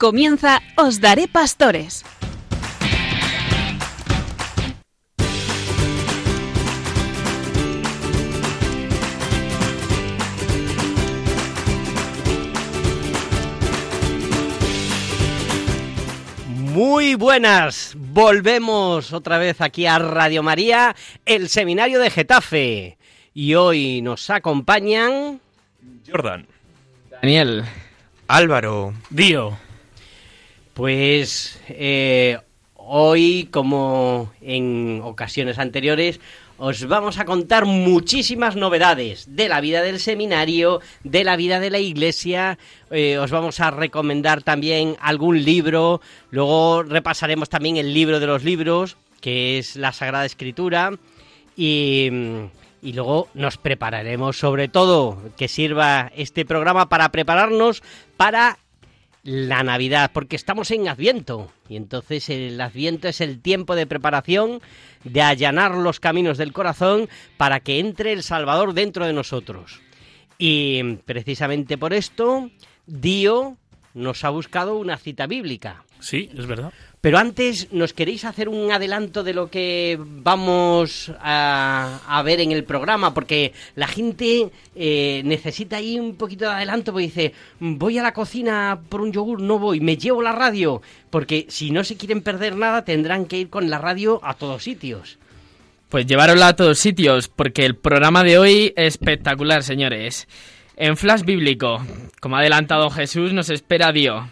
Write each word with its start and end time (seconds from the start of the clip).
Comienza 0.00 0.62
Os 0.78 1.02
Daré 1.02 1.28
Pastores. 1.28 2.06
Muy 16.72 17.14
buenas, 17.14 17.94
volvemos 17.94 19.12
otra 19.12 19.36
vez 19.36 19.60
aquí 19.60 19.84
a 19.84 19.98
Radio 19.98 20.42
María, 20.42 20.96
el 21.26 21.50
seminario 21.50 22.00
de 22.00 22.08
Getafe. 22.08 22.96
Y 23.34 23.54
hoy 23.54 24.00
nos 24.00 24.30
acompañan... 24.30 25.42
Jordan. 26.10 26.46
Daniel. 27.20 27.66
Álvaro. 28.28 28.94
Dio. 29.10 29.58
Pues 30.80 31.60
eh, 31.68 32.38
hoy, 32.74 33.50
como 33.50 34.32
en 34.40 35.02
ocasiones 35.04 35.58
anteriores, 35.58 36.20
os 36.56 36.86
vamos 36.88 37.18
a 37.18 37.26
contar 37.26 37.66
muchísimas 37.66 38.56
novedades 38.56 39.36
de 39.36 39.50
la 39.50 39.60
vida 39.60 39.82
del 39.82 40.00
seminario, 40.00 40.80
de 41.04 41.22
la 41.22 41.36
vida 41.36 41.60
de 41.60 41.68
la 41.68 41.80
iglesia. 41.80 42.58
eh, 42.90 43.18
os 43.18 43.30
vamos 43.30 43.60
a 43.60 43.70
recomendar 43.70 44.42
también 44.42 44.96
algún 45.02 45.44
libro. 45.44 46.00
Luego 46.30 46.82
repasaremos 46.82 47.50
también 47.50 47.76
el 47.76 47.92
libro 47.92 48.18
de 48.18 48.26
los 48.26 48.42
libros, 48.42 48.96
que 49.20 49.58
es 49.58 49.76
la 49.76 49.92
Sagrada 49.92 50.24
Escritura. 50.24 50.92
Y, 51.58 52.08
y 52.80 52.94
luego 52.94 53.28
nos 53.34 53.58
prepararemos, 53.58 54.38
sobre 54.38 54.68
todo, 54.68 55.18
que 55.36 55.46
sirva 55.46 56.10
este 56.16 56.46
programa 56.46 56.88
para 56.88 57.12
prepararnos 57.12 57.82
para 58.16 58.56
la 59.22 59.62
Navidad, 59.62 60.10
porque 60.12 60.36
estamos 60.36 60.70
en 60.70 60.88
Adviento 60.88 61.52
y 61.68 61.76
entonces 61.76 62.28
el 62.30 62.60
Adviento 62.60 63.08
es 63.08 63.20
el 63.20 63.40
tiempo 63.40 63.74
de 63.74 63.86
preparación, 63.86 64.60
de 65.04 65.22
allanar 65.22 65.74
los 65.74 66.00
caminos 66.00 66.38
del 66.38 66.52
corazón 66.52 67.08
para 67.36 67.60
que 67.60 67.78
entre 67.78 68.12
el 68.12 68.22
Salvador 68.22 68.72
dentro 68.72 69.06
de 69.06 69.12
nosotros. 69.12 69.80
Y 70.38 70.96
precisamente 71.04 71.76
por 71.76 71.92
esto, 71.92 72.50
Dio 72.86 73.58
nos 73.92 74.24
ha 74.24 74.30
buscado 74.30 74.76
una 74.76 74.96
cita 74.96 75.26
bíblica. 75.26 75.84
Sí, 76.00 76.30
es 76.36 76.46
verdad. 76.46 76.72
Pero 77.00 77.16
antes, 77.16 77.72
¿nos 77.72 77.94
queréis 77.94 78.26
hacer 78.26 78.50
un 78.50 78.70
adelanto 78.72 79.22
de 79.22 79.32
lo 79.32 79.50
que 79.50 79.98
vamos 79.98 81.10
a, 81.18 82.00
a 82.06 82.22
ver 82.22 82.42
en 82.42 82.52
el 82.52 82.64
programa? 82.64 83.14
Porque 83.14 83.54
la 83.74 83.86
gente 83.86 84.50
eh, 84.76 85.22
necesita 85.24 85.78
ahí 85.78 85.98
un 85.98 86.16
poquito 86.16 86.44
de 86.44 86.50
adelanto, 86.50 86.92
porque 86.92 87.06
dice, 87.06 87.32
voy 87.58 87.96
a 87.96 88.02
la 88.02 88.12
cocina 88.12 88.80
por 88.90 89.00
un 89.00 89.12
yogur, 89.12 89.40
no 89.40 89.58
voy, 89.58 89.80
me 89.80 89.96
llevo 89.96 90.20
la 90.20 90.32
radio, 90.32 90.82
porque 91.08 91.46
si 91.48 91.70
no 91.70 91.84
se 91.84 91.96
quieren 91.96 92.20
perder 92.20 92.56
nada, 92.56 92.84
tendrán 92.84 93.24
que 93.24 93.38
ir 93.38 93.48
con 93.48 93.70
la 93.70 93.78
radio 93.78 94.20
a 94.22 94.34
todos 94.34 94.62
sitios. 94.62 95.18
Pues 95.88 96.06
llevarosla 96.06 96.48
a 96.48 96.56
todos 96.56 96.78
sitios, 96.78 97.28
porque 97.28 97.64
el 97.64 97.76
programa 97.76 98.22
de 98.24 98.38
hoy 98.38 98.72
es 98.76 98.94
espectacular, 98.94 99.62
señores. 99.62 100.28
En 100.76 100.98
Flash 100.98 101.22
Bíblico, 101.22 101.84
como 102.20 102.36
ha 102.36 102.40
adelantado 102.40 102.90
Jesús, 102.90 103.32
nos 103.32 103.48
espera 103.48 103.90
Dio. 103.90 104.28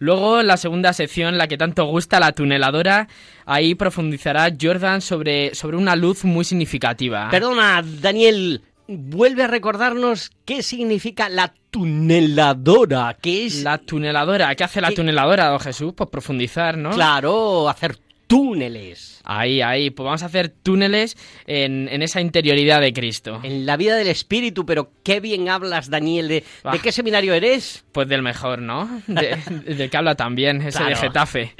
Luego, 0.00 0.40
en 0.40 0.46
la 0.46 0.56
segunda 0.56 0.94
sección, 0.94 1.36
la 1.36 1.46
que 1.46 1.58
tanto 1.58 1.84
gusta, 1.84 2.18
la 2.18 2.32
tuneladora, 2.32 3.06
ahí 3.44 3.74
profundizará 3.74 4.48
Jordan 4.58 5.02
sobre, 5.02 5.54
sobre 5.54 5.76
una 5.76 5.94
luz 5.94 6.24
muy 6.24 6.46
significativa. 6.46 7.28
Perdona, 7.30 7.84
Daniel, 7.84 8.62
vuelve 8.88 9.42
a 9.42 9.46
recordarnos 9.46 10.30
qué 10.46 10.62
significa 10.62 11.28
la 11.28 11.52
tuneladora, 11.70 13.18
que 13.20 13.44
es... 13.44 13.62
La 13.62 13.76
tuneladora, 13.76 14.54
¿qué 14.54 14.64
hace 14.64 14.80
la 14.80 14.88
¿Qué? 14.88 14.96
tuneladora, 14.96 15.48
don 15.48 15.60
Jesús? 15.60 15.92
Pues 15.94 16.08
profundizar, 16.08 16.78
¿no? 16.78 16.92
Claro, 16.92 17.68
hacer 17.68 17.98
túneles. 18.30 19.20
Ahí, 19.24 19.60
ahí, 19.60 19.90
pues 19.90 20.04
vamos 20.04 20.22
a 20.22 20.26
hacer 20.26 20.48
túneles 20.48 21.16
en, 21.46 21.88
en 21.90 22.00
esa 22.02 22.20
interioridad 22.20 22.80
de 22.80 22.92
Cristo. 22.92 23.40
En 23.42 23.66
la 23.66 23.76
vida 23.76 23.96
del 23.96 24.06
espíritu, 24.08 24.64
pero 24.64 24.92
qué 25.02 25.18
bien 25.20 25.48
hablas, 25.48 25.90
Daniel. 25.90 26.28
¿De, 26.28 26.44
Ah. 26.62 26.72
¿de 26.72 26.78
qué 26.78 26.92
seminario 26.92 27.34
eres? 27.34 27.84
Pues 27.92 28.08
del 28.08 28.22
mejor, 28.22 28.60
¿no? 28.62 29.02
De- 29.08 29.36
del 29.66 29.90
que 29.90 29.96
habla 29.96 30.14
también, 30.14 30.62
ese 30.62 30.82
de. 30.84 30.94
Getafe. 30.96 31.54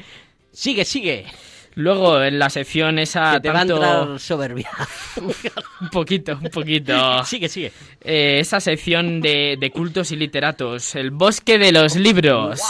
Sigue, 0.52 0.84
sigue. 0.84 1.26
Luego, 1.76 2.20
en 2.22 2.38
la 2.40 2.50
sección 2.50 2.98
esa 2.98 3.34
que 3.34 3.40
te 3.48 3.52
tanto... 3.52 3.78
va 3.78 3.86
a 3.86 4.00
entrar 4.02 4.18
soberbia. 4.20 4.70
Un 5.80 5.88
poquito, 5.90 6.38
un 6.42 6.50
poquito. 6.50 7.24
sigue, 7.24 7.48
sigue. 7.48 7.72
Eh, 8.02 8.38
esa 8.40 8.58
sección 8.60 9.20
de, 9.20 9.56
de 9.58 9.70
cultos 9.70 10.10
y 10.12 10.16
literatos, 10.16 10.94
el 10.96 11.10
bosque 11.10 11.58
de 11.58 11.72
los 11.72 11.94
libros. 11.96 12.60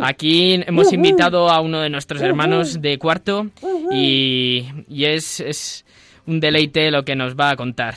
Aquí 0.00 0.62
hemos 0.66 0.92
invitado 0.92 1.48
a 1.50 1.60
uno 1.60 1.80
de 1.80 1.90
nuestros 1.90 2.22
hermanos 2.22 2.80
de 2.80 2.98
cuarto 2.98 3.50
y, 3.92 4.66
y 4.88 5.04
es, 5.04 5.40
es 5.40 5.84
un 6.26 6.40
deleite 6.40 6.90
lo 6.90 7.04
que 7.04 7.14
nos 7.14 7.34
va 7.34 7.50
a 7.50 7.56
contar 7.56 7.96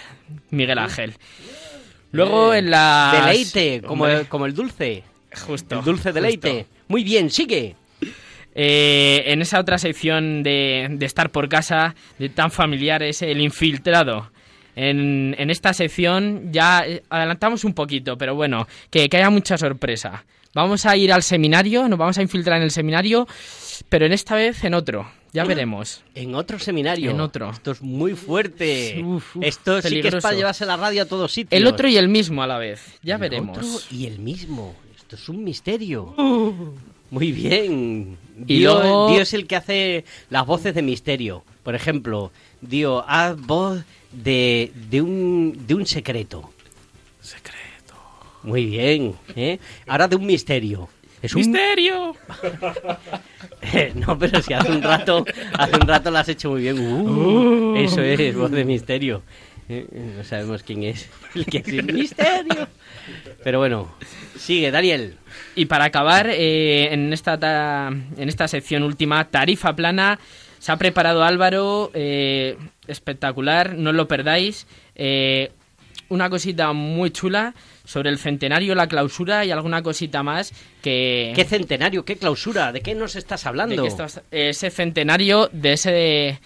Miguel 0.50 0.80
Ángel. 0.80 1.14
Luego 2.12 2.54
en 2.54 2.72
la... 2.72 3.12
Deleite, 3.26 3.82
como 3.82 4.08
el, 4.08 4.28
como 4.28 4.46
el 4.46 4.54
dulce. 4.54 5.04
Justo. 5.46 5.80
El 5.80 5.86
dulce 5.86 6.14
deleite. 6.14 6.52
justo. 6.52 6.70
Muy 6.88 7.04
bien, 7.04 7.30
sigue. 7.30 7.76
Eh, 8.56 9.24
en 9.28 9.42
esa 9.42 9.60
otra 9.60 9.78
sección 9.78 10.42
de, 10.42 10.88
de 10.90 11.06
estar 11.06 11.30
por 11.30 11.48
casa, 11.48 11.96
de 12.18 12.30
tan 12.30 12.50
familiar, 12.50 13.04
es 13.04 13.22
el 13.22 13.40
infiltrado. 13.42 14.32
En, 14.76 15.36
en 15.38 15.50
esta 15.50 15.74
sección 15.74 16.52
ya 16.52 16.84
eh, 16.86 17.04
adelantamos 17.10 17.64
un 17.64 17.74
poquito, 17.74 18.18
pero 18.18 18.36
bueno, 18.36 18.68
que, 18.90 19.10
que 19.10 19.18
haya 19.18 19.30
mucha 19.30 19.58
sorpresa. 19.58 20.24
Vamos 20.54 20.86
a 20.86 20.96
ir 20.98 21.12
al 21.14 21.24
seminario, 21.24 21.88
nos 21.88 22.00
vamos 22.00 22.18
a 22.18 22.22
infiltrar 22.22 22.58
en 22.58 22.64
el 22.64 22.72
seminario, 22.72 23.28
pero 23.90 24.06
en 24.06 24.14
esta 24.14 24.36
vez 24.36 24.64
en 24.64 24.74
otro. 24.74 25.10
Ya 25.34 25.44
veremos. 25.44 26.02
En 26.16 26.34
otro 26.34 26.58
seminario. 26.58 27.12
En 27.12 27.20
otro. 27.20 27.52
Esto 27.52 27.72
es 27.72 27.82
muy 27.82 28.16
fuerte. 28.16 29.04
Uf, 29.06 29.36
uf, 29.36 29.44
Esto 29.44 29.82
sí 29.82 30.02
que 30.02 30.08
es 30.08 30.16
para 30.16 30.36
llevarse 30.36 30.66
la 30.66 30.78
radio 30.78 31.04
a 31.04 31.06
todos 31.06 31.32
sitios. 31.32 31.60
El 31.62 31.68
otro 31.68 31.88
y 31.88 31.98
el 31.98 32.08
mismo 32.08 32.42
a 32.42 32.48
la 32.48 32.58
vez. 32.58 32.82
Ya 33.04 33.16
El 33.16 33.22
veremos. 33.22 33.58
otro 33.58 33.68
y 33.92 34.06
el 34.08 34.18
mismo. 34.20 34.74
Esto 34.98 35.16
es 35.16 35.30
un 35.30 35.44
misterio. 35.44 36.16
Muy 37.10 37.32
bien. 37.32 38.18
Dio, 38.36 38.80
luego- 38.82 39.12
Dio 39.12 39.22
es 39.22 39.34
el 39.34 39.46
que 39.48 39.56
hace 39.58 40.06
las 40.30 40.46
voces 40.46 40.74
de 40.74 40.82
misterio. 40.82 41.44
Por 41.64 41.76
ejemplo, 41.76 42.32
Dio, 42.62 43.08
haz 43.08 43.38
voz 43.40 43.84
de, 44.12 44.72
de, 44.90 45.02
un, 45.02 45.66
de 45.68 45.76
un. 45.76 45.86
Secreto. 45.86 46.50
Muy 48.48 48.66
bien. 48.66 49.14
¿eh? 49.36 49.60
Ahora 49.88 50.08
de 50.08 50.16
un 50.16 50.26
misterio. 50.26 50.88
Es 51.22 51.34
un 51.36 51.42
¡Misterio! 51.42 52.16
no, 53.96 54.18
pero 54.20 54.42
si 54.42 54.54
hace 54.54 54.72
un 54.72 54.82
rato, 54.84 55.26
hace 55.58 55.76
un 55.76 55.88
rato 55.88 56.12
lo 56.12 56.18
has 56.20 56.30
hecho 56.30 56.52
muy 56.52 56.62
bien. 56.62 56.80
Uh, 56.80 57.76
eso 57.76 58.02
es, 58.02 58.36
voz 58.36 58.52
de 58.52 58.64
misterio. 58.64 59.24
Eh, 59.68 59.86
No 60.18 60.24
sabemos 60.24 60.64
quién 60.64 60.84
es 60.84 61.10
el 61.36 61.46
que 61.46 61.58
es 61.58 61.68
el 61.68 61.92
misterio. 61.92 62.68
Pero 63.44 63.60
bueno, 63.60 63.92
sigue, 64.38 64.72
Daniel. 64.72 65.16
Y 65.56 65.66
para 65.66 65.86
acabar, 65.86 66.30
eh, 66.30 66.94
en, 66.94 67.12
esta 67.12 67.38
ta- 67.40 67.90
en 67.90 68.30
esta 68.30 68.48
sección 68.48 68.84
última, 68.84 69.26
tarifa 69.26 69.76
plana, 69.76 70.20
se 70.60 70.72
ha 70.72 70.78
preparado 70.78 71.24
Álvaro, 71.24 71.92
eh, 71.96 72.58
espectacular, 72.88 73.74
no 73.76 73.92
lo 73.92 74.08
perdáis. 74.08 74.68
eh, 74.96 75.52
una 76.10 76.30
cosita 76.30 76.72
muy 76.72 77.12
chula 77.12 77.54
sobre 77.88 78.10
el 78.10 78.18
centenario, 78.20 78.76
la 78.76 78.86
clausura 78.88 79.46
y 79.46 79.52
alguna 79.52 79.82
cosita 79.82 80.22
más 80.22 80.52
que... 80.82 81.32
¿Qué 81.34 81.46
centenario? 81.46 82.04
¿Qué 82.04 82.18
clausura? 82.18 82.74
¿De 82.74 82.82
qué 82.82 82.94
nos 82.94 83.16
estás 83.16 83.44
de 83.44 83.50
hablando? 83.50 83.82
que 83.82 83.88
estos- 83.88 84.20
ese 84.30 84.70
centenario 84.70 85.50
de 85.54 85.74
ese... 85.74 86.40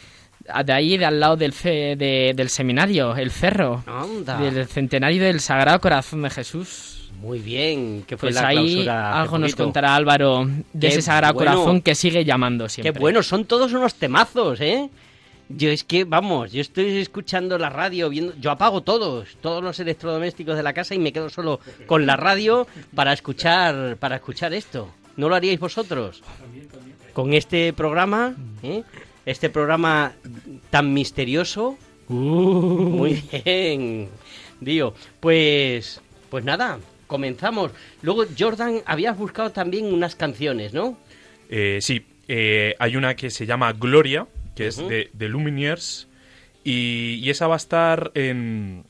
De 0.65 0.73
ahí, 0.73 0.97
de 0.97 1.05
al 1.05 1.19
lado 1.19 1.37
del, 1.37 1.51
ce- 1.53 1.95
de- 1.95 2.33
del 2.35 2.49
seminario, 2.49 3.15
el 3.15 3.31
cerro. 3.31 3.83
Anda. 3.87 4.37
Del 4.39 4.67
centenario 4.67 5.23
del 5.23 5.39
Sagrado 5.39 5.79
Corazón 5.81 6.21
de 6.21 6.29
Jesús. 6.29 7.09
Muy 7.21 7.39
bien, 7.39 8.03
que 8.07 8.17
fue 8.17 8.29
Pues 8.29 8.35
la 8.41 8.47
ahí 8.47 8.55
clausura. 8.83 9.21
algo 9.21 9.37
nos 9.39 9.55
contará 9.55 9.95
Álvaro 9.95 10.45
de 10.73 10.79
Qué 10.79 10.87
ese 10.87 11.01
Sagrado 11.03 11.33
bueno. 11.35 11.51
Corazón 11.53 11.81
que 11.81 11.93
sigue 11.95 12.23
llamando 12.25 12.67
siempre. 12.69 12.93
Qué 12.93 12.99
bueno, 12.99 13.21
son 13.23 13.45
todos 13.45 13.71
unos 13.73 13.93
temazos, 13.95 14.59
¿eh? 14.61 14.89
Yo 15.55 15.69
es 15.69 15.83
que, 15.83 16.03
vamos, 16.03 16.51
yo 16.51 16.61
estoy 16.61 16.97
escuchando 16.97 17.57
la 17.57 17.69
radio, 17.69 18.09
viendo, 18.09 18.33
yo 18.39 18.51
apago 18.51 18.81
todos, 18.81 19.37
todos 19.41 19.63
los 19.63 19.79
electrodomésticos 19.79 20.55
de 20.55 20.63
la 20.63 20.73
casa 20.73 20.95
y 20.95 20.99
me 20.99 21.13
quedo 21.13 21.29
solo 21.29 21.59
con 21.85 22.05
la 22.05 22.17
radio 22.17 22.67
para 22.95 23.13
escuchar, 23.13 23.97
para 23.97 24.17
escuchar 24.17 24.53
esto. 24.53 24.89
¿No 25.17 25.29
lo 25.29 25.35
haríais 25.35 25.59
vosotros? 25.59 26.23
Con 27.13 27.33
este 27.33 27.73
programa, 27.73 28.35
¿eh? 28.63 28.83
Este 29.25 29.49
programa 29.49 30.13
tan 30.69 30.93
misterioso. 30.93 31.77
Muy 32.07 33.23
bien, 33.45 34.09
Dio. 34.59 34.93
Pues, 35.19 36.01
pues 36.29 36.43
nada, 36.43 36.79
comenzamos. 37.07 37.71
Luego, 38.01 38.25
Jordan, 38.37 38.81
habías 38.85 39.17
buscado 39.17 39.51
también 39.51 39.93
unas 39.93 40.15
canciones, 40.15 40.73
¿no? 40.73 40.97
Eh, 41.49 41.79
sí, 41.81 42.05
eh, 42.27 42.75
hay 42.79 42.95
una 42.95 43.15
que 43.15 43.29
se 43.29 43.45
llama 43.45 43.73
Gloria, 43.73 44.25
que 44.55 44.67
es 44.67 44.77
de, 44.77 45.09
de 45.13 45.29
Lumineers, 45.29 46.07
y, 46.63 47.19
y 47.23 47.29
esa 47.29 47.47
va 47.47 47.55
a 47.55 47.57
estar 47.57 48.11
en, 48.15 48.85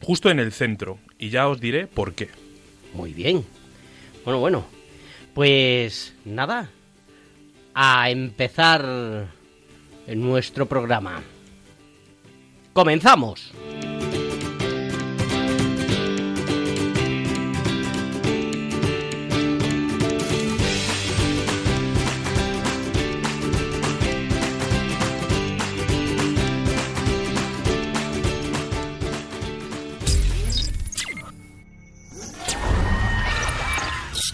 justo 0.00 0.30
en 0.30 0.38
el 0.40 0.52
centro, 0.52 0.98
y 1.18 1.30
ya 1.30 1.48
os 1.48 1.60
diré 1.60 1.86
por 1.86 2.14
qué. 2.14 2.28
Muy 2.94 3.12
bien. 3.12 3.44
Bueno, 4.24 4.40
bueno. 4.40 4.64
Pues 5.34 6.14
nada, 6.24 6.70
a 7.74 8.08
empezar 8.10 9.26
nuestro 10.06 10.66
programa. 10.66 11.22
¡Comenzamos! 12.72 13.52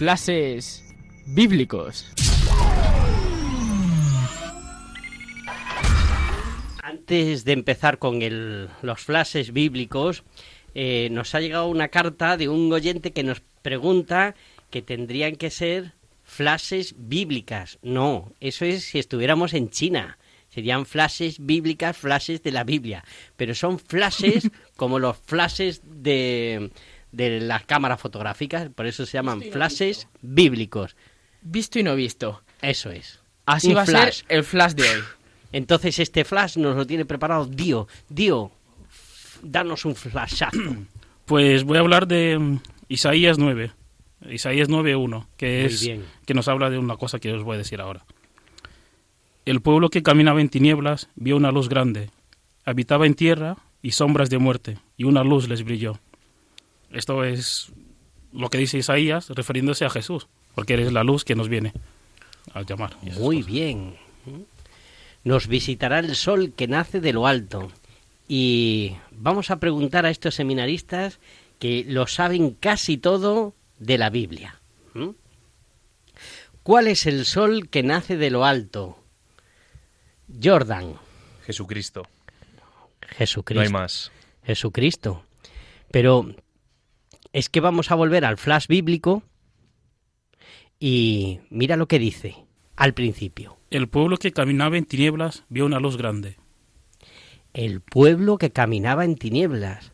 Flashes 0.05 0.83
bíblicos. 1.27 2.07
Antes 6.81 7.45
de 7.45 7.51
empezar 7.51 7.99
con 7.99 8.23
el- 8.23 8.67
los 8.81 8.99
flashes 8.99 9.53
bíblicos, 9.53 10.23
eh, 10.73 11.09
nos 11.11 11.35
ha 11.35 11.39
llegado 11.39 11.67
una 11.67 11.89
carta 11.89 12.35
de 12.35 12.49
un 12.49 12.73
oyente 12.73 13.11
que 13.11 13.21
nos 13.21 13.43
pregunta 13.61 14.33
que 14.71 14.81
tendrían 14.81 15.35
que 15.35 15.51
ser 15.51 15.93
flashes 16.23 16.95
bíblicas. 16.97 17.77
No, 17.83 18.33
eso 18.39 18.65
es 18.65 18.83
si 18.85 18.97
estuviéramos 18.97 19.53
en 19.53 19.69
China. 19.69 20.17
Serían 20.49 20.87
flashes 20.87 21.37
bíblicas, 21.45 21.95
flashes 21.95 22.41
de 22.41 22.51
la 22.51 22.63
Biblia. 22.63 23.05
Pero 23.37 23.53
son 23.53 23.77
flashes 23.77 24.49
como 24.75 24.97
los 24.97 25.15
flashes 25.17 25.81
de, 25.85 26.71
de 27.11 27.39
las 27.41 27.65
cámaras 27.65 27.99
fotográficas. 27.99 28.69
Por 28.69 28.85
eso 28.85 29.05
se 29.05 29.13
llaman 29.13 29.41
flashes 29.41 30.07
bíblicos. 30.21 30.95
Visto 31.41 31.79
y 31.79 31.83
no 31.83 31.95
visto. 31.95 32.41
Eso 32.61 32.91
es. 32.91 33.19
Así 33.45 33.69
Un 33.69 33.77
va 33.77 33.81
a 33.81 33.85
ser 33.85 34.13
el 34.29 34.43
flash 34.43 34.73
de 34.73 34.83
hoy. 34.83 35.01
Entonces 35.51 35.99
este 35.99 36.23
flash 36.23 36.57
nos 36.57 36.75
lo 36.75 36.85
tiene 36.85 37.05
preparado 37.05 37.45
Dio. 37.45 37.87
Dio, 38.09 38.51
danos 39.41 39.85
un 39.85 39.95
flashazo. 39.95 40.57
Pues 41.23 41.63
voy 41.63 41.77
a 41.77 41.79
hablar 41.79 42.07
de 42.07 42.37
mm, 42.37 42.59
Isaías 42.89 43.37
9. 43.37 43.71
Isaías 44.31 44.67
9.1, 44.67 45.27
que 45.37 45.63
es 45.65 45.81
bien. 45.81 46.03
que 46.25 46.33
nos 46.33 46.49
habla 46.49 46.69
de 46.69 46.77
una 46.77 46.97
cosa 46.97 47.19
que 47.19 47.31
os 47.31 47.43
voy 47.43 47.55
a 47.55 47.59
decir 47.59 47.79
ahora. 47.79 48.03
El 49.45 49.61
pueblo 49.61 49.89
que 49.89 50.03
caminaba 50.03 50.41
en 50.41 50.49
tinieblas 50.49 51.09
vio 51.15 51.37
una 51.37 51.51
luz 51.51 51.69
grande. 51.69 52.09
Habitaba 52.65 53.05
en 53.05 53.13
tierra 53.13 53.55
y 53.81 53.91
sombras 53.91 54.29
de 54.29 54.39
muerte, 54.39 54.77
y 54.97 55.05
una 55.05 55.23
luz 55.23 55.47
les 55.47 55.63
brilló. 55.63 55.99
Esto 56.91 57.23
es 57.23 57.71
lo 58.33 58.49
que 58.49 58.57
dice 58.57 58.77
Isaías 58.77 59.29
refiriéndose 59.29 59.85
a 59.85 59.89
Jesús, 59.89 60.27
porque 60.55 60.73
eres 60.73 60.91
la 60.91 61.03
luz 61.03 61.23
que 61.23 61.35
nos 61.35 61.49
viene 61.49 61.73
a 62.53 62.61
llamar. 62.63 62.95
Muy 63.01 63.37
cosas. 63.37 63.51
bien. 63.51 63.95
Nos 65.23 65.47
visitará 65.47 65.99
el 65.99 66.15
sol 66.15 66.53
que 66.55 66.67
nace 66.67 66.99
de 66.99 67.13
lo 67.13 67.27
alto. 67.27 67.71
Y 68.27 68.95
vamos 69.11 69.51
a 69.51 69.59
preguntar 69.59 70.05
a 70.05 70.09
estos 70.09 70.35
seminaristas 70.35 71.19
que 71.59 71.85
lo 71.87 72.07
saben 72.07 72.51
casi 72.51 72.97
todo 72.97 73.53
de 73.79 73.97
la 73.97 74.09
Biblia. 74.09 74.59
¿Mm? 74.93 75.09
¿Cuál 76.63 76.87
es 76.87 77.05
el 77.05 77.25
sol 77.25 77.69
que 77.69 77.83
nace 77.83 78.17
de 78.17 78.29
lo 78.29 78.45
alto? 78.45 78.97
Jordan, 80.41 80.95
Jesucristo. 81.45 82.07
Jesucristo. 83.17 83.59
No 83.59 83.61
hay 83.61 83.69
más. 83.69 84.11
Jesucristo. 84.45 85.23
Pero 85.91 86.33
es 87.33 87.49
que 87.49 87.59
vamos 87.59 87.91
a 87.91 87.95
volver 87.95 88.25
al 88.25 88.37
flash 88.37 88.67
bíblico 88.67 89.23
y 90.79 91.39
mira 91.49 91.77
lo 91.77 91.87
que 91.87 91.99
dice 91.99 92.35
al 92.75 92.93
principio. 92.93 93.57
El 93.69 93.87
pueblo 93.87 94.17
que 94.17 94.31
caminaba 94.31 94.77
en 94.77 94.85
tinieblas 94.85 95.45
vio 95.49 95.65
una 95.65 95.79
luz 95.79 95.97
grande. 95.97 96.37
El 97.53 97.81
pueblo 97.81 98.37
que 98.37 98.51
caminaba 98.51 99.05
en 99.05 99.15
tinieblas. 99.15 99.93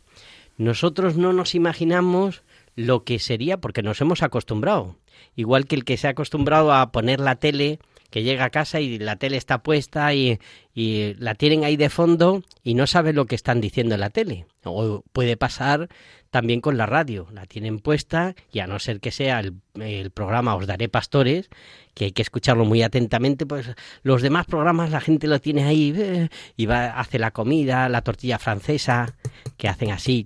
Nosotros 0.56 1.16
no 1.16 1.32
nos 1.32 1.54
imaginamos 1.54 2.42
lo 2.74 3.04
que 3.04 3.18
sería 3.18 3.58
porque 3.58 3.82
nos 3.82 4.00
hemos 4.00 4.22
acostumbrado. 4.22 4.96
Igual 5.36 5.66
que 5.66 5.76
el 5.76 5.84
que 5.84 5.96
se 5.96 6.06
ha 6.06 6.10
acostumbrado 6.10 6.72
a 6.72 6.90
poner 6.90 7.20
la 7.20 7.36
tele, 7.36 7.78
que 8.10 8.22
llega 8.22 8.44
a 8.44 8.50
casa 8.50 8.80
y 8.80 8.98
la 8.98 9.16
tele 9.16 9.36
está 9.36 9.62
puesta 9.62 10.14
y, 10.14 10.38
y 10.74 11.14
la 11.18 11.34
tienen 11.34 11.64
ahí 11.64 11.76
de 11.76 11.90
fondo 11.90 12.42
y 12.62 12.74
no 12.74 12.86
sabe 12.86 13.12
lo 13.12 13.26
que 13.26 13.34
están 13.34 13.60
diciendo 13.60 13.94
en 13.94 14.00
la 14.00 14.10
tele. 14.10 14.46
O 14.64 15.02
puede 15.12 15.36
pasar 15.36 15.88
también 16.30 16.60
con 16.60 16.76
la 16.76 16.86
radio, 16.86 17.26
la 17.32 17.46
tienen 17.46 17.78
puesta 17.78 18.34
y 18.52 18.60
a 18.60 18.66
no 18.66 18.78
ser 18.78 19.00
que 19.00 19.10
sea 19.10 19.40
el, 19.40 20.10
programa 20.12 20.56
Os 20.56 20.66
Daré 20.66 20.88
Pastores, 20.88 21.48
que 21.94 22.06
hay 22.06 22.12
que 22.12 22.22
escucharlo 22.22 22.64
muy 22.64 22.82
atentamente, 22.82 23.46
pues 23.46 23.70
los 24.02 24.22
demás 24.22 24.46
programas 24.46 24.90
la 24.90 25.00
gente 25.00 25.26
lo 25.26 25.40
tiene 25.40 25.64
ahí 25.64 25.94
eh, 25.96 26.28
y 26.56 26.66
va, 26.66 26.98
hace 26.98 27.18
la 27.18 27.30
comida, 27.30 27.88
la 27.88 28.02
tortilla 28.02 28.38
francesa, 28.38 29.14
que 29.56 29.68
hacen 29.68 29.90
así 29.90 30.24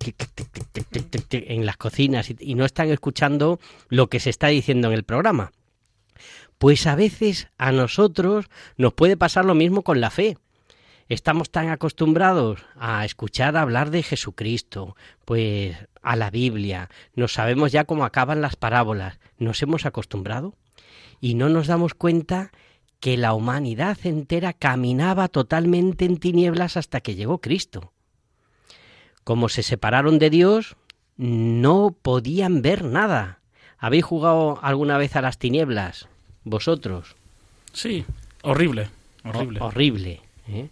en 1.30 1.66
las 1.66 1.76
cocinas 1.76 2.32
y 2.38 2.54
no 2.54 2.64
están 2.64 2.90
escuchando 2.90 3.60
lo 3.88 4.08
que 4.08 4.20
se 4.20 4.30
está 4.30 4.48
diciendo 4.48 4.88
en 4.88 4.94
el 4.94 5.04
programa. 5.04 5.52
Pues 6.62 6.86
a 6.86 6.94
veces 6.94 7.48
a 7.58 7.72
nosotros 7.72 8.48
nos 8.76 8.92
puede 8.92 9.16
pasar 9.16 9.44
lo 9.44 9.56
mismo 9.56 9.82
con 9.82 10.00
la 10.00 10.10
fe. 10.10 10.38
Estamos 11.08 11.50
tan 11.50 11.70
acostumbrados 11.70 12.64
a 12.78 13.04
escuchar 13.04 13.56
hablar 13.56 13.90
de 13.90 14.04
Jesucristo, 14.04 14.94
pues 15.24 15.76
a 16.02 16.14
la 16.14 16.30
Biblia, 16.30 16.88
nos 17.16 17.32
sabemos 17.32 17.72
ya 17.72 17.82
cómo 17.82 18.04
acaban 18.04 18.40
las 18.40 18.54
parábolas, 18.54 19.18
nos 19.38 19.60
hemos 19.60 19.86
acostumbrado 19.86 20.54
y 21.20 21.34
no 21.34 21.48
nos 21.48 21.66
damos 21.66 21.94
cuenta 21.94 22.52
que 23.00 23.16
la 23.16 23.34
humanidad 23.34 23.98
entera 24.04 24.52
caminaba 24.52 25.26
totalmente 25.26 26.04
en 26.04 26.16
tinieblas 26.16 26.76
hasta 26.76 27.00
que 27.00 27.16
llegó 27.16 27.40
Cristo. 27.40 27.92
Como 29.24 29.48
se 29.48 29.64
separaron 29.64 30.20
de 30.20 30.30
Dios, 30.30 30.76
no 31.16 31.90
podían 31.90 32.62
ver 32.62 32.84
nada. 32.84 33.40
¿Habéis 33.78 34.04
jugado 34.04 34.60
alguna 34.62 34.96
vez 34.96 35.16
a 35.16 35.22
las 35.22 35.38
tinieblas? 35.38 36.08
Vosotros. 36.44 37.14
Sí, 37.72 38.04
horrible, 38.42 38.88
horrible. 39.24 39.60
Ho- 39.60 39.66
horrible. 39.66 40.20
¿eh? 40.48 40.68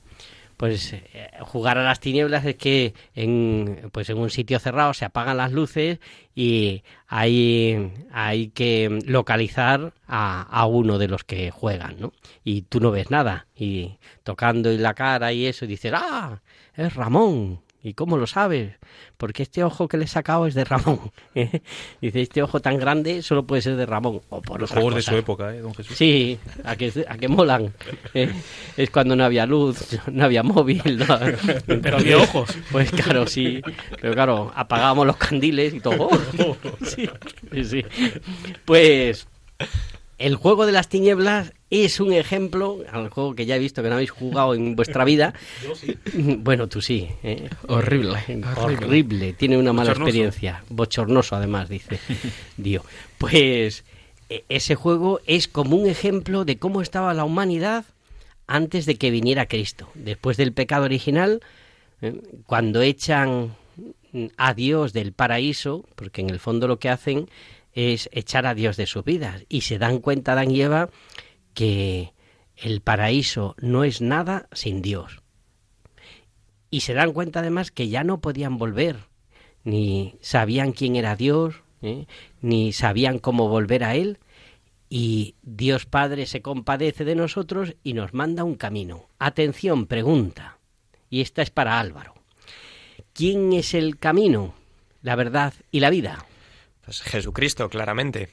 Pues 0.56 0.92
eh, 0.92 1.02
jugar 1.40 1.78
a 1.78 1.84
las 1.84 2.00
tinieblas 2.00 2.44
es 2.44 2.56
que 2.56 2.92
en, 3.14 3.88
pues 3.92 4.10
en 4.10 4.18
un 4.18 4.28
sitio 4.28 4.58
cerrado 4.58 4.92
se 4.92 5.06
apagan 5.06 5.38
las 5.38 5.52
luces 5.52 5.98
y 6.34 6.82
hay, 7.08 7.90
hay 8.12 8.48
que 8.48 8.98
localizar 9.06 9.94
a, 10.06 10.42
a 10.42 10.66
uno 10.66 10.98
de 10.98 11.08
los 11.08 11.24
que 11.24 11.50
juegan, 11.50 11.98
¿no? 11.98 12.12
Y 12.44 12.62
tú 12.62 12.78
no 12.80 12.90
ves 12.90 13.10
nada. 13.10 13.46
Y 13.56 13.92
tocando 14.22 14.70
en 14.70 14.82
la 14.82 14.92
cara 14.92 15.32
y 15.32 15.46
eso, 15.46 15.64
y 15.64 15.68
dices, 15.68 15.92
¡ah! 15.96 16.40
Es 16.76 16.94
Ramón. 16.94 17.60
¿Y 17.82 17.94
cómo 17.94 18.18
lo 18.18 18.26
sabes? 18.26 18.74
Porque 19.16 19.42
este 19.42 19.64
ojo 19.64 19.88
que 19.88 19.96
le 19.96 20.04
he 20.04 20.08
sacado 20.08 20.46
es 20.46 20.52
de 20.54 20.64
Ramón. 20.64 21.00
¿eh? 21.34 21.62
Dice, 22.00 22.20
este 22.20 22.42
ojo 22.42 22.60
tan 22.60 22.78
grande 22.78 23.22
solo 23.22 23.46
puede 23.46 23.62
ser 23.62 23.76
de 23.76 23.86
Ramón. 23.86 24.20
O 24.28 24.42
por 24.42 24.60
Los 24.60 24.70
juegos 24.70 24.94
de 24.96 25.02
su 25.02 25.16
época, 25.16 25.54
¿eh, 25.54 25.60
don 25.60 25.74
Jesús? 25.74 25.96
Sí, 25.96 26.38
a 26.64 26.76
que, 26.76 26.92
a 27.08 27.16
que 27.16 27.28
molan. 27.28 27.72
Eh, 28.12 28.30
es 28.76 28.90
cuando 28.90 29.16
no 29.16 29.24
había 29.24 29.46
luz, 29.46 29.98
no 30.12 30.24
había 30.24 30.42
móvil. 30.42 30.98
no- 30.98 31.18
Pero 31.80 31.96
había 31.96 32.18
ojos. 32.18 32.50
Pues 32.70 32.90
claro, 32.90 33.26
sí. 33.26 33.62
Pero 34.00 34.12
claro, 34.12 34.52
apagábamos 34.54 35.06
los 35.06 35.16
candiles 35.16 35.72
y 35.72 35.80
todo. 35.80 36.10
Sí, 36.84 37.08
sí. 37.64 37.84
Pues 38.66 39.26
el 40.20 40.36
juego 40.36 40.66
de 40.66 40.72
las 40.72 40.88
tinieblas 40.88 41.52
es 41.70 41.98
un 41.98 42.12
ejemplo, 42.12 42.78
al 42.92 43.08
juego 43.08 43.34
que 43.34 43.46
ya 43.46 43.56
he 43.56 43.58
visto 43.58 43.82
que 43.82 43.88
no 43.88 43.94
habéis 43.94 44.10
jugado 44.10 44.54
en 44.54 44.76
vuestra 44.76 45.04
vida. 45.04 45.34
Bueno, 46.14 46.68
tú 46.68 46.80
sí. 46.82 47.08
¿eh? 47.22 47.48
Horrible. 47.68 48.18
Horrible. 48.56 49.32
Tiene 49.32 49.56
una 49.56 49.72
mala 49.72 49.90
Bochornoso. 49.90 50.08
experiencia. 50.08 50.64
Bochornoso, 50.68 51.36
además, 51.36 51.68
dice 51.68 51.98
Dio. 52.56 52.84
Pues 53.18 53.84
e- 54.28 54.44
ese 54.48 54.74
juego 54.74 55.20
es 55.26 55.48
como 55.48 55.76
un 55.76 55.88
ejemplo 55.88 56.44
de 56.44 56.58
cómo 56.58 56.82
estaba 56.82 57.14
la 57.14 57.24
humanidad 57.24 57.84
antes 58.46 58.84
de 58.84 58.96
que 58.96 59.10
viniera 59.10 59.46
Cristo. 59.46 59.88
Después 59.94 60.36
del 60.36 60.52
pecado 60.52 60.84
original, 60.84 61.40
¿eh? 62.02 62.20
cuando 62.46 62.82
echan 62.82 63.54
a 64.36 64.54
Dios 64.54 64.92
del 64.92 65.12
paraíso, 65.12 65.86
porque 65.94 66.20
en 66.20 66.30
el 66.30 66.40
fondo 66.40 66.66
lo 66.68 66.78
que 66.78 66.88
hacen 66.90 67.30
es 67.72 68.08
echar 68.12 68.46
a 68.46 68.54
Dios 68.54 68.76
de 68.76 68.86
sus 68.86 69.04
vidas, 69.04 69.44
y 69.48 69.62
se 69.62 69.78
dan 69.78 69.98
cuenta, 69.98 70.34
Dan 70.34 70.50
y 70.50 70.62
Eva, 70.62 70.90
que 71.54 72.12
el 72.56 72.80
paraíso 72.80 73.54
no 73.60 73.84
es 73.84 74.00
nada 74.00 74.48
sin 74.52 74.82
Dios. 74.82 75.22
Y 76.70 76.80
se 76.80 76.94
dan 76.94 77.12
cuenta 77.12 77.40
además 77.40 77.70
que 77.70 77.88
ya 77.88 78.04
no 78.04 78.20
podían 78.20 78.58
volver, 78.58 78.96
ni 79.64 80.14
sabían 80.20 80.72
quién 80.72 80.96
era 80.96 81.16
Dios, 81.16 81.62
¿eh? 81.82 82.06
ni 82.40 82.72
sabían 82.72 83.18
cómo 83.18 83.48
volver 83.48 83.84
a 83.84 83.94
Él, 83.96 84.18
y 84.88 85.36
Dios 85.42 85.86
Padre 85.86 86.26
se 86.26 86.42
compadece 86.42 87.04
de 87.04 87.14
nosotros 87.14 87.76
y 87.84 87.94
nos 87.94 88.12
manda 88.12 88.44
un 88.44 88.56
camino. 88.56 89.06
Atención, 89.18 89.86
pregunta, 89.86 90.58
y 91.08 91.20
esta 91.20 91.42
es 91.42 91.50
para 91.50 91.78
Álvaro. 91.78 92.14
¿Quién 93.12 93.52
es 93.52 93.74
el 93.74 93.98
camino, 93.98 94.54
la 95.02 95.14
verdad 95.16 95.54
y 95.70 95.80
la 95.80 95.90
vida? 95.90 96.24
Pues 96.84 97.02
Jesucristo, 97.02 97.68
claramente. 97.68 98.30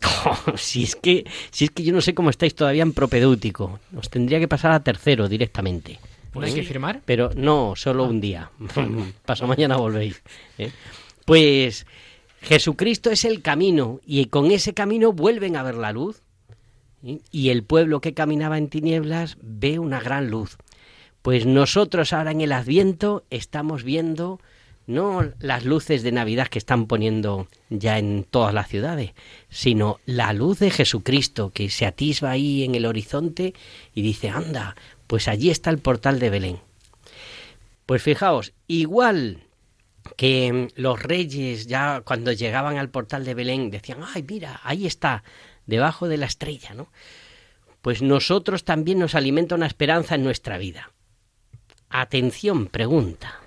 si 0.56 0.84
es 0.84 0.96
que 0.96 1.24
si 1.50 1.66
es 1.66 1.70
que 1.70 1.82
yo 1.82 1.92
no 1.92 2.00
sé 2.00 2.14
cómo 2.14 2.30
estáis 2.30 2.54
todavía 2.54 2.82
en 2.82 2.92
propedéutico. 2.92 3.80
Os 3.96 4.10
tendría 4.10 4.38
que 4.38 4.48
pasar 4.48 4.72
a 4.72 4.80
tercero 4.80 5.28
directamente. 5.28 5.98
¿No 6.34 6.42
hay 6.42 6.54
que 6.54 6.62
firmar? 6.62 7.02
Pero 7.04 7.30
no, 7.34 7.74
solo 7.74 8.04
un 8.04 8.20
día. 8.20 8.50
Paso 9.24 9.46
mañana 9.46 9.76
volvéis. 9.76 10.22
¿eh? 10.58 10.70
Pues 11.24 11.86
Jesucristo 12.42 13.10
es 13.10 13.24
el 13.24 13.42
camino 13.42 14.00
y 14.06 14.26
con 14.26 14.50
ese 14.50 14.74
camino 14.74 15.12
vuelven 15.12 15.56
a 15.56 15.62
ver 15.62 15.74
la 15.74 15.92
luz. 15.92 16.22
¿eh? 17.02 17.18
Y 17.32 17.48
el 17.50 17.64
pueblo 17.64 18.00
que 18.00 18.14
caminaba 18.14 18.58
en 18.58 18.68
tinieblas 18.68 19.36
ve 19.42 19.78
una 19.78 20.00
gran 20.00 20.30
luz. 20.30 20.58
Pues 21.22 21.46
nosotros 21.46 22.12
ahora 22.12 22.30
en 22.30 22.40
el 22.40 22.52
Adviento 22.52 23.24
estamos 23.30 23.82
viendo 23.82 24.40
no 24.88 25.32
las 25.38 25.66
luces 25.66 26.02
de 26.02 26.12
Navidad 26.12 26.48
que 26.48 26.58
están 26.58 26.86
poniendo 26.86 27.46
ya 27.68 27.98
en 27.98 28.24
todas 28.24 28.54
las 28.54 28.68
ciudades, 28.68 29.12
sino 29.50 30.00
la 30.06 30.32
luz 30.32 30.58
de 30.58 30.70
Jesucristo 30.70 31.50
que 31.50 31.68
se 31.68 31.84
atisba 31.84 32.30
ahí 32.30 32.64
en 32.64 32.74
el 32.74 32.86
horizonte 32.86 33.52
y 33.94 34.00
dice, 34.00 34.30
anda, 34.30 34.76
pues 35.06 35.28
allí 35.28 35.50
está 35.50 35.68
el 35.68 35.78
portal 35.78 36.18
de 36.18 36.30
Belén. 36.30 36.60
Pues 37.84 38.02
fijaos, 38.02 38.54
igual 38.66 39.42
que 40.16 40.68
los 40.74 41.02
reyes 41.02 41.66
ya 41.66 42.00
cuando 42.00 42.32
llegaban 42.32 42.78
al 42.78 42.88
portal 42.88 43.26
de 43.26 43.34
Belén 43.34 43.70
decían, 43.70 43.98
ay, 44.02 44.24
mira, 44.26 44.58
ahí 44.64 44.86
está, 44.86 45.22
debajo 45.66 46.08
de 46.08 46.16
la 46.16 46.26
estrella, 46.26 46.72
¿no? 46.72 46.88
Pues 47.82 48.00
nosotros 48.00 48.64
también 48.64 48.98
nos 48.98 49.14
alimenta 49.14 49.54
una 49.54 49.66
esperanza 49.66 50.14
en 50.14 50.24
nuestra 50.24 50.56
vida. 50.56 50.92
Atención, 51.90 52.68
pregunta. 52.68 53.40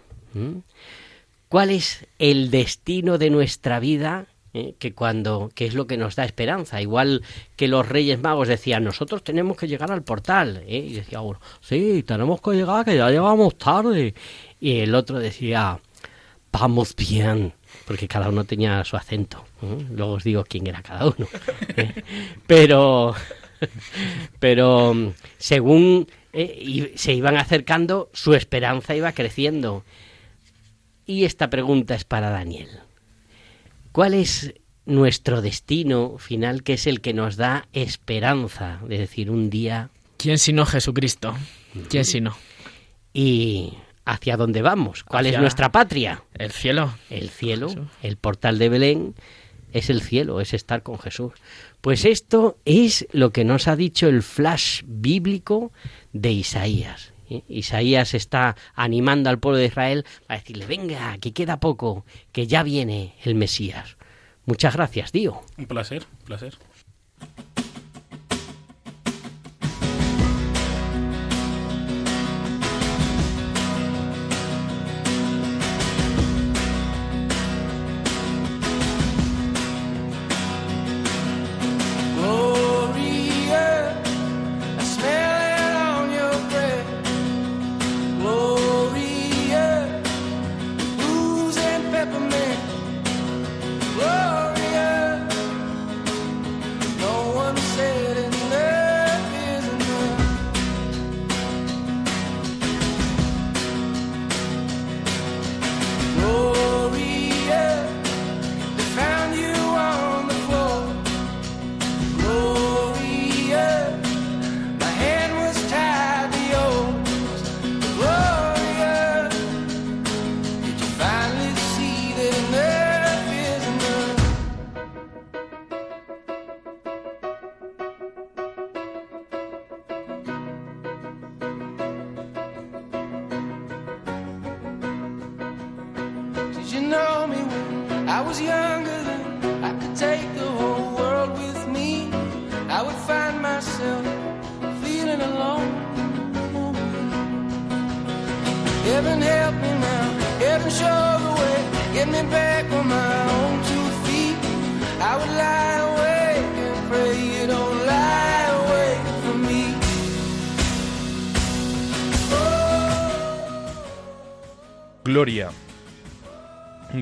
¿Cuál 1.51 1.71
es 1.71 2.07
el 2.17 2.49
destino 2.49 3.17
de 3.17 3.29
nuestra 3.29 3.81
vida? 3.81 4.27
¿Eh? 4.53 4.75
que 4.79 4.93
cuando 4.93 5.49
que 5.55 5.65
es 5.65 5.75
lo 5.75 5.87
que 5.87 5.95
nos 5.95 6.17
da 6.17 6.25
esperanza 6.25 6.81
igual 6.81 7.23
que 7.55 7.69
los 7.69 7.87
Reyes 7.87 8.19
Magos 8.19 8.49
decían 8.49 8.83
nosotros 8.83 9.23
tenemos 9.23 9.55
que 9.55 9.65
llegar 9.65 9.93
al 9.93 10.03
portal 10.03 10.61
¿eh? 10.67 10.87
y 10.89 10.93
decía 10.93 11.21
uno 11.21 11.39
sí 11.61 12.03
tenemos 12.03 12.41
que 12.41 12.51
llegar 12.51 12.83
que 12.83 12.97
ya 12.97 13.09
llegamos 13.09 13.57
tarde 13.57 14.13
y 14.59 14.79
el 14.79 14.93
otro 14.93 15.19
decía 15.19 15.79
vamos 16.51 16.93
bien 16.97 17.53
porque 17.87 18.09
cada 18.09 18.27
uno 18.27 18.43
tenía 18.43 18.83
su 18.83 18.97
acento 18.97 19.45
¿eh? 19.61 19.85
luego 19.89 20.13
os 20.15 20.25
digo 20.25 20.43
quién 20.45 20.67
era 20.67 20.81
cada 20.81 21.07
uno 21.07 21.29
pero 22.45 23.15
pero 24.37 25.13
según 25.37 26.07
eh, 26.33 26.91
se 26.97 27.13
iban 27.13 27.37
acercando 27.37 28.09
su 28.11 28.33
esperanza 28.33 28.95
iba 28.95 29.13
creciendo 29.13 29.85
y 31.11 31.25
esta 31.25 31.49
pregunta 31.49 31.93
es 31.93 32.05
para 32.05 32.29
Daniel. 32.29 32.69
¿Cuál 33.91 34.13
es 34.13 34.53
nuestro 34.85 35.41
destino 35.41 36.17
final 36.17 36.63
que 36.63 36.73
es 36.73 36.87
el 36.87 37.01
que 37.01 37.13
nos 37.13 37.35
da 37.35 37.67
esperanza? 37.73 38.79
Es 38.89 38.99
decir, 38.99 39.29
un 39.29 39.49
día... 39.49 39.89
¿Quién 40.15 40.37
sino 40.37 40.65
Jesucristo? 40.65 41.35
¿Quién 41.89 42.05
sino? 42.05 42.37
¿Y 43.13 43.73
hacia 44.05 44.37
dónde 44.37 44.61
vamos? 44.61 45.03
¿Cuál 45.03 45.25
es 45.25 45.37
nuestra 45.37 45.71
patria? 45.71 46.23
El 46.33 46.51
cielo. 46.51 46.93
El 47.09 47.29
cielo, 47.29 47.89
el 48.01 48.15
portal 48.15 48.57
de 48.57 48.69
Belén 48.69 49.15
es 49.73 49.89
el 49.89 50.01
cielo, 50.01 50.39
es 50.39 50.53
estar 50.53 50.81
con 50.81 50.97
Jesús. 50.97 51.33
Pues 51.81 52.05
esto 52.05 52.57
es 52.63 53.05
lo 53.11 53.31
que 53.31 53.43
nos 53.43 53.67
ha 53.67 53.75
dicho 53.75 54.07
el 54.07 54.23
flash 54.23 54.83
bíblico 54.85 55.71
de 56.13 56.31
Isaías. 56.31 57.10
Isaías 57.47 58.13
está 58.13 58.55
animando 58.75 59.29
al 59.29 59.39
pueblo 59.39 59.57
de 59.59 59.65
Israel 59.65 60.05
para 60.27 60.39
decirle, 60.39 60.65
venga, 60.65 61.17
que 61.19 61.33
queda 61.33 61.59
poco, 61.59 62.05
que 62.31 62.47
ya 62.47 62.63
viene 62.63 63.15
el 63.23 63.35
Mesías. 63.35 63.97
Muchas 64.45 64.75
gracias, 64.75 65.11
Dio. 65.11 65.41
Un 65.57 65.65
placer, 65.65 66.03
un 66.19 66.25
placer. 66.25 66.57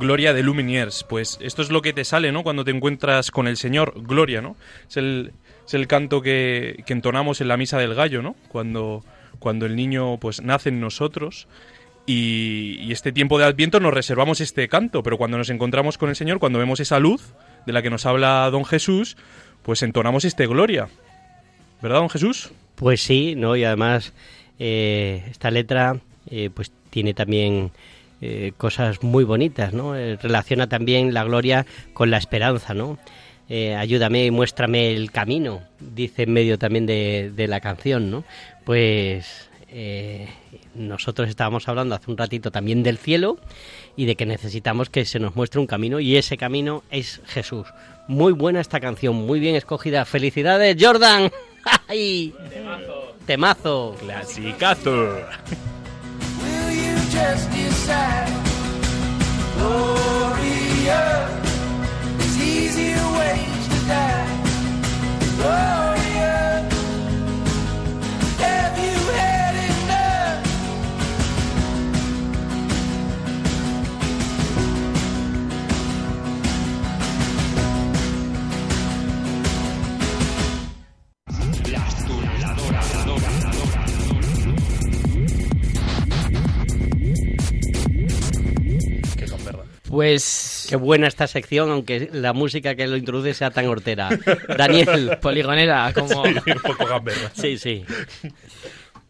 Gloria 0.09 0.33
de 0.33 0.41
Luminiers. 0.41 1.03
Pues 1.03 1.37
esto 1.39 1.61
es 1.61 1.69
lo 1.69 1.83
que 1.83 1.93
te 1.93 2.03
sale, 2.03 2.31
¿no? 2.31 2.41
Cuando 2.41 2.63
te 2.63 2.71
encuentras 2.71 3.29
con 3.29 3.47
el 3.47 3.57
Señor. 3.57 3.93
Gloria, 3.95 4.41
¿no? 4.41 4.55
Es 4.89 4.97
el, 4.97 5.33
es 5.67 5.75
el 5.75 5.85
canto 5.85 6.23
que, 6.23 6.81
que, 6.87 6.93
entonamos 6.93 7.41
en 7.41 7.47
la 7.47 7.57
misa 7.57 7.77
del 7.77 7.93
gallo, 7.93 8.23
¿no? 8.23 8.35
Cuando, 8.47 9.05
cuando 9.37 9.67
el 9.67 9.75
niño 9.75 10.17
pues 10.17 10.41
nace 10.41 10.69
en 10.69 10.81
nosotros. 10.81 11.47
Y, 12.07 12.91
este 12.91 13.11
tiempo 13.11 13.37
de 13.37 13.45
Adviento 13.45 13.79
nos 13.79 13.93
reservamos 13.93 14.41
este 14.41 14.67
canto, 14.67 15.03
pero 15.03 15.19
cuando 15.19 15.37
nos 15.37 15.51
encontramos 15.51 15.99
con 15.99 16.09
el 16.09 16.15
Señor, 16.15 16.39
cuando 16.39 16.57
vemos 16.57 16.79
esa 16.79 16.97
luz 16.97 17.35
de 17.67 17.73
la 17.73 17.83
que 17.83 17.91
nos 17.91 18.07
habla 18.07 18.49
don 18.49 18.65
Jesús, 18.65 19.15
pues 19.61 19.83
entonamos 19.83 20.25
este 20.25 20.47
Gloria. 20.47 20.89
¿Verdad, 21.83 21.99
don 21.99 22.09
Jesús? 22.09 22.49
Pues 22.73 23.03
sí, 23.03 23.35
¿no? 23.35 23.55
Y 23.55 23.63
además 23.63 24.13
eh, 24.57 25.23
esta 25.29 25.51
letra 25.51 25.99
eh, 26.31 26.49
pues 26.51 26.71
tiene 26.89 27.13
también 27.13 27.69
eh, 28.21 28.51
cosas 28.57 29.01
muy 29.01 29.23
bonitas, 29.23 29.73
¿no? 29.73 29.95
Eh, 29.95 30.17
relaciona 30.17 30.67
también 30.67 31.13
la 31.13 31.23
gloria 31.23 31.65
con 31.93 32.11
la 32.11 32.17
esperanza, 32.17 32.73
¿no? 32.73 32.97
Eh, 33.47 33.75
ayúdame 33.75 34.25
y 34.25 34.31
muéstrame 34.31 34.93
el 34.93 35.11
camino, 35.11 35.61
dice 35.79 36.23
en 36.23 36.33
medio 36.33 36.59
también 36.59 36.85
de, 36.85 37.31
de 37.35 37.47
la 37.47 37.61
canción, 37.61 38.11
¿no? 38.11 38.23
Pues 38.65 39.47
nosotros 40.73 41.29
estábamos 41.29 41.67
hablando 41.67 41.93
hace 41.93 42.09
un 42.09 42.17
ratito 42.17 42.49
también 42.49 42.81
del 42.81 42.97
cielo 42.97 43.37
y 43.95 44.05
de 44.05 44.15
que 44.15 44.25
necesitamos 44.25 44.89
que 44.89 45.05
se 45.05 45.19
nos 45.19 45.35
muestre 45.35 45.59
un 45.59 45.67
camino 45.67 45.99
y 45.99 46.17
ese 46.17 46.37
camino 46.37 46.83
es 46.89 47.21
Jesús. 47.27 47.67
Muy 48.07 48.33
buena 48.33 48.61
esta 48.61 48.79
canción, 48.79 49.15
muy 49.15 49.39
bien 49.39 49.55
escogida. 49.55 50.05
Felicidades, 50.05 50.75
Jordan. 50.79 51.31
¡Ay! 51.87 52.33
Temazo. 52.49 53.15
Temazo. 53.27 53.95
Clasicazo. 53.99 55.19
Just 57.19 57.51
decide. 57.51 58.31
Gloria, 59.57 60.08
Pues 89.99 90.67
Qué 90.69 90.77
buena 90.77 91.07
esta 91.07 91.27
sección, 91.27 91.69
aunque 91.71 92.09
la 92.13 92.31
música 92.31 92.73
que 92.73 92.87
lo 92.87 92.95
introduce 92.95 93.33
sea 93.33 93.51
tan 93.51 93.67
hortera. 93.67 94.07
Daniel. 94.57 95.17
poligonera, 95.21 95.91
como... 95.93 96.21
Un 96.21 96.61
poco 96.63 96.85
gamberra. 96.85 97.31
Sí, 97.33 97.57
sí. 97.57 97.83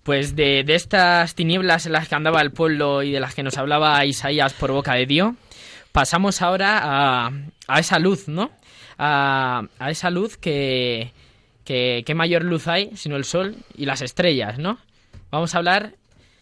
Pues 0.01 0.36
de, 0.36 0.63
de 0.63 0.74
estas 0.74 1.36
tinieblas 1.36 1.86
en 1.86 1.91
las 1.91 2.10
que 2.10 2.15
andaba 2.15 2.41
el 2.41 2.50
pueblo 2.50 3.03
y 3.03 3.12
de 3.12 3.19
las 3.19 3.36
que 3.36 3.43
nos 3.43 3.60
hablaba 3.60 4.03
Isaías 4.03 4.53
por 4.53 4.72
boca 4.72 4.96
de 4.96 5.05
Dios, 5.05 5.36
pasamos 5.91 6.41
ahora 6.41 6.79
a, 6.81 7.31
a 7.67 7.79
esa 7.79 8.00
luz, 8.00 8.27
¿no? 8.27 8.50
A, 8.98 9.67
a 9.77 9.91
esa 9.91 10.10
luz 10.10 10.38
que, 10.38 11.13
que... 11.65 12.01
¿Qué 12.03 12.15
mayor 12.15 12.43
luz 12.43 12.67
hay 12.67 12.89
sino 12.96 13.15
el 13.15 13.25
sol 13.25 13.58
y 13.77 13.86
las 13.86 14.01
estrellas, 14.01 14.58
¿no? 14.58 14.79
Vamos 15.29 15.53
a 15.53 15.60
hablar 15.60 15.93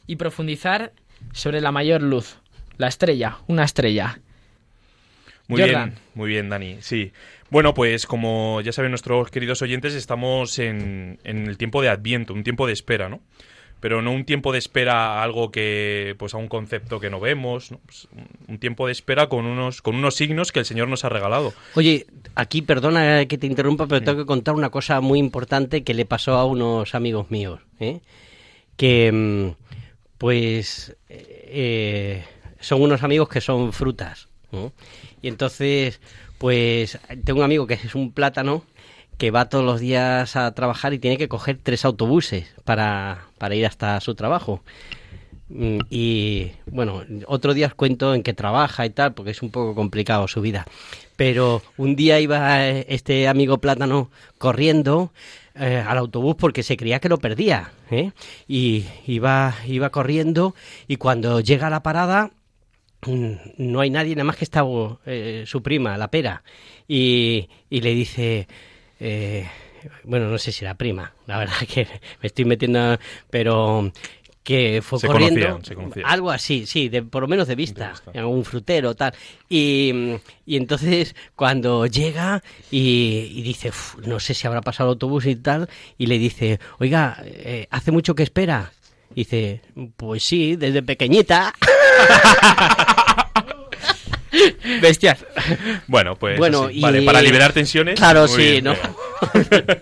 y 0.06 0.16
profundizar 0.16 0.94
sobre 1.34 1.60
la 1.60 1.74
mayor 1.74 2.02
luz, 2.02 2.38
la 2.78 2.88
estrella, 2.88 3.40
una 3.48 3.66
estrella. 3.66 4.22
Muy 5.48 5.62
Jordan. 5.62 5.90
bien, 5.90 6.00
muy 6.16 6.30
bien, 6.30 6.50
Dani. 6.50 6.78
Sí. 6.82 7.12
Bueno, 7.50 7.74
pues 7.74 8.06
como 8.06 8.60
ya 8.62 8.72
saben 8.74 8.92
nuestros 8.92 9.32
queridos 9.32 9.62
oyentes, 9.62 9.94
estamos 9.94 10.60
en, 10.60 11.20
en 11.24 11.48
el 11.48 11.58
tiempo 11.58 11.82
de 11.82 11.90
Adviento, 11.90 12.34
un 12.34 12.44
tiempo 12.44 12.68
de 12.68 12.74
espera, 12.74 13.08
¿no? 13.10 13.22
Pero 13.80 14.02
no 14.02 14.12
un 14.12 14.26
tiempo 14.26 14.52
de 14.52 14.58
espera 14.58 15.20
a 15.20 15.24
algo 15.24 15.52
que, 15.52 16.16
pues 16.18 16.34
a 16.34 16.38
un 16.38 16.48
concepto 16.48 17.00
que 17.00 17.12
no 17.12 17.20
vemos, 17.20 17.72
¿no? 17.72 17.80
Pues, 17.86 18.08
un- 18.48 18.58
tiempo 18.58 18.88
de 18.88 18.92
espera 18.92 19.30
con 19.30 19.46
unos, 19.46 19.82
con 19.84 19.96
unos 19.96 20.16
signos 20.16 20.52
que 20.52 20.60
el 20.60 20.66
Señor 20.66 20.88
nos 20.88 21.06
ha 21.06 21.10
regalado. 21.10 21.54
Oye, 21.76 22.08
aquí 22.34 22.64
perdona 22.64 23.26
que 23.28 23.38
te 23.38 23.46
interrumpa, 23.46 23.86
pero 23.88 24.02
tengo 24.04 24.18
que 24.18 24.26
contar 24.26 24.56
una 24.56 24.72
cosa 24.72 25.00
muy 25.00 25.20
importante 25.20 25.84
que 25.84 25.94
le 25.94 26.06
pasó 26.06 26.34
a 26.34 26.44
unos 26.46 26.96
amigos 26.96 27.30
míos. 27.30 27.60
¿eh? 27.80 28.00
Que, 28.78 29.12
mm, 29.14 29.52
pues, 30.18 30.98
eh, 31.08 32.24
son 32.60 32.82
unos 32.82 33.04
amigos 33.04 33.30
que 33.30 33.42
son 33.42 33.72
frutas. 33.74 34.28
¿no? 34.52 34.72
Entonces, 35.28 36.00
pues, 36.38 37.00
tengo 37.24 37.40
un 37.40 37.46
amigo 37.46 37.68
que 37.68 37.76
es 37.76 37.96
un 37.96 38.12
plátano 38.12 38.64
que 39.18 39.32
va 39.32 39.50
todos 39.50 39.66
los 39.66 39.80
días 39.80 40.36
a 40.36 40.54
trabajar 40.54 40.94
y 40.94 41.00
tiene 41.00 41.18
que 41.18 41.28
coger 41.28 41.58
tres 41.62 41.86
autobuses 41.86 42.54
para, 42.64 43.26
para 43.38 43.56
ir 43.56 43.66
hasta 43.66 44.00
su 44.02 44.16
trabajo. 44.16 44.62
Mm, 45.50 45.80
Y 45.90 46.52
bueno, 46.68 47.04
otro 47.28 47.54
día 47.54 47.68
os 47.68 47.74
cuento 47.74 48.14
en 48.14 48.24
qué 48.24 48.34
trabaja 48.34 48.86
y 48.86 48.90
tal, 48.92 49.14
porque 49.14 49.32
es 49.32 49.42
un 49.42 49.50
poco 49.50 49.74
complicado 49.76 50.28
su 50.28 50.42
vida. 50.42 50.66
Pero 51.16 51.62
un 51.78 51.96
día 51.96 52.20
iba 52.20 52.68
eh, 52.68 52.86
este 52.90 53.28
amigo 53.28 53.58
plátano 53.60 54.12
corriendo 54.38 55.12
eh, 55.56 55.84
al 55.86 55.98
autobús 55.98 56.36
porque 56.36 56.64
se 56.64 56.78
creía 56.78 57.00
que 57.00 57.10
lo 57.10 57.18
perdía. 57.18 57.72
¿eh? 57.90 58.12
Y 58.48 58.86
iba, 59.08 59.56
iba 59.66 59.90
corriendo 59.90 60.54
y 60.88 60.98
cuando 60.98 61.40
llega 61.40 61.68
a 61.68 61.72
la 61.72 61.82
parada 61.82 62.32
no 63.06 63.80
hay 63.80 63.90
nadie, 63.90 64.16
nada 64.16 64.26
más 64.26 64.36
que 64.38 64.44
está 64.46 64.64
eh, 65.06 65.44
su 65.46 65.62
prima, 65.62 65.98
la 65.98 66.10
pera. 66.10 66.44
Y, 66.88 67.48
y 67.70 67.82
le 67.82 67.94
dice, 67.94 68.48
eh, 69.00 69.48
bueno, 70.04 70.28
no 70.30 70.38
sé 70.38 70.52
si 70.52 70.66
la 70.66 70.76
prima, 70.76 71.14
la 71.26 71.38
verdad 71.38 71.56
que 71.74 71.86
me 72.22 72.28
estoy 72.28 72.46
metiendo, 72.46 72.98
pero 73.30 73.92
que 74.44 74.82
fue 74.82 74.98
Se 74.98 75.08
corriendo, 75.08 75.42
conocían, 75.42 75.66
se 75.66 75.76
conocían. 75.76 76.06
algo 76.06 76.32
así, 76.32 76.66
sí, 76.66 76.88
de, 76.88 77.04
por 77.04 77.22
lo 77.22 77.28
menos 77.28 77.50
de 77.50 77.56
vista, 77.56 77.94
en 78.14 78.22
algún 78.22 78.46
frutero, 78.46 78.96
tal. 78.96 79.14
Y, 79.50 79.92
y 80.46 80.56
entonces 80.56 81.18
cuando 81.36 81.86
llega 81.86 82.42
y, 82.72 83.30
y 83.36 83.42
dice, 83.42 83.70
"Uf, 83.70 83.98
no 84.08 84.22
sé 84.22 84.34
si 84.34 84.48
habrá 84.48 84.62
pasado 84.62 84.90
el 84.90 84.94
autobús 84.94 85.26
y 85.26 85.36
tal, 85.36 85.68
y 85.98 86.06
le 86.06 86.18
dice, 86.18 86.62
oiga, 86.80 87.18
eh, 87.26 87.68
¿hace 87.72 87.92
mucho 87.92 88.16
que 88.16 88.24
espera? 88.24 88.72
Y 89.18 89.22
dice, 89.22 89.62
pues 89.96 90.22
sí, 90.22 90.56
desde 90.58 90.84
pequeñita. 90.84 91.52
Bestias. 94.80 95.26
Bueno, 95.88 96.16
pues 96.18 96.38
Bueno, 96.38 96.70
y- 96.70 96.82
vale, 96.82 97.02
para 97.02 97.24
liberar 97.24 97.52
tensiones. 97.52 97.96
Claro, 97.96 98.28
sí, 98.28 98.44
bien, 98.44 98.66
¿no? 98.66 98.76
venga. 99.50 99.76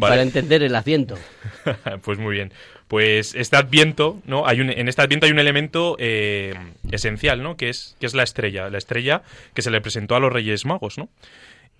Para 0.00 0.22
entender 0.22 0.62
el 0.62 0.74
asiento. 0.74 1.18
pues 2.02 2.18
muy 2.18 2.32
bien. 2.32 2.50
Pues 2.88 3.34
este 3.34 3.58
Adviento, 3.58 4.22
¿no? 4.24 4.46
Hay 4.46 4.62
un, 4.62 4.70
en 4.70 4.88
este 4.88 5.02
Adviento 5.02 5.26
hay 5.26 5.32
un 5.32 5.38
elemento 5.38 5.96
eh, 5.98 6.54
esencial, 6.90 7.42
¿no? 7.42 7.58
Que 7.58 7.68
es, 7.68 7.94
que 8.00 8.06
es 8.06 8.14
la 8.14 8.22
estrella. 8.22 8.70
La 8.70 8.78
estrella 8.78 9.20
que 9.52 9.60
se 9.60 9.70
le 9.70 9.82
presentó 9.82 10.16
a 10.16 10.20
los 10.20 10.32
Reyes 10.32 10.64
Magos, 10.64 10.96
¿no? 10.96 11.10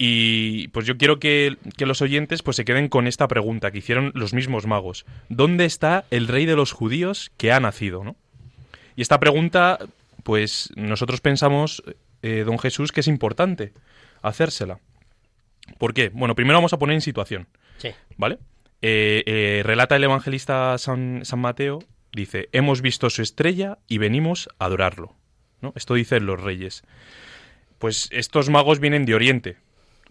Y 0.03 0.69
pues 0.69 0.87
yo 0.87 0.97
quiero 0.97 1.21
que, 1.21 1.59
que 1.77 1.85
los 1.85 2.01
oyentes 2.01 2.43
pues 2.43 2.57
se 2.57 2.65
queden 2.65 2.89
con 2.89 3.07
esta 3.07 3.29
pregunta 3.29 3.71
que 3.71 3.77
hicieron 3.77 4.13
los 4.15 4.33
mismos 4.33 4.67
magos. 4.67 5.05
¿Dónde 5.29 5.67
está 5.67 6.07
el 6.11 6.27
rey 6.27 6.47
de 6.47 6.57
los 6.57 6.73
judíos 6.73 7.31
que 7.37 7.53
ha 7.53 7.61
nacido, 7.61 8.03
no? 8.03 8.17
Y 8.97 9.03
esta 9.03 9.21
pregunta, 9.21 9.79
pues 10.23 10.71
nosotros 10.75 11.21
pensamos, 11.21 11.83
eh, 12.23 12.45
don 12.47 12.59
Jesús, 12.59 12.93
que 12.93 13.01
es 13.01 13.09
importante 13.09 13.75
hacérsela. 14.23 14.81
¿Por 15.77 15.93
qué? 15.93 16.09
Bueno, 16.09 16.35
primero 16.35 16.57
vamos 16.57 16.73
a 16.73 16.79
poner 16.79 16.95
en 16.95 17.03
situación. 17.03 17.47
Sí. 17.77 17.91
¿Vale? 18.17 18.39
Eh, 18.81 19.23
eh, 19.27 19.61
relata 19.67 19.97
el 19.97 20.05
evangelista 20.05 20.79
San, 20.79 21.27
San 21.27 21.41
Mateo, 21.41 21.81
dice, 22.15 22.49
hemos 22.53 22.81
visto 22.81 23.11
su 23.11 23.21
estrella 23.21 23.77
y 23.87 23.99
venimos 23.99 24.49
a 24.59 24.65
adorarlo. 24.65 25.15
¿no? 25.61 25.75
Esto 25.77 25.93
dicen 25.93 26.25
los 26.25 26.41
reyes. 26.41 26.85
Pues 27.79 28.09
estos 28.13 28.49
magos 28.49 28.81
vienen 28.81 29.05
de 29.05 29.15
Oriente, 29.15 29.59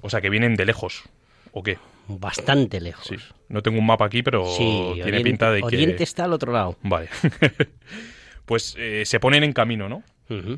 o 0.02 0.10
sea 0.10 0.22
que 0.22 0.30
vienen 0.30 0.56
de 0.56 0.66
lejos, 0.66 1.04
¿o 1.52 1.64
qué? 1.64 1.78
Bastante 2.08 2.82
lejos. 2.82 3.06
Sí. 3.08 3.16
No 3.50 3.62
tengo 3.62 3.80
un 3.80 3.86
mapa 3.86 4.06
aquí, 4.06 4.24
pero 4.24 4.46
Sí, 4.46 4.92
tiene 4.94 5.02
Oriente, 5.04 5.24
pinta 5.24 5.52
de 5.52 5.60
que... 5.60 5.66
Oriente 5.66 6.04
está 6.04 6.26
al 6.26 6.34
otro 6.34 6.52
lado. 6.52 6.78
Vale. 6.82 7.10
pues 8.46 8.76
eh, 8.80 9.04
se 9.06 9.20
ponen 9.20 9.44
en 9.44 9.54
camino, 9.54 9.90
¿no? 9.90 10.04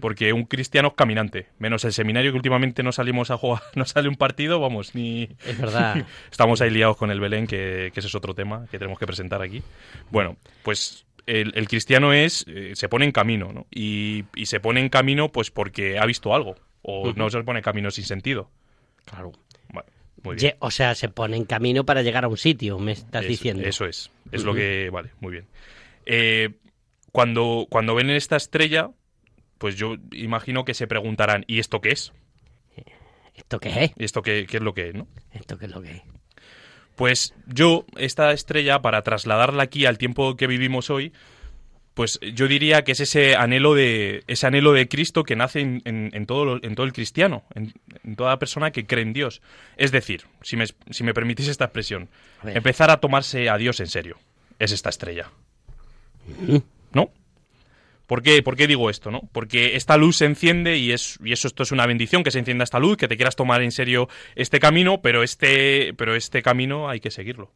Porque 0.02 0.34
un 0.34 0.44
cristiano 0.44 0.90
es 0.90 0.94
caminante, 0.96 1.48
menos 1.58 1.86
el 1.86 1.94
seminario 1.94 2.32
que 2.32 2.36
últimamente 2.36 2.84
no 2.84 2.92
salimos 2.92 3.32
a 3.32 3.38
jugar, 3.38 3.62
no 3.76 3.86
sale 3.86 4.10
un 4.10 4.16
partido, 4.16 4.60
vamos, 4.60 4.96
ni... 4.96 5.30
Es 5.46 5.58
verdad. 5.58 6.06
Estamos 6.32 6.60
ahí 6.62 6.70
liados 6.70 6.98
con 6.98 7.10
el 7.10 7.22
Belén, 7.22 7.48
que, 7.48 7.90
que 7.94 8.00
ese 8.02 8.08
es 8.08 8.16
otro 8.16 8.36
tema 8.36 8.68
que 8.70 8.78
tenemos 8.78 9.00
que 9.00 9.06
presentar 9.06 9.42
aquí. 9.42 9.64
Bueno, 10.10 10.36
pues 10.64 11.06
el, 11.26 11.54
el 11.56 11.68
cristiano 11.68 12.12
es, 12.12 12.46
eh, 12.48 12.72
se 12.76 12.90
pone 12.90 13.06
en 13.06 13.12
camino, 13.12 13.54
¿no? 13.54 13.66
Y, 13.72 14.26
y 14.36 14.48
se 14.48 14.60
pone 14.60 14.82
en 14.82 14.90
camino 14.90 15.32
pues 15.32 15.52
porque 15.52 15.98
ha 16.00 16.06
visto 16.06 16.36
algo, 16.36 16.56
o 16.82 17.14
no 17.14 17.30
se 17.30 17.42
pone 17.44 17.60
en 17.60 17.64
camino 17.64 17.92
sin 17.92 18.04
sentido. 18.04 18.50
Claro. 19.06 19.32
Muy 20.24 20.36
bien. 20.36 20.56
O 20.60 20.70
sea, 20.70 20.94
se 20.94 21.10
pone 21.10 21.36
en 21.36 21.46
camino 21.46 21.84
para 21.84 22.04
llegar 22.04 22.26
a 22.26 22.28
un 22.28 22.38
sitio, 22.38 22.78
me 22.78 22.92
estás 22.92 23.22
Eso- 23.24 23.30
diciendo. 23.30 23.64
Eso 23.64 23.86
es, 23.86 24.12
es 24.32 24.44
lo 24.44 24.54
que... 24.54 24.90
Vale, 24.92 25.10
muy 25.20 25.32
bien. 25.32 25.48
Eh, 26.06 26.50
cuando, 27.12 27.66
cuando 27.72 27.96
ven 27.96 28.12
esta 28.12 28.36
estrella, 28.36 28.92
pues 29.58 29.76
yo 29.78 29.96
imagino 30.12 30.64
que 30.64 30.76
se 30.76 30.86
preguntarán, 30.86 31.44
¿y 31.48 31.58
esto 31.60 31.82
qué 31.82 31.90
es? 31.94 32.14
¿Esto 33.34 33.60
qué 33.60 33.86
es? 33.86 33.92
¿Y 33.98 34.04
esto 34.04 34.22
qué, 34.22 34.46
qué 34.48 34.58
es 34.58 34.64
lo 34.64 34.76
que 34.76 34.90
es, 34.90 34.94
no? 34.94 35.08
¿Esto 35.32 35.58
qué 35.58 35.66
es 35.66 35.72
lo 35.72 35.82
que 35.82 35.92
es? 35.92 36.02
Pues 36.96 37.34
yo, 37.48 37.86
esta 37.98 38.32
estrella, 38.32 38.82
para 38.84 39.02
trasladarla 39.02 39.64
aquí 39.64 39.88
al 39.88 39.98
tiempo 39.98 40.36
que 40.36 40.46
vivimos 40.46 40.92
hoy, 40.92 41.14
pues 42.02 42.20
yo 42.34 42.48
diría 42.48 42.84
que 42.84 42.94
es 42.94 43.00
ese 43.00 43.36
anhelo 43.36 43.76
de, 43.76 44.24
ese 44.26 44.48
anhelo 44.48 44.74
de 44.74 44.88
Cristo 44.88 45.22
que 45.24 45.36
nace 45.36 45.60
en, 45.60 45.84
en- 45.86 46.10
en 46.14 46.26
todo, 46.26 46.46
lo- 46.46 46.64
en 46.64 46.74
todo 46.74 46.88
el 46.88 46.94
cristiano, 46.94 47.44
en, 47.54 47.74
en 48.04 48.16
toda 48.16 48.40
persona 48.40 48.72
que 48.72 48.88
cree 48.88 49.04
en 49.04 49.14
Dios. 49.14 49.44
Es 49.78 49.92
decir, 49.92 50.24
si 50.42 50.58
me, 50.58 50.66
si 50.90 51.04
me 51.04 51.14
permitís 51.14 51.48
esta 51.48 51.66
expresión, 51.66 52.10
A 52.42 52.58
empezar 52.58 52.90
a 52.90 52.98
tomarse 52.98 53.50
a 53.52 53.58
Dios 53.60 53.80
en 53.82 53.86
serio. 53.88 54.18
Es 54.58 54.72
esta 54.72 54.90
estrella. 54.90 55.30
¿No? 56.92 57.12
¿Por 58.08 58.24
qué, 58.24 58.42
por 58.42 58.56
qué 58.56 58.66
digo 58.66 58.90
esto, 58.90 59.12
no? 59.12 59.22
Porque 59.32 59.76
esta 59.76 59.96
luz 59.96 60.18
se 60.18 60.26
enciende 60.26 60.78
y, 60.78 60.92
es, 60.94 61.20
y 61.24 61.34
eso 61.34 61.48
esto 61.48 61.62
es 61.62 61.72
una 61.72 61.86
bendición 61.86 62.24
que 62.24 62.32
se 62.32 62.40
encienda 62.40 62.64
esta 62.64 62.80
luz, 62.80 62.98
que 62.98 63.08
te 63.08 63.16
quieras 63.16 63.36
tomar 63.36 63.62
en 63.62 63.72
serio 63.72 64.10
este 64.36 64.60
camino, 64.60 65.02
pero 65.04 65.22
este, 65.22 65.94
pero 65.94 66.16
este 66.16 66.42
camino 66.42 66.90
hay 66.90 67.00
que 67.00 67.12
seguirlo. 67.12 67.52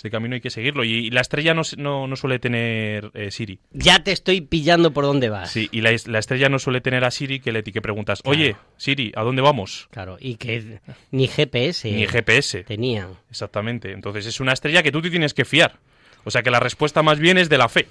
Este 0.00 0.08
camino 0.10 0.34
hay 0.34 0.40
que 0.40 0.48
seguirlo. 0.48 0.82
Y 0.82 1.10
la 1.10 1.20
estrella 1.20 1.52
no, 1.52 1.60
no, 1.76 2.06
no 2.06 2.16
suele 2.16 2.38
tener 2.38 3.10
eh, 3.12 3.30
Siri. 3.30 3.58
Ya 3.72 4.02
te 4.02 4.12
estoy 4.12 4.40
pillando 4.40 4.94
por 4.94 5.04
dónde 5.04 5.28
vas. 5.28 5.50
Sí, 5.50 5.68
y 5.72 5.82
la, 5.82 5.90
es- 5.90 6.08
la 6.08 6.18
estrella 6.18 6.48
no 6.48 6.58
suele 6.58 6.80
tener 6.80 7.04
a 7.04 7.10
Siri 7.10 7.38
que 7.38 7.52
le 7.52 7.62
que 7.62 7.82
preguntas, 7.82 8.22
oye, 8.24 8.56
Siri, 8.78 9.12
¿a 9.14 9.22
dónde 9.22 9.42
vamos? 9.42 9.88
Claro, 9.90 10.16
y 10.18 10.36
que 10.36 10.80
ni 11.10 11.28
GPS 11.28 11.92
Ni 11.92 12.06
GPS. 12.06 12.64
tenían. 12.64 13.10
Exactamente. 13.28 13.92
Entonces 13.92 14.24
es 14.24 14.40
una 14.40 14.54
estrella 14.54 14.82
que 14.82 14.90
tú 14.90 15.02
te 15.02 15.10
tienes 15.10 15.34
que 15.34 15.44
fiar. 15.44 15.78
O 16.24 16.30
sea 16.30 16.42
que 16.42 16.50
la 16.50 16.60
respuesta 16.60 17.02
más 17.02 17.18
bien 17.18 17.36
es 17.36 17.50
de 17.50 17.58
la 17.58 17.68
fe. 17.68 17.86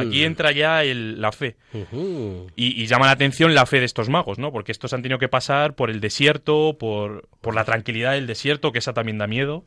Aquí 0.00 0.24
entra 0.24 0.50
ya 0.50 0.82
el- 0.82 1.20
la 1.20 1.30
fe. 1.30 1.54
Y, 2.56 2.82
y 2.82 2.86
llama 2.88 3.06
la 3.06 3.12
atención 3.12 3.54
la 3.54 3.64
fe 3.66 3.78
de 3.78 3.84
estos 3.86 4.08
magos, 4.08 4.38
¿no? 4.40 4.50
Porque 4.50 4.72
estos 4.72 4.92
han 4.92 5.02
tenido 5.02 5.20
que 5.20 5.28
pasar 5.28 5.74
por 5.76 5.88
el 5.88 6.00
desierto, 6.00 6.76
por, 6.80 7.28
por 7.40 7.54
la 7.54 7.64
tranquilidad 7.64 8.12
del 8.14 8.26
desierto, 8.26 8.72
que 8.72 8.80
esa 8.80 8.92
también 8.92 9.18
da 9.18 9.28
miedo. 9.28 9.64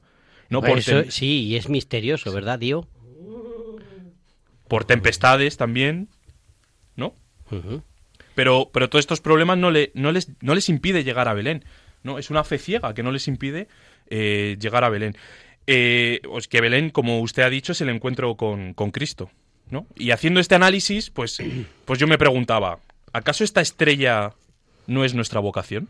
¿No? 0.49 0.61
Por, 0.61 0.77
eso, 0.77 1.03
tem- 1.03 1.09
sí, 1.09 1.43
y 1.45 1.55
es 1.55 1.69
misterioso, 1.69 2.31
¿verdad, 2.31 2.59
tío? 2.59 2.87
por 4.67 4.85
tempestades 4.85 5.57
también, 5.57 6.09
¿no? 6.95 7.13
Pero, 8.33 8.69
pero 8.73 8.89
todos 8.89 9.03
estos 9.03 9.21
problemas 9.21 9.57
no, 9.57 9.71
le, 9.71 9.91
no, 9.93 10.11
les, 10.11 10.29
no 10.41 10.55
les 10.55 10.69
impide 10.69 11.03
llegar 11.03 11.27
a 11.27 11.33
Belén. 11.33 11.63
¿no? 12.03 12.19
Es 12.19 12.29
una 12.29 12.43
fe 12.43 12.57
ciega 12.57 12.93
que 12.93 13.03
no 13.03 13.11
les 13.11 13.27
impide 13.27 13.67
eh, 14.09 14.57
llegar 14.59 14.83
a 14.83 14.89
Belén. 14.89 15.15
Eh, 15.67 16.19
pues 16.23 16.47
que 16.47 16.61
Belén, 16.61 16.89
como 16.89 17.21
usted 17.21 17.43
ha 17.43 17.49
dicho, 17.49 17.71
es 17.71 17.81
el 17.81 17.89
encuentro 17.89 18.35
con, 18.35 18.73
con 18.73 18.91
Cristo. 18.91 19.29
¿no? 19.69 19.87
Y 19.95 20.11
haciendo 20.11 20.39
este 20.39 20.55
análisis, 20.55 21.09
pues, 21.09 21.37
pues 21.85 21.99
yo 21.99 22.07
me 22.07 22.17
preguntaba, 22.17 22.79
¿acaso 23.13 23.43
esta 23.43 23.61
estrella 23.61 24.33
no 24.87 25.05
es 25.05 25.13
nuestra 25.13 25.39
vocación? 25.39 25.87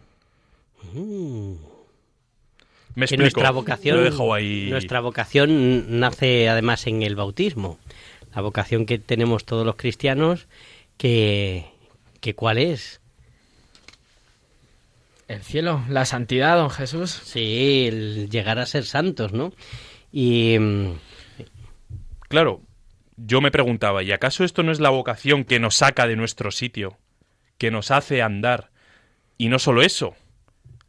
Me 2.95 3.07
que 3.07 3.15
explico. 3.15 3.21
nuestra 3.41 3.51
vocación, 3.51 3.97
Lo 3.97 4.01
he 4.03 4.09
dejado 4.11 4.33
ahí. 4.33 4.67
nuestra 4.69 4.99
vocación 5.01 5.99
nace 5.99 6.47
además 6.49 6.87
en 6.87 7.03
el 7.03 7.15
bautismo. 7.15 7.77
La 8.35 8.41
vocación 8.41 8.85
que 8.85 8.99
tenemos 8.99 9.45
todos 9.45 9.65
los 9.65 9.75
cristianos, 9.75 10.47
que, 10.97 11.65
que 12.21 12.35
¿cuál 12.35 12.57
es? 12.57 13.01
El 15.27 15.41
cielo, 15.41 15.83
la 15.89 16.05
santidad, 16.05 16.57
don 16.57 16.69
Jesús. 16.69 17.09
Sí, 17.11 17.85
el 17.87 18.29
llegar 18.29 18.59
a 18.59 18.65
ser 18.65 18.85
santos, 18.85 19.33
¿no? 19.33 19.53
Y 20.11 20.57
mm, 20.59 20.91
Claro, 22.27 22.61
yo 23.17 23.39
me 23.41 23.51
preguntaba, 23.51 24.03
¿y 24.03 24.11
acaso 24.11 24.43
esto 24.43 24.63
no 24.63 24.71
es 24.71 24.79
la 24.79 24.89
vocación 24.89 25.43
que 25.45 25.59
nos 25.59 25.75
saca 25.77 26.07
de 26.07 26.15
nuestro 26.15 26.51
sitio? 26.51 26.97
Que 27.57 27.71
nos 27.71 27.91
hace 27.91 28.21
andar. 28.21 28.69
Y 29.37 29.47
no 29.49 29.59
solo 29.59 29.81
eso, 29.81 30.15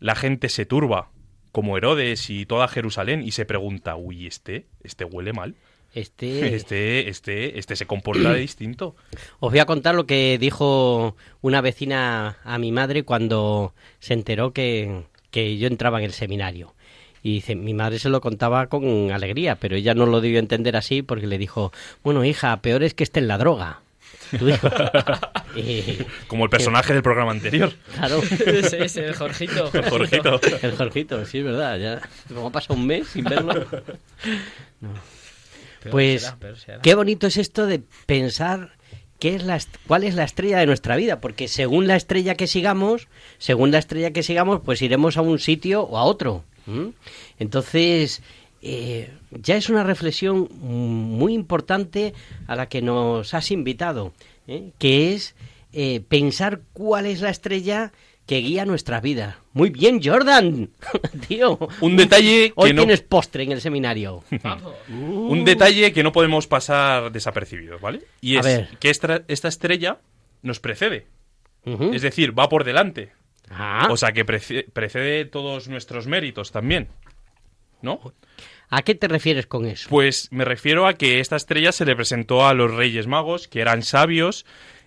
la 0.01 0.15
gente 0.15 0.49
se 0.49 0.67
turba, 0.67 1.11
como 1.57 1.79
Herodes 1.79 2.29
y 2.29 2.45
toda 2.45 2.69
Jerusalén, 2.69 3.23
y 3.23 3.31
se 3.31 3.47
pregunta, 3.47 3.97
uy, 3.97 4.27
este, 4.27 4.67
este 4.85 5.07
huele 5.07 5.33
mal. 5.33 5.55
este, 5.95 6.55
Este, 6.55 7.09
este, 7.09 7.59
este 7.59 7.77
se 7.77 7.87
comporta 7.87 8.35
de 8.35 8.41
distinto. 8.41 8.95
Os 9.41 9.53
voy 9.53 9.61
a 9.61 9.65
contar 9.65 9.95
lo 9.95 10.05
que 10.05 10.37
dijo 10.37 11.17
una 11.41 11.63
vecina 11.63 12.37
a 12.45 12.59
mi 12.59 12.73
madre 12.73 13.05
cuando 13.05 13.73
se 14.01 14.13
enteró 14.13 14.53
que, 14.53 15.05
que 15.31 15.57
yo 15.57 15.67
entraba 15.67 15.99
en 15.99 16.05
el 16.05 16.13
seminario. 16.13 16.75
Y 17.23 17.37
dice, 17.37 17.57
mi 17.57 17.73
madre 17.73 18.01
se 18.01 18.11
lo 18.11 18.21
contaba 18.21 18.67
con 18.67 19.11
alegría, 19.11 19.57
pero 19.57 19.77
ella 19.77 19.95
no 19.95 20.05
lo 20.05 20.21
debió 20.21 20.41
entender 20.41 20.77
así 20.77 21.01
porque 21.01 21.27
le 21.27 21.39
dijo, 21.39 21.73
bueno, 22.05 22.23
hija, 22.23 22.55
peor 22.61 22.83
es 22.83 22.93
que 22.93 23.03
esté 23.03 23.21
en 23.21 23.29
la 23.29 23.39
droga. 23.39 23.81
Tu 24.39 24.49
hijo. 24.49 24.69
Y, 25.55 25.99
Como 26.27 26.45
el 26.45 26.51
personaje 26.51 26.93
del 26.93 27.03
programa 27.03 27.31
anterior. 27.31 27.73
claro, 27.95 28.21
Ese 28.47 28.85
es 28.85 28.97
el 28.97 29.15
Jorgito. 29.15 29.71
Jorgito. 29.89 30.41
el 30.63 30.77
Jorgito, 30.77 31.25
sí, 31.25 31.39
es 31.39 31.45
verdad. 31.45 31.79
Ya, 31.79 32.01
como 32.29 32.49
ha 32.49 32.53
pasado 32.53 32.75
un 32.75 32.87
mes 32.87 33.09
sin 33.09 33.25
verlo. 33.25 33.67
No. 34.81 34.91
Pues, 35.91 36.23
será, 36.23 36.37
peor 36.37 36.57
será. 36.59 36.83
qué 36.83 36.95
bonito 36.95 37.29
es 37.29 37.37
esto 37.37 37.67
de 37.67 37.81
pensar 38.07 38.73
qué 39.19 39.35
es 39.37 39.45
la, 39.45 39.59
cuál 39.87 40.05
es 40.05 40.15
la 40.15 40.25
estrella 40.25 40.59
de 40.59 40.67
nuestra 40.67 40.97
vida, 40.97 41.21
porque 41.21 41.49
según 41.49 41.87
la 41.87 41.97
estrella 41.97 42.35
que 42.35 42.47
sigamos, 42.47 43.09
según 43.39 43.71
la 43.71 43.79
estrella 43.79 44.13
que 44.13 44.23
sigamos, 44.23 44.61
pues 44.65 44.83
iremos 44.83 45.17
a 45.17 45.23
un 45.23 45.39
sitio 45.39 45.83
o 45.83 45.97
a 45.97 46.05
otro. 46.05 46.45
Entonces, 47.39 48.23
eh, 48.63 49.11
ya 49.31 49.57
es 49.57 49.69
una 49.69 49.85
reflexión 49.85 50.49
muy 50.61 51.35
importante 51.35 52.15
a 52.47 52.57
la 52.57 52.69
que 52.69 52.83
nos 52.83 53.33
has 53.35 53.51
invitado, 53.51 54.13
¿eh? 54.47 54.71
que 54.79 55.15
es 55.15 55.35
eh, 55.73 56.01
pensar 56.09 56.61
cuál 56.73 57.07
es 57.07 57.21
la 57.21 57.31
estrella 57.31 57.93
que 58.27 58.39
guía 58.39 58.65
nuestra 58.65 59.01
vida. 59.01 59.39
Muy 59.53 59.71
bien, 59.71 60.01
Jordan, 60.03 60.71
tío. 61.29 61.59
Un 61.81 61.97
detalle 61.97 62.53
Hoy 62.57 62.71
que 62.71 62.75
no, 62.75 62.83
tienes 62.83 63.01
postre 63.03 63.45
en 63.45 63.53
el 63.53 63.61
seminario. 63.61 64.25
Vamos. 64.43 64.75
un 64.89 65.45
detalle 65.45 65.93
que 65.93 66.03
no 66.03 66.11
podemos 66.11 66.47
pasar 66.49 67.13
desapercibido, 67.13 67.79
¿vale? 67.79 68.03
Y 68.21 68.37
es 68.37 68.47
que 68.81 68.91
esta, 68.91 69.23
esta 69.29 69.47
estrella 69.49 69.99
nos 70.43 70.59
precede. 70.61 71.07
Es 71.93 72.03
decir, 72.03 72.37
va 72.37 72.49
por 72.49 72.65
delante. 72.65 73.13
Ah, 73.51 73.87
O 73.91 73.97
sea 73.97 74.11
que 74.13 74.27
prece- 74.27 74.67
precede 74.73 75.25
todos 75.25 75.69
nuestros 75.69 76.07
méritos 76.09 76.51
también. 76.51 76.89
¿No? 77.87 78.13
¿A 78.69 78.83
qué 78.83 78.95
te 78.95 79.09
refieres 79.09 79.47
con 79.47 79.65
eso? 79.65 79.89
Pues 79.89 80.29
me 80.33 80.45
refiero 80.45 80.87
a 80.87 80.95
que 80.95 81.21
esta 81.21 81.37
estrella 81.37 81.73
se 81.73 81.85
le 81.87 81.97
presentó 81.97 82.47
a 82.47 82.53
los 82.53 82.75
Reyes 82.75 83.07
Magos, 83.07 83.47
que 83.49 83.61
eran 83.61 83.83
sabios 83.83 84.45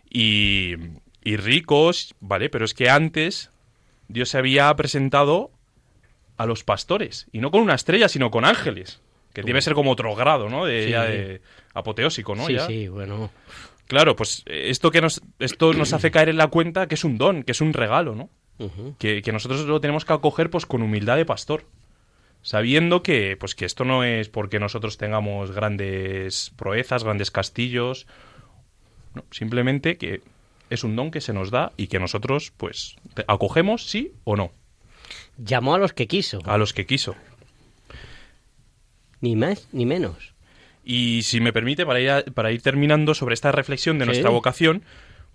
y, 0.09 0.75
y 1.23 1.37
ricos, 1.37 2.13
¿vale? 2.19 2.49
Pero 2.49 2.65
es 2.65 2.73
que 2.73 2.89
antes 2.89 3.49
Dios 4.09 4.29
se 4.29 4.37
había 4.37 4.75
presentado 4.75 5.51
a 6.37 6.45
los 6.45 6.63
pastores, 6.63 7.27
y 7.31 7.39
no 7.39 7.51
con 7.51 7.61
una 7.61 7.75
estrella, 7.75 8.07
sino 8.09 8.31
con 8.31 8.45
ángeles, 8.45 9.01
que 9.33 9.43
debe 9.43 9.61
ser 9.61 9.73
como 9.73 9.91
otro 9.91 10.15
grado, 10.15 10.49
¿no? 10.49 10.65
De, 10.65 10.85
Sí. 10.85 10.89
ya 10.91 11.03
de 11.03 11.41
apoteósico, 11.73 12.35
¿no? 12.35 12.45
sí, 12.47 12.53
Ya. 12.53 12.65
sí, 12.67 12.87
bueno. 12.87 13.29
Claro, 13.87 14.15
pues 14.15 14.43
eh, 14.45 14.69
esto 14.69 14.91
que 14.91 15.01
nos, 15.01 15.21
esto 15.39 15.73
nos 15.73 15.93
hace 15.93 16.11
caer 16.11 16.29
en 16.29 16.37
la 16.37 16.47
cuenta 16.47 16.87
que 16.87 16.95
es 16.95 17.03
un 17.03 17.17
don, 17.17 17.43
que 17.43 17.51
es 17.53 17.61
un 17.61 17.73
regalo, 17.73 18.15
¿no? 18.15 18.29
Que, 18.97 19.21
que 19.21 19.31
nosotros 19.31 19.61
lo 19.65 19.79
tenemos 19.79 20.03
que 20.03 20.11
acoger 20.11 20.49
pues 20.49 20.65
con 20.65 20.81
humildad 20.81 21.15
de 21.15 21.25
pastor 21.25 21.63
sabiendo 22.41 23.03
que 23.03 23.35
pues 23.37 23.53
que 23.55 23.65
esto 23.65 23.83
no 23.85 24.03
es 24.03 24.29
porque 24.29 24.59
nosotros 24.59 24.97
tengamos 24.97 25.51
grandes 25.51 26.51
proezas 26.55 27.03
grandes 27.03 27.31
castillos 27.31 28.07
no, 29.13 29.23
simplemente 29.31 29.97
que 29.97 30.21
es 30.69 30.83
un 30.83 30.95
don 30.95 31.11
que 31.11 31.19
se 31.21 31.33
nos 31.33 31.51
da 31.51 31.71
y 31.77 31.87
que 31.87 31.99
nosotros 31.99 32.53
pues 32.55 32.95
acogemos 33.27 33.89
sí 33.89 34.13
o 34.23 34.35
no 34.35 34.51
Llamó 35.37 35.73
a 35.73 35.77
los 35.79 35.93
que 35.93 36.07
quiso, 36.07 36.39
a 36.45 36.57
los 36.57 36.73
que 36.73 36.85
quiso 36.85 37.15
ni 39.21 39.35
más 39.35 39.67
ni 39.71 39.85
menos. 39.85 40.33
Y 40.83 41.21
si 41.23 41.41
me 41.41 41.51
permite, 41.53 41.85
para 41.85 41.99
ir, 41.99 42.09
a- 42.09 42.23
para 42.23 42.51
ir 42.51 42.61
terminando 42.61 43.13
sobre 43.13 43.33
esta 43.33 43.51
reflexión 43.51 43.99
de 43.99 44.05
Sí. 44.05 44.09
nuestra 44.09 44.29
vocación, 44.29 44.83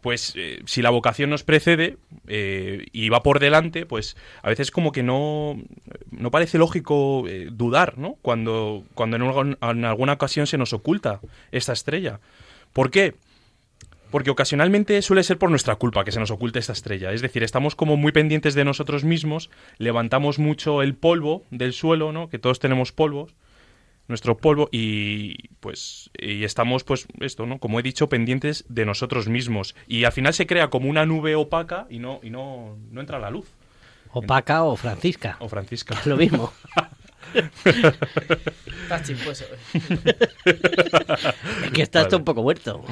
pues 0.04 0.34
eh, 0.36 0.60
si 0.66 0.82
la 0.82 0.90
vocación 0.90 1.30
nos 1.30 1.44
precede 1.44 1.96
eh, 2.28 2.84
y 2.92 3.08
va 3.08 3.22
por 3.22 3.40
delante, 3.40 3.86
pues 3.86 4.18
a 4.42 4.50
veces 4.50 4.70
como 4.70 4.92
que 4.92 5.02
no, 5.02 5.58
no 6.10 6.30
parece 6.30 6.58
lógico 6.58 7.26
eh, 7.26 7.48
dudar, 7.50 7.96
¿no? 7.96 8.18
Cuando, 8.20 8.84
cuando 8.92 9.16
en, 9.16 9.56
en 9.62 9.84
alguna 9.86 10.12
ocasión 10.12 10.46
se 10.46 10.58
nos 10.58 10.74
oculta 10.74 11.20
esta 11.52 11.72
estrella. 11.72 12.20
¿Por 12.74 12.90
qué? 12.90 13.14
Porque 14.10 14.28
ocasionalmente 14.28 15.00
suele 15.00 15.22
ser 15.22 15.38
por 15.38 15.48
nuestra 15.48 15.76
culpa 15.76 16.04
que 16.04 16.12
se 16.12 16.20
nos 16.20 16.30
oculte 16.30 16.58
esta 16.58 16.74
estrella. 16.74 17.10
Es 17.12 17.22
decir, 17.22 17.42
estamos 17.42 17.74
como 17.74 17.96
muy 17.96 18.12
pendientes 18.12 18.52
de 18.52 18.66
nosotros 18.66 19.04
mismos, 19.04 19.48
levantamos 19.78 20.38
mucho 20.38 20.82
el 20.82 20.94
polvo 20.94 21.44
del 21.50 21.72
suelo, 21.72 22.12
¿no? 22.12 22.28
Que 22.28 22.38
todos 22.38 22.58
tenemos 22.58 22.92
polvos 22.92 23.34
nuestro 24.08 24.36
polvo 24.36 24.68
y 24.70 25.48
pues 25.60 26.10
y 26.18 26.44
estamos 26.44 26.84
pues 26.84 27.06
esto 27.20 27.46
no 27.46 27.58
como 27.58 27.80
he 27.80 27.82
dicho 27.82 28.08
pendientes 28.08 28.64
de 28.68 28.84
nosotros 28.84 29.28
mismos 29.28 29.74
y 29.88 30.04
al 30.04 30.12
final 30.12 30.34
se 30.34 30.46
crea 30.46 30.68
como 30.68 30.90
una 30.90 31.06
nube 31.06 31.34
opaca 31.36 31.86
y 31.88 31.98
no 31.98 32.20
y 32.22 32.30
no, 32.30 32.76
no 32.90 33.00
entra 33.00 33.18
la 33.18 33.30
luz 33.30 33.46
Opaca 34.16 34.62
o 34.62 34.76
Francisca. 34.76 35.36
o 35.40 35.48
Francisca 35.48 36.00
Lo 36.04 36.16
mismo. 36.16 36.52
Estás 37.64 39.02
chimposo. 39.02 39.44
Es 39.74 41.70
que 41.72 41.82
está 41.82 42.02
esto 42.02 42.18
un 42.18 42.24
poco 42.24 42.42
muerto. 42.42 42.84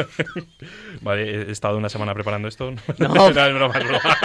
vale 1.02 1.42
he 1.48 1.52
estado 1.52 1.76
una 1.76 1.88
semana 1.88 2.14
preparando 2.14 2.48
esto 2.48 2.72
No. 2.98 3.28
es 3.28 3.34
broma 3.34 3.78
es 3.78 3.84
broma 3.84 4.16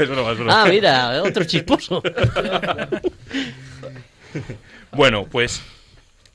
es 0.00 0.08
broma, 0.08 0.32
es 0.32 0.38
broma. 0.38 0.62
Ah, 0.62 0.66
mira, 0.66 1.22
otro 1.22 1.44
chisposo. 1.44 2.02
Bueno, 4.92 5.26
pues, 5.30 5.62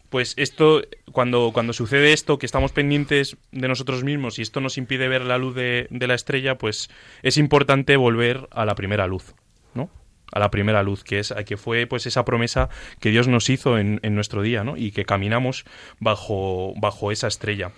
pues 0.09 0.33
esto, 0.37 0.81
cuando, 1.11 1.51
cuando 1.53 1.73
sucede 1.73 2.13
esto, 2.13 2.37
que 2.37 2.45
estamos 2.45 2.71
pendientes 2.71 3.37
de 3.51 3.67
nosotros 3.67 4.03
mismos 4.03 4.37
y 4.37 4.41
esto 4.41 4.61
nos 4.61 4.77
impide 4.77 5.07
ver 5.07 5.23
la 5.23 5.37
luz 5.37 5.55
de, 5.55 5.87
de 5.89 6.07
la 6.07 6.15
estrella, 6.15 6.57
pues 6.57 6.89
es 7.23 7.37
importante 7.37 7.95
volver 7.95 8.47
a 8.51 8.65
la 8.65 8.75
primera 8.75 9.07
luz, 9.07 9.33
¿no? 9.73 9.89
A 10.31 10.39
la 10.39 10.51
primera 10.51 10.83
luz, 10.83 11.03
que 11.03 11.19
es 11.19 11.33
que 11.45 11.57
fue 11.57 11.87
pues 11.87 12.05
esa 12.05 12.23
promesa 12.23 12.69
que 12.99 13.09
Dios 13.09 13.27
nos 13.27 13.49
hizo 13.49 13.77
en, 13.77 13.99
en 14.03 14.15
nuestro 14.15 14.41
día, 14.41 14.63
¿no? 14.63 14.77
Y 14.77 14.91
que 14.91 15.05
caminamos 15.05 15.65
bajo, 15.99 16.73
bajo 16.77 17.11
esa 17.11 17.27
estrella. 17.27 17.71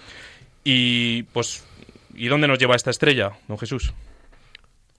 Y 0.63 1.23
pues, 1.33 1.65
¿y 2.13 2.27
dónde 2.27 2.47
nos 2.47 2.59
lleva 2.59 2.75
esta 2.75 2.89
estrella, 2.89 3.33
don 3.47 3.57
Jesús? 3.57 3.93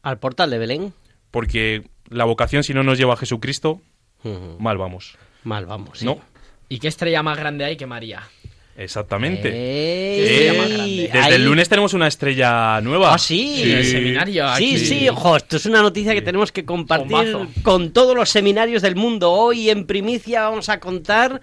Al 0.03 0.19
portal 0.19 0.51
de 0.51 0.59
Belén. 0.59 0.93
Porque 1.31 1.85
la 2.09 2.25
vocación, 2.25 2.63
si 2.63 2.75
no 2.75 2.83
nos 2.83 2.99
lleva 2.99 3.15
a 3.15 3.17
Jesucristo, 3.17 3.81
Mal 4.59 4.79
vamos. 4.79 5.17
Mal 5.45 5.67
vamos. 5.67 5.99
sí. 5.99 6.05
¿No? 6.05 6.21
¿Y 6.69 6.79
qué 6.79 6.89
estrella 6.89 7.23
más 7.23 7.37
grande 7.39 7.65
hay 7.65 7.77
que 7.77 7.87
María? 7.87 8.23
Exactamente. 8.77 9.49
¡Ey! 9.51 10.21
Estrella 10.25 10.53
más 10.63 10.69
grande. 10.73 11.03
Desde 11.13 11.19
Ahí- 11.21 11.33
el 11.35 11.45
lunes 11.45 11.69
tenemos 11.69 11.95
una 11.95 12.09
estrella 12.09 12.81
nueva. 12.81 13.15
Ah, 13.15 13.19
sí. 13.19 13.63
En 13.63 13.79
el 13.79 13.85
seminario. 13.85 14.45
Sí, 14.57 14.75
aquí. 14.75 14.79
sí, 14.79 15.09
ojo, 15.09 15.37
esto 15.37 15.57
es 15.59 15.67
una 15.67 15.81
noticia 15.83 16.13
que 16.15 16.23
tenemos 16.23 16.51
que 16.51 16.65
compartir 16.65 17.11
Bombazo. 17.33 17.49
con 17.63 17.93
todos 17.93 18.17
los 18.17 18.29
seminarios 18.31 18.83
del 18.83 18.97
mundo. 18.97 19.31
Hoy 19.31 19.71
en 19.71 19.87
primicia 19.87 20.43
vamos 20.49 20.69
a 20.69 20.81
contar... 20.81 21.41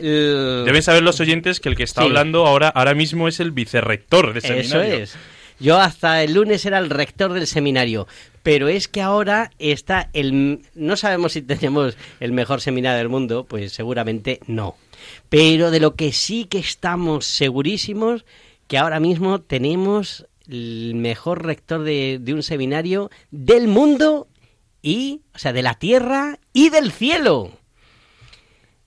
Deben 0.00 0.82
saber 0.82 1.04
los 1.04 1.20
oyentes 1.20 1.60
que 1.60 1.68
el 1.68 1.76
que 1.76 1.84
está 1.84 2.00
Sí. 2.00 2.08
hablando 2.08 2.46
ahora, 2.46 2.68
ahora 2.68 2.94
mismo 2.94 3.28
es 3.28 3.38
el 3.38 3.52
vicerrector 3.52 4.32
de 4.32 4.40
Eso 4.40 4.48
seminario. 4.48 4.94
es. 4.96 5.16
Yo 5.60 5.78
hasta 5.78 6.22
el 6.22 6.34
lunes 6.34 6.66
era 6.66 6.78
el 6.78 6.90
rector 6.90 7.32
del 7.32 7.46
seminario, 7.46 8.06
pero 8.42 8.68
es 8.68 8.88
que 8.88 9.00
ahora 9.00 9.50
está 9.58 10.10
el... 10.12 10.62
No 10.74 10.96
sabemos 10.96 11.32
si 11.32 11.42
tenemos 11.42 11.96
el 12.20 12.32
mejor 12.32 12.60
seminario 12.60 12.98
del 12.98 13.08
mundo, 13.08 13.44
pues 13.44 13.72
seguramente 13.72 14.40
no. 14.46 14.76
Pero 15.28 15.70
de 15.70 15.80
lo 15.80 15.94
que 15.94 16.12
sí 16.12 16.44
que 16.44 16.58
estamos 16.58 17.24
segurísimos, 17.24 18.24
que 18.66 18.78
ahora 18.78 19.00
mismo 19.00 19.40
tenemos 19.40 20.26
el 20.48 20.94
mejor 20.94 21.44
rector 21.44 21.84
de, 21.84 22.18
de 22.20 22.34
un 22.34 22.42
seminario 22.42 23.10
del 23.30 23.68
mundo 23.68 24.28
y, 24.82 25.22
o 25.34 25.38
sea, 25.38 25.52
de 25.52 25.62
la 25.62 25.74
tierra 25.74 26.38
y 26.52 26.68
del 26.68 26.92
cielo. 26.92 27.52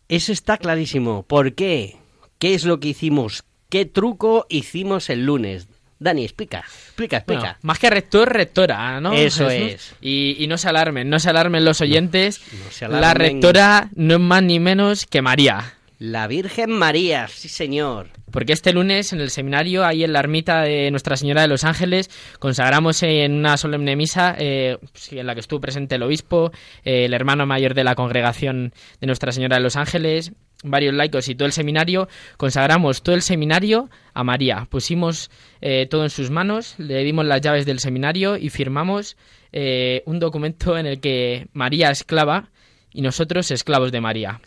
Eso 0.10 0.32
está 0.32 0.58
clarísimo. 0.58 1.24
¿Por 1.24 1.56
qué? 1.56 1.98
¿Qué 2.40 2.54
es 2.54 2.66
lo 2.66 2.80
que 2.80 2.90
hicimos? 2.90 3.44
¿Qué 3.70 3.86
truco 3.86 4.46
hicimos 4.50 5.10
el 5.10 5.26
lunes? 5.26 5.68
Dani, 6.00 6.24
explica, 6.24 6.60
explica, 6.60 7.18
explica. 7.18 7.42
Bueno, 7.42 7.58
más 7.64 7.80
que 7.80 7.90
rector, 7.90 8.32
rectora, 8.32 9.02
¿no? 9.02 9.14
Eso 9.14 9.50
Jesús? 9.50 9.74
es. 9.74 9.96
Y, 10.00 10.36
y 10.40 10.48
no 10.48 10.58
se 10.58 10.70
alarmen, 10.70 11.10
no 11.10 11.20
se 11.20 11.30
alarmen 11.30 11.66
los 11.66 11.82
oyentes. 11.82 12.42
no 12.54 12.72
se 12.72 12.88
La 12.88 13.14
rectora 13.14 13.90
no 13.96 14.16
es 14.16 14.20
más 14.20 14.44
ni 14.44 14.60
menos 14.60 15.06
que 15.08 15.22
María. 15.22 15.74
La 16.00 16.28
Virgen 16.28 16.72
María, 16.72 17.28
sí 17.28 17.50
señor. 17.50 18.10
Porque 18.30 18.54
este 18.54 18.72
lunes 18.72 19.14
en 19.14 19.22
el 19.22 19.32
seminario, 19.32 19.84
ahí 19.84 20.04
en 20.04 20.14
la 20.14 20.20
ermita 20.20 20.62
de 20.62 20.92
Nuestra 20.92 21.18
Señora 21.18 21.42
de 21.42 21.48
los 21.48 21.64
Ángeles, 21.64 22.12
consagramos 22.38 23.02
en 23.02 23.34
una 23.34 23.58
solemne 23.58 23.96
misa 23.96 24.36
eh, 24.38 24.78
en 25.10 25.26
la 25.26 25.34
que 25.34 25.40
estuvo 25.40 25.60
presente 25.60 25.96
el 25.96 26.04
obispo, 26.04 26.52
eh, 26.84 27.06
el 27.06 27.16
hermano 27.16 27.48
mayor 27.48 27.74
de 27.74 27.84
la 27.84 27.96
congregación 27.96 28.74
de 29.02 29.08
Nuestra 29.08 29.32
Señora 29.32 29.56
de 29.56 29.64
los 29.64 29.76
Ángeles, 29.76 30.34
varios 30.64 30.94
laicos 30.94 31.30
y 31.30 31.36
todo 31.36 31.46
el 31.46 31.52
seminario, 31.52 32.08
consagramos 32.38 33.04
todo 33.04 33.16
el 33.16 33.22
seminario 33.22 33.90
a 34.14 34.24
María. 34.24 34.68
Pusimos 34.70 35.30
eh, 35.62 35.88
todo 35.90 36.04
en 36.04 36.10
sus 36.10 36.30
manos, 36.30 36.76
le 36.78 37.04
dimos 37.04 37.26
las 37.26 37.42
llaves 37.42 37.66
del 37.66 37.80
seminario 37.80 38.38
y 38.38 38.50
firmamos 38.50 39.18
eh, 39.52 40.04
un 40.06 40.20
documento 40.20 40.78
en 40.78 40.86
el 40.86 41.00
que 41.00 41.48
María 41.54 41.90
esclava 41.92 42.50
y 42.92 43.02
nosotros 43.02 43.52
esclavos 43.52 43.92
de 43.92 44.02
María. 44.02 44.42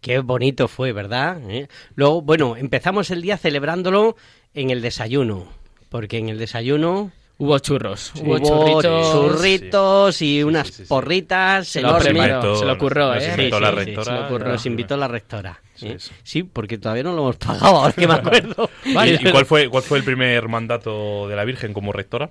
Qué 0.00 0.18
bonito 0.18 0.68
fue, 0.68 0.92
¿verdad? 0.92 1.40
¿Eh? 1.50 1.68
Luego, 1.94 2.20
bueno, 2.20 2.56
empezamos 2.56 3.10
el 3.10 3.22
día 3.22 3.38
celebrándolo 3.38 4.16
en 4.52 4.70
el 4.70 4.82
desayuno, 4.82 5.48
porque 5.88 6.18
en 6.18 6.28
el 6.28 6.38
desayuno 6.38 7.10
Hubo 7.36 7.58
churros, 7.58 8.12
hubo, 8.14 8.36
hubo 8.36 8.80
churritos. 8.80 9.12
churritos 9.12 10.22
y 10.22 10.26
Sí, 10.36 10.42
unas 10.44 10.66
sí, 10.68 10.72
sí, 10.72 10.82
sí. 10.84 10.88
porritas 10.88 11.66
Se 11.66 11.80
lo 11.82 11.88
enormes. 11.88 12.08
preparó, 12.12 12.56
se 12.56 12.64
lo 12.64 12.72
ocurrió, 12.74 13.14
¿eh? 13.14 13.28
invitó 13.30 13.56
Sí, 13.56 13.62
la 13.62 13.70
sí, 13.70 13.76
sí, 13.76 13.84
rectora. 13.84 14.04
se 14.04 14.12
lo 14.12 14.26
ocurrió. 14.26 14.48
Nos 14.52 14.66
invitó 14.66 14.96
la 14.96 15.08
rectora. 15.08 15.60
Sí, 15.74 15.86
¿eh? 15.88 15.96
sí. 15.98 16.10
Sí, 16.22 16.42
porque 16.44 16.78
todavía 16.78 17.02
no 17.02 17.12
lo 17.12 17.22
hemos 17.22 17.36
pagado, 17.36 17.64
ahora 17.78 17.92
que 17.92 18.06
me 18.06 18.14
acuerdo. 18.14 18.70
¿Y, 18.84 19.28
y 19.28 19.30
cuál 19.32 19.46
fue, 19.46 19.68
cuál 19.68 19.82
fue 19.82 19.98
el 19.98 20.04
primer 20.04 20.46
mandato 20.48 21.26
de 21.28 21.34
la 21.34 21.44
Virgen 21.44 21.72
como 21.72 21.92
rectora? 21.92 22.30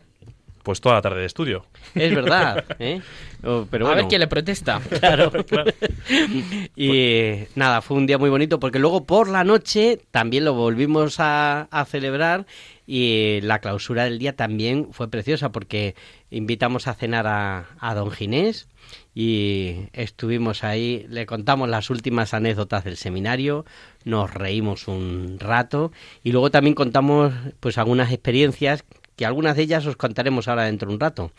Pues 0.64 0.80
toda 0.82 0.96
la 0.96 1.02
tarde 1.02 1.20
de 1.20 1.26
estudio. 1.26 1.66
Es 1.94 2.16
verdad, 2.16 2.66
¿eh? 2.80 3.02
Pero 3.42 3.86
A 3.86 3.90
bueno, 3.90 3.96
ver 3.96 4.08
quién 4.08 4.22
le 4.22 4.28
protesta. 4.28 4.82
Claro. 5.00 5.32
y 6.76 6.90
eh, 6.98 7.50
nada, 7.56 7.82
fue 7.82 7.98
un 7.98 8.08
día 8.08 8.18
muy 8.18 8.30
bonito 8.30 8.60
porque 8.60 8.80
luego 8.80 9.04
por 9.04 9.28
la 9.28 9.44
noche 9.44 10.00
también 10.12 10.46
lo 10.46 10.54
volvimos 10.54 11.20
a, 11.20 11.68
a 11.70 11.86
celebrar 11.86 12.46
y 12.88 13.40
la 13.42 13.60
clausura 13.60 14.06
del 14.06 14.20
día 14.20 14.36
también 14.36 14.90
fue 14.92 15.10
preciosa 15.10 15.52
porque 15.52 15.96
invitamos 16.32 16.88
a 16.88 16.94
cenar 16.94 17.28
a, 17.28 17.68
a 17.80 17.94
don 17.94 18.12
Ginés 18.12 18.68
y 19.16 19.88
estuvimos 19.94 20.64
ahí, 20.64 21.06
le 21.10 21.26
contamos 21.26 21.70
las 21.70 21.90
últimas 21.90 22.34
anécdotas 22.34 22.84
del 22.84 22.98
seminario, 22.98 23.66
nos 24.06 24.34
reímos 24.34 24.88
un 24.88 25.38
rato 25.40 25.92
y 26.24 26.32
luego 26.32 26.52
también 26.52 26.74
contamos 26.76 27.34
pues 27.60 27.78
algunas 27.78 28.12
experiencias 28.12 28.84
que 29.16 29.26
algunas 29.26 29.56
de 29.56 29.64
ellas 29.64 29.86
os 29.86 29.96
contaremos 29.96 30.48
ahora 30.48 30.64
dentro 30.64 30.88
de 30.88 30.94
un 30.96 31.00
rato 31.00 31.32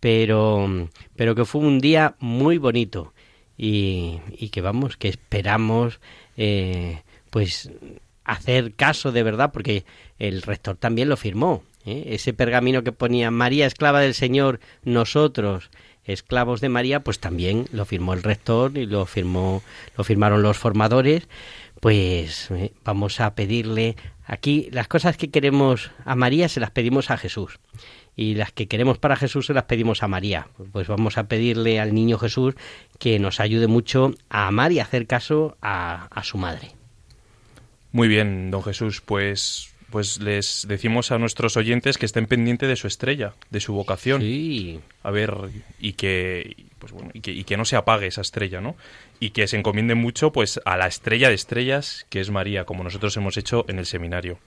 pero, 0.00 0.88
pero 1.16 1.34
que 1.34 1.44
fue 1.44 1.62
un 1.62 1.80
día 1.80 2.14
muy 2.18 2.58
bonito 2.58 3.12
y, 3.56 4.20
y 4.36 4.50
que 4.50 4.60
vamos, 4.60 4.96
que 4.96 5.08
esperamos 5.08 6.00
eh, 6.36 7.02
pues 7.30 7.70
hacer 8.24 8.74
caso 8.74 9.12
de 9.12 9.22
verdad 9.22 9.50
porque 9.52 9.84
el 10.18 10.42
rector 10.42 10.76
también 10.76 11.08
lo 11.08 11.16
firmó. 11.16 11.62
¿eh? 11.84 12.04
Ese 12.08 12.32
pergamino 12.34 12.82
que 12.82 12.92
ponía 12.92 13.30
María, 13.30 13.66
esclava 13.66 14.00
del 14.00 14.14
Señor, 14.14 14.60
nosotros 14.84 15.70
esclavos 16.04 16.60
de 16.60 16.68
María, 16.68 17.00
pues 17.00 17.18
también 17.18 17.66
lo 17.72 17.84
firmó 17.84 18.14
el 18.14 18.22
rector 18.22 18.78
y 18.78 18.86
lo 18.86 19.06
firmó, 19.06 19.62
lo 19.96 20.04
firmaron 20.04 20.42
los 20.42 20.56
formadores. 20.56 21.26
Pues 21.80 22.50
eh, 22.52 22.72
vamos 22.84 23.20
a 23.20 23.34
pedirle 23.34 23.96
aquí 24.26 24.68
las 24.72 24.88
cosas 24.88 25.16
que 25.16 25.30
queremos 25.30 25.90
a 26.04 26.14
María 26.14 26.48
se 26.48 26.60
las 26.60 26.70
pedimos 26.70 27.10
a 27.10 27.16
Jesús 27.16 27.58
y 28.16 28.34
las 28.34 28.52
que 28.52 28.66
queremos 28.66 28.98
para 28.98 29.16
Jesús 29.16 29.46
se 29.46 29.54
las 29.54 29.64
pedimos 29.64 30.02
a 30.02 30.08
María. 30.08 30.48
Pues 30.72 30.88
vamos 30.88 31.18
a 31.18 31.28
pedirle 31.28 31.80
al 31.80 31.94
niño 31.94 32.18
Jesús 32.18 32.54
que 32.98 33.18
nos 33.18 33.40
ayude 33.40 33.66
mucho 33.66 34.14
a 34.28 34.46
amar 34.46 34.72
y 34.72 34.80
hacer 34.80 35.06
caso 35.06 35.56
a, 35.60 36.06
a 36.06 36.24
su 36.24 36.38
madre. 36.38 36.72
Muy 37.92 38.08
bien, 38.08 38.50
don 38.50 38.62
Jesús, 38.62 39.00
pues, 39.00 39.74
pues 39.96 40.20
les 40.20 40.66
decimos 40.68 41.10
a 41.10 41.16
nuestros 41.16 41.56
oyentes 41.56 41.96
que 41.96 42.04
estén 42.04 42.26
pendientes 42.26 42.68
de 42.68 42.76
su 42.76 42.86
estrella, 42.86 43.32
de 43.48 43.60
su 43.60 43.72
vocación. 43.72 44.20
Sí, 44.20 44.78
A 45.02 45.10
ver, 45.10 45.34
y 45.80 45.94
que, 45.94 46.54
pues 46.78 46.92
bueno, 46.92 47.08
y 47.14 47.20
que, 47.20 47.32
y 47.32 47.44
que 47.44 47.56
no 47.56 47.64
se 47.64 47.76
apague 47.76 48.06
esa 48.06 48.20
estrella, 48.20 48.60
¿no? 48.60 48.76
Y 49.20 49.30
que 49.30 49.46
se 49.46 49.56
encomiende 49.56 49.94
mucho 49.94 50.32
pues 50.32 50.60
a 50.66 50.76
la 50.76 50.86
estrella 50.86 51.30
de 51.30 51.34
estrellas, 51.34 52.04
que 52.10 52.20
es 52.20 52.28
María, 52.28 52.66
como 52.66 52.84
nosotros 52.84 53.16
hemos 53.16 53.38
hecho 53.38 53.64
en 53.68 53.78
el 53.78 53.86
seminario. 53.86 54.38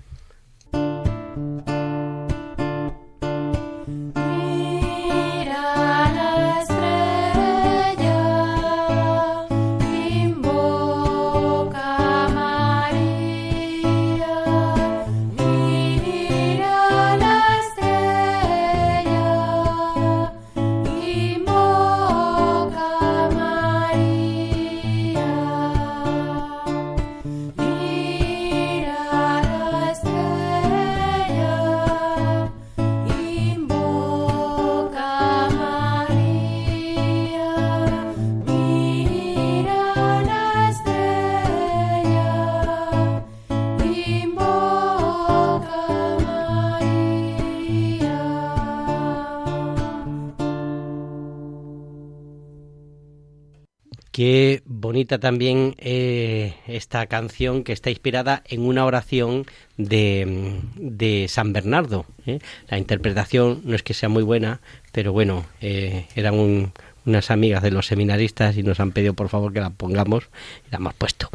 También 55.18 55.74
eh, 55.80 56.54
esta 56.68 57.08
canción 57.08 57.64
que 57.64 57.74
está 57.74 57.90
inspirada 57.90 58.44
en 58.46 58.62
una 58.62 58.86
oración 58.86 59.46
de, 59.78 60.60
de 60.76 61.26
San 61.30 61.54
Bernardo. 61.54 62.06
¿eh? 62.28 62.40
La 62.68 62.78
interpretación 62.78 63.62
no 63.64 63.76
es 63.76 63.82
que 63.82 63.96
sea 63.96 64.10
muy 64.10 64.22
buena, 64.24 64.62
pero 64.92 65.14
bueno, 65.14 65.46
eh, 65.62 66.06
eran 66.16 66.36
un- 66.36 66.72
unas 67.06 67.32
amigas 67.32 67.64
de 67.64 67.72
los 67.72 67.88
seminaristas 67.88 68.56
y 68.58 68.62
nos 68.62 68.80
han 68.80 68.92
pedido 68.92 69.14
por 69.16 69.30
favor 69.30 69.52
que 69.54 69.62
la 69.62 69.72
pongamos 69.72 70.26
y 70.68 70.72
la 70.72 70.78
hemos 70.78 70.94
puesto. 70.94 71.30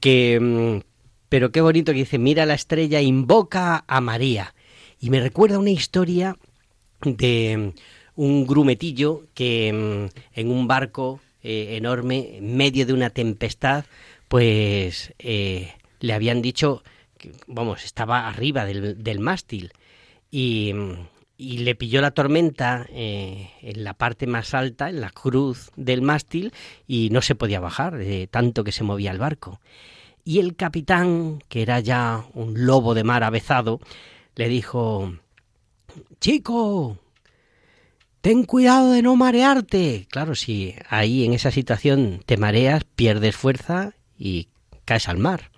Que, 0.00 0.40
mm, 0.40 0.80
pero 1.28 1.52
qué 1.52 1.60
bonito 1.60 1.92
que 1.92 1.98
dice, 1.98 2.18
mira 2.18 2.46
la 2.46 2.54
estrella, 2.54 3.00
invoca 3.00 3.84
a 3.86 4.00
María. 4.00 4.54
Y 4.98 5.10
me 5.10 5.20
recuerda 5.20 5.58
una 5.60 5.70
historia 5.70 6.36
de 7.02 7.74
un 8.16 8.46
grumetillo 8.46 9.22
que 9.34 9.72
mm, 9.72 10.38
en 10.40 10.50
un 10.50 10.66
barco 10.66 11.20
eh, 11.42 11.76
enorme, 11.76 12.38
en 12.38 12.56
medio 12.56 12.86
de 12.86 12.92
una 12.92 13.10
tempestad, 13.10 13.84
pues 14.28 15.14
eh, 15.18 15.72
le 16.00 16.12
habían 16.12 16.42
dicho, 16.42 16.82
que, 17.16 17.32
vamos, 17.46 17.84
estaba 17.84 18.28
arriba 18.28 18.64
del, 18.64 19.02
del 19.02 19.20
mástil 19.20 19.72
y, 20.30 20.74
y 21.38 21.58
le 21.58 21.76
pilló 21.76 22.00
la 22.00 22.10
tormenta 22.10 22.86
eh, 22.90 23.50
en 23.62 23.84
la 23.84 23.94
parte 23.94 24.26
más 24.26 24.54
alta, 24.54 24.90
en 24.90 25.00
la 25.00 25.10
cruz 25.10 25.70
del 25.76 26.02
mástil, 26.02 26.52
y 26.86 27.10
no 27.10 27.22
se 27.22 27.36
podía 27.36 27.60
bajar 27.60 27.96
de 27.96 28.26
tanto 28.26 28.64
que 28.64 28.72
se 28.72 28.82
movía 28.82 29.12
el 29.12 29.18
barco. 29.18 29.60
Y 30.24 30.40
el 30.40 30.56
capitán, 30.56 31.42
que 31.48 31.62
era 31.62 31.78
ya 31.78 32.24
un 32.34 32.66
lobo 32.66 32.94
de 32.94 33.04
mar 33.04 33.22
avezado, 33.22 33.80
le 34.34 34.48
dijo, 34.48 35.14
Chico, 36.20 36.98
ten 38.28 38.44
cuidado 38.44 38.92
de 38.92 39.00
no 39.00 39.16
marearte. 39.16 40.06
Claro, 40.10 40.34
si 40.34 40.74
ahí 40.90 41.24
en 41.24 41.32
esa 41.32 41.50
situación 41.50 42.20
te 42.26 42.36
mareas, 42.36 42.84
pierdes 42.84 43.34
fuerza 43.34 43.94
y 44.18 44.48
caes 44.84 45.08
al 45.08 45.16
mar 45.16 45.50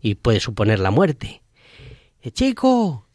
y 0.00 0.14
puede 0.14 0.40
suponer 0.40 0.78
la 0.78 0.90
muerte. 0.90 1.42
Eh, 2.22 2.30
chico, 2.30 3.06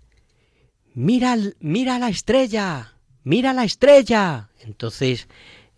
mira, 0.94 1.36
mira 1.60 1.98
la 1.98 2.10
estrella, 2.10 3.00
mira 3.24 3.52
la 3.52 3.64
estrella. 3.64 4.52
Entonces 4.60 5.28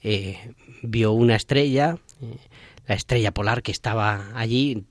eh, 0.04 0.54
vio 0.82 1.14
una 1.14 1.38
estrella, 1.38 2.00
eh, 2.22 2.36
la 2.86 2.96
estrella 2.96 3.34
polar 3.34 3.64
que 3.64 3.72
estaba 3.72 4.28
allí 4.36 4.84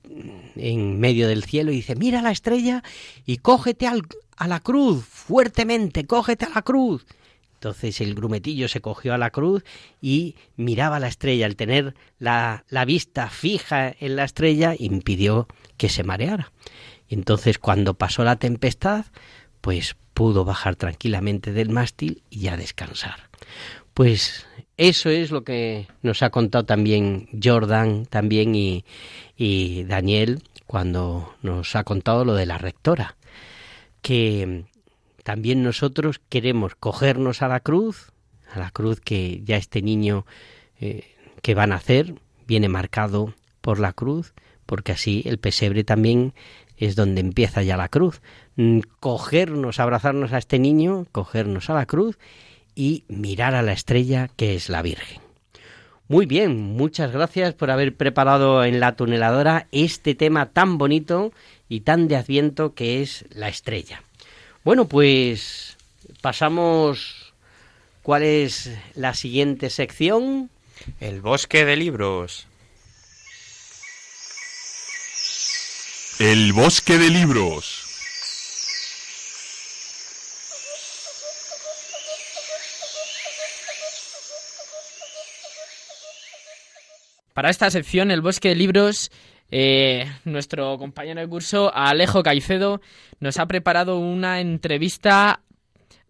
en 0.55 0.99
medio 0.99 1.27
del 1.27 1.43
cielo 1.43 1.71
y 1.71 1.75
dice, 1.75 1.95
mira 1.95 2.23
la 2.23 2.31
estrella 2.31 2.81
y 3.23 3.37
cógete 3.37 3.85
a 3.85 4.47
la 4.47 4.59
cruz, 4.61 5.05
fuertemente, 5.05 6.07
cógete 6.07 6.45
a 6.45 6.49
la 6.49 6.63
cruz. 6.63 7.05
Entonces 7.61 8.01
el 8.01 8.15
grumetillo 8.15 8.67
se 8.67 8.81
cogió 8.81 9.13
a 9.13 9.19
la 9.19 9.29
cruz 9.29 9.63
y 10.01 10.33
miraba 10.55 10.99
la 10.99 11.07
estrella. 11.07 11.45
Al 11.45 11.55
tener 11.55 11.93
la, 12.17 12.65
la 12.69 12.85
vista 12.85 13.29
fija 13.29 13.95
en 13.99 14.15
la 14.15 14.23
estrella, 14.23 14.73
impidió 14.75 15.47
que 15.77 15.87
se 15.87 16.03
mareara. 16.03 16.51
Entonces 17.07 17.59
cuando 17.59 17.93
pasó 17.93 18.23
la 18.23 18.37
tempestad, 18.37 19.05
pues 19.61 19.95
pudo 20.15 20.43
bajar 20.43 20.75
tranquilamente 20.75 21.53
del 21.53 21.69
mástil 21.69 22.23
y 22.31 22.39
ya 22.39 22.57
descansar. 22.57 23.29
Pues 23.93 24.47
eso 24.75 25.11
es 25.11 25.29
lo 25.29 25.43
que 25.43 25.87
nos 26.01 26.23
ha 26.23 26.31
contado 26.31 26.65
también 26.65 27.29
Jordan 27.43 28.07
también 28.07 28.55
y, 28.55 28.85
y 29.37 29.83
Daniel 29.83 30.41
cuando 30.65 31.35
nos 31.43 31.75
ha 31.75 31.83
contado 31.83 32.25
lo 32.25 32.33
de 32.33 32.47
la 32.47 32.57
rectora, 32.57 33.17
que 34.01 34.63
también 35.23 35.63
nosotros 35.63 36.19
queremos 36.29 36.75
cogernos 36.75 37.41
a 37.41 37.47
la 37.47 37.59
cruz, 37.59 38.11
a 38.53 38.59
la 38.59 38.71
cruz 38.71 38.99
que 38.99 39.41
ya 39.43 39.57
este 39.57 39.81
niño 39.81 40.25
eh, 40.79 41.15
que 41.41 41.55
va 41.55 41.63
a 41.63 41.67
nacer 41.67 42.15
viene 42.47 42.69
marcado 42.69 43.33
por 43.61 43.79
la 43.79 43.93
cruz, 43.93 44.33
porque 44.65 44.91
así 44.91 45.23
el 45.25 45.37
pesebre 45.37 45.83
también 45.83 46.33
es 46.77 46.95
donde 46.95 47.21
empieza 47.21 47.61
ya 47.61 47.77
la 47.77 47.89
cruz. 47.89 48.21
Mm, 48.55 48.79
Cogernos, 48.99 49.79
abrazarnos 49.79 50.33
a 50.33 50.37
este 50.37 50.59
niño, 50.59 51.05
cogernos 51.11 51.69
a 51.69 51.75
la 51.75 51.85
cruz 51.85 52.17
y 52.75 53.03
mirar 53.07 53.53
a 53.53 53.61
la 53.61 53.73
estrella 53.73 54.29
que 54.35 54.55
es 54.55 54.69
la 54.69 54.81
Virgen. 54.81 55.21
Muy 56.07 56.25
bien, 56.25 56.59
muchas 56.59 57.11
gracias 57.11 57.53
por 57.53 57.71
haber 57.71 57.95
preparado 57.95 58.65
en 58.65 58.81
la 58.81 58.97
tuneladora 58.97 59.67
este 59.71 60.13
tema 60.13 60.47
tan 60.47 60.77
bonito 60.77 61.31
y 61.69 61.81
tan 61.81 62.09
de 62.09 62.17
adviento 62.17 62.73
que 62.73 63.01
es 63.01 63.25
la 63.29 63.47
estrella. 63.47 64.03
Bueno, 64.63 64.87
pues 64.87 65.77
pasamos. 66.21 67.33
¿Cuál 68.03 68.23
es 68.23 68.71
la 68.95 69.13
siguiente 69.13 69.69
sección? 69.69 70.49
El 70.99 71.21
bosque 71.21 71.65
de 71.65 71.75
libros. 71.75 72.47
El 76.19 76.53
bosque 76.53 76.97
de 76.97 77.09
libros. 77.09 77.87
Para 87.33 87.49
esta 87.49 87.71
sección, 87.71 88.11
el 88.11 88.21
bosque 88.21 88.49
de 88.49 88.55
libros, 88.55 89.11
eh, 89.51 90.05
nuestro 90.25 90.77
compañero 90.77 91.19
de 91.21 91.27
curso, 91.27 91.71
Alejo 91.73 92.23
Caicedo, 92.23 92.81
nos 93.19 93.37
ha 93.37 93.45
preparado 93.45 93.99
una 93.99 94.39
entrevista 94.39 95.41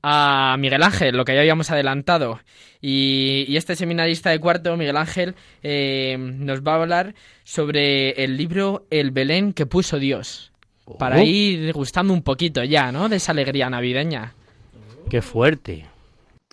a 0.03 0.55
Miguel 0.59 0.81
Ángel, 0.83 1.15
lo 1.15 1.25
que 1.25 1.33
ya 1.35 1.41
habíamos 1.41 1.69
adelantado. 1.71 2.39
Y, 2.81 3.45
y 3.47 3.57
este 3.57 3.75
seminarista 3.75 4.29
de 4.31 4.39
cuarto, 4.39 4.75
Miguel 4.77 4.97
Ángel, 4.97 5.35
eh, 5.61 6.15
nos 6.17 6.61
va 6.61 6.73
a 6.73 6.81
hablar 6.81 7.13
sobre 7.43 8.11
el 8.23 8.37
libro 8.37 8.85
El 8.89 9.11
Belén 9.11 9.53
que 9.53 9.65
puso 9.67 9.99
Dios. 9.99 10.51
Para 10.97 11.17
Oh. 11.19 11.23
ir 11.23 11.71
gustando 11.73 12.13
un 12.13 12.23
poquito 12.23 12.63
ya, 12.63 12.91
¿no? 12.91 13.07
De 13.09 13.17
esa 13.17 13.31
alegría 13.31 13.69
navideña. 13.69 14.33
¡Qué 15.09 15.21
fuerte! 15.21 15.85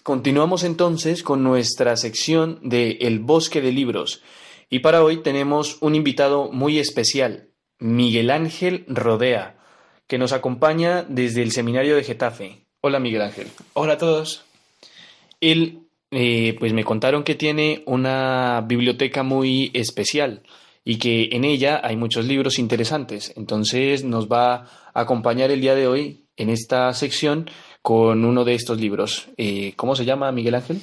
Continuamos 0.03 0.63
entonces 0.65 1.23
con 1.23 1.43
nuestra 1.43 1.97
sección 1.97 2.61
de 2.63 2.99
El 3.01 3.19
Bosque 3.19 3.61
de 3.61 3.73
Libros. 3.73 4.23
Y 4.71 4.81
para 4.81 5.03
hoy 5.03 5.23
tenemos 5.23 5.79
un 5.81 5.95
invitado 5.95 6.53
muy 6.53 6.79
especial, 6.79 7.49
Miguel 7.79 8.31
Ángel 8.31 8.85
Rodea, 8.87 9.57
que 10.07 10.19
nos 10.19 10.33
acompaña 10.33 11.07
desde 11.09 11.43
el 11.43 11.53
Seminario 11.53 11.97
de 11.97 12.05
Getafe. 12.05 12.67
Hola 12.83 13.01
Miguel 13.01 13.23
Ángel. 13.23 13.49
Hola 13.73 13.95
a 13.95 13.99
todos. 13.99 14.45
Él, 15.41 15.87
eh, 16.11 16.55
pues 16.59 16.75
me 16.75 16.85
contaron 16.85 17.25
que 17.25 17.35
tiene 17.35 17.83
una 17.87 18.63
biblioteca 18.67 19.23
muy 19.23 19.71
especial 19.73 20.43
y 20.85 20.99
que 20.99 21.31
en 21.33 21.47
ella 21.47 21.81
hay 21.83 21.97
muchos 21.97 22.27
libros 22.27 22.59
interesantes. 22.59 23.33
Entonces 23.37 24.05
nos 24.05 24.29
va 24.29 24.55
a 24.93 25.01
acompañar 25.01 25.51
el 25.51 25.63
día 25.63 25.75
de 25.75 25.87
hoy 25.87 26.27
en 26.37 26.51
esta 26.51 26.93
sección 26.93 27.51
con 27.81 28.23
uno 28.23 28.45
de 28.45 28.55
estos 28.55 28.79
libros. 28.79 29.29
Eh, 29.39 29.73
¿Cómo 29.77 29.97
se 29.97 30.05
llama 30.05 30.31
Miguel 30.31 30.57
Ángel? 30.57 30.83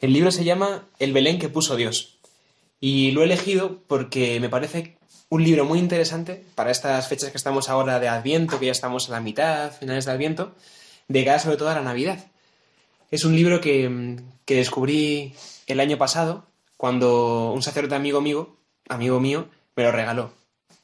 El 0.00 0.14
libro 0.14 0.30
se 0.30 0.44
llama 0.44 0.88
El 0.98 1.12
Belén 1.12 1.38
que 1.38 1.50
puso 1.50 1.76
Dios. 1.76 2.19
Y 2.80 3.10
lo 3.10 3.20
he 3.20 3.26
elegido 3.26 3.82
porque 3.86 4.40
me 4.40 4.48
parece 4.48 4.96
un 5.28 5.44
libro 5.44 5.64
muy 5.64 5.78
interesante 5.78 6.44
para 6.54 6.70
estas 6.70 7.06
fechas 7.08 7.30
que 7.30 7.36
estamos 7.36 7.68
ahora 7.68 8.00
de 8.00 8.08
Adviento, 8.08 8.58
que 8.58 8.66
ya 8.66 8.72
estamos 8.72 9.08
a 9.08 9.12
la 9.12 9.20
mitad, 9.20 9.72
finales 9.72 10.06
de 10.06 10.12
Adviento, 10.12 10.54
de 11.06 11.24
cara 11.24 11.38
sobre 11.38 11.56
todo 11.56 11.68
a 11.68 11.74
la 11.74 11.82
Navidad. 11.82 12.26
Es 13.10 13.24
un 13.24 13.36
libro 13.36 13.60
que, 13.60 13.88
mm, 13.88 14.16
que 14.44 14.56
descubrí 14.56 15.34
el 15.66 15.80
año 15.80 15.98
pasado 15.98 16.46
cuando 16.76 17.52
un 17.52 17.62
sacerdote 17.62 17.94
amigo 17.94 18.20
mío, 18.20 18.56
amigo 18.88 19.20
mío 19.20 19.48
me 19.76 19.84
lo 19.84 19.92
regaló. 19.92 20.32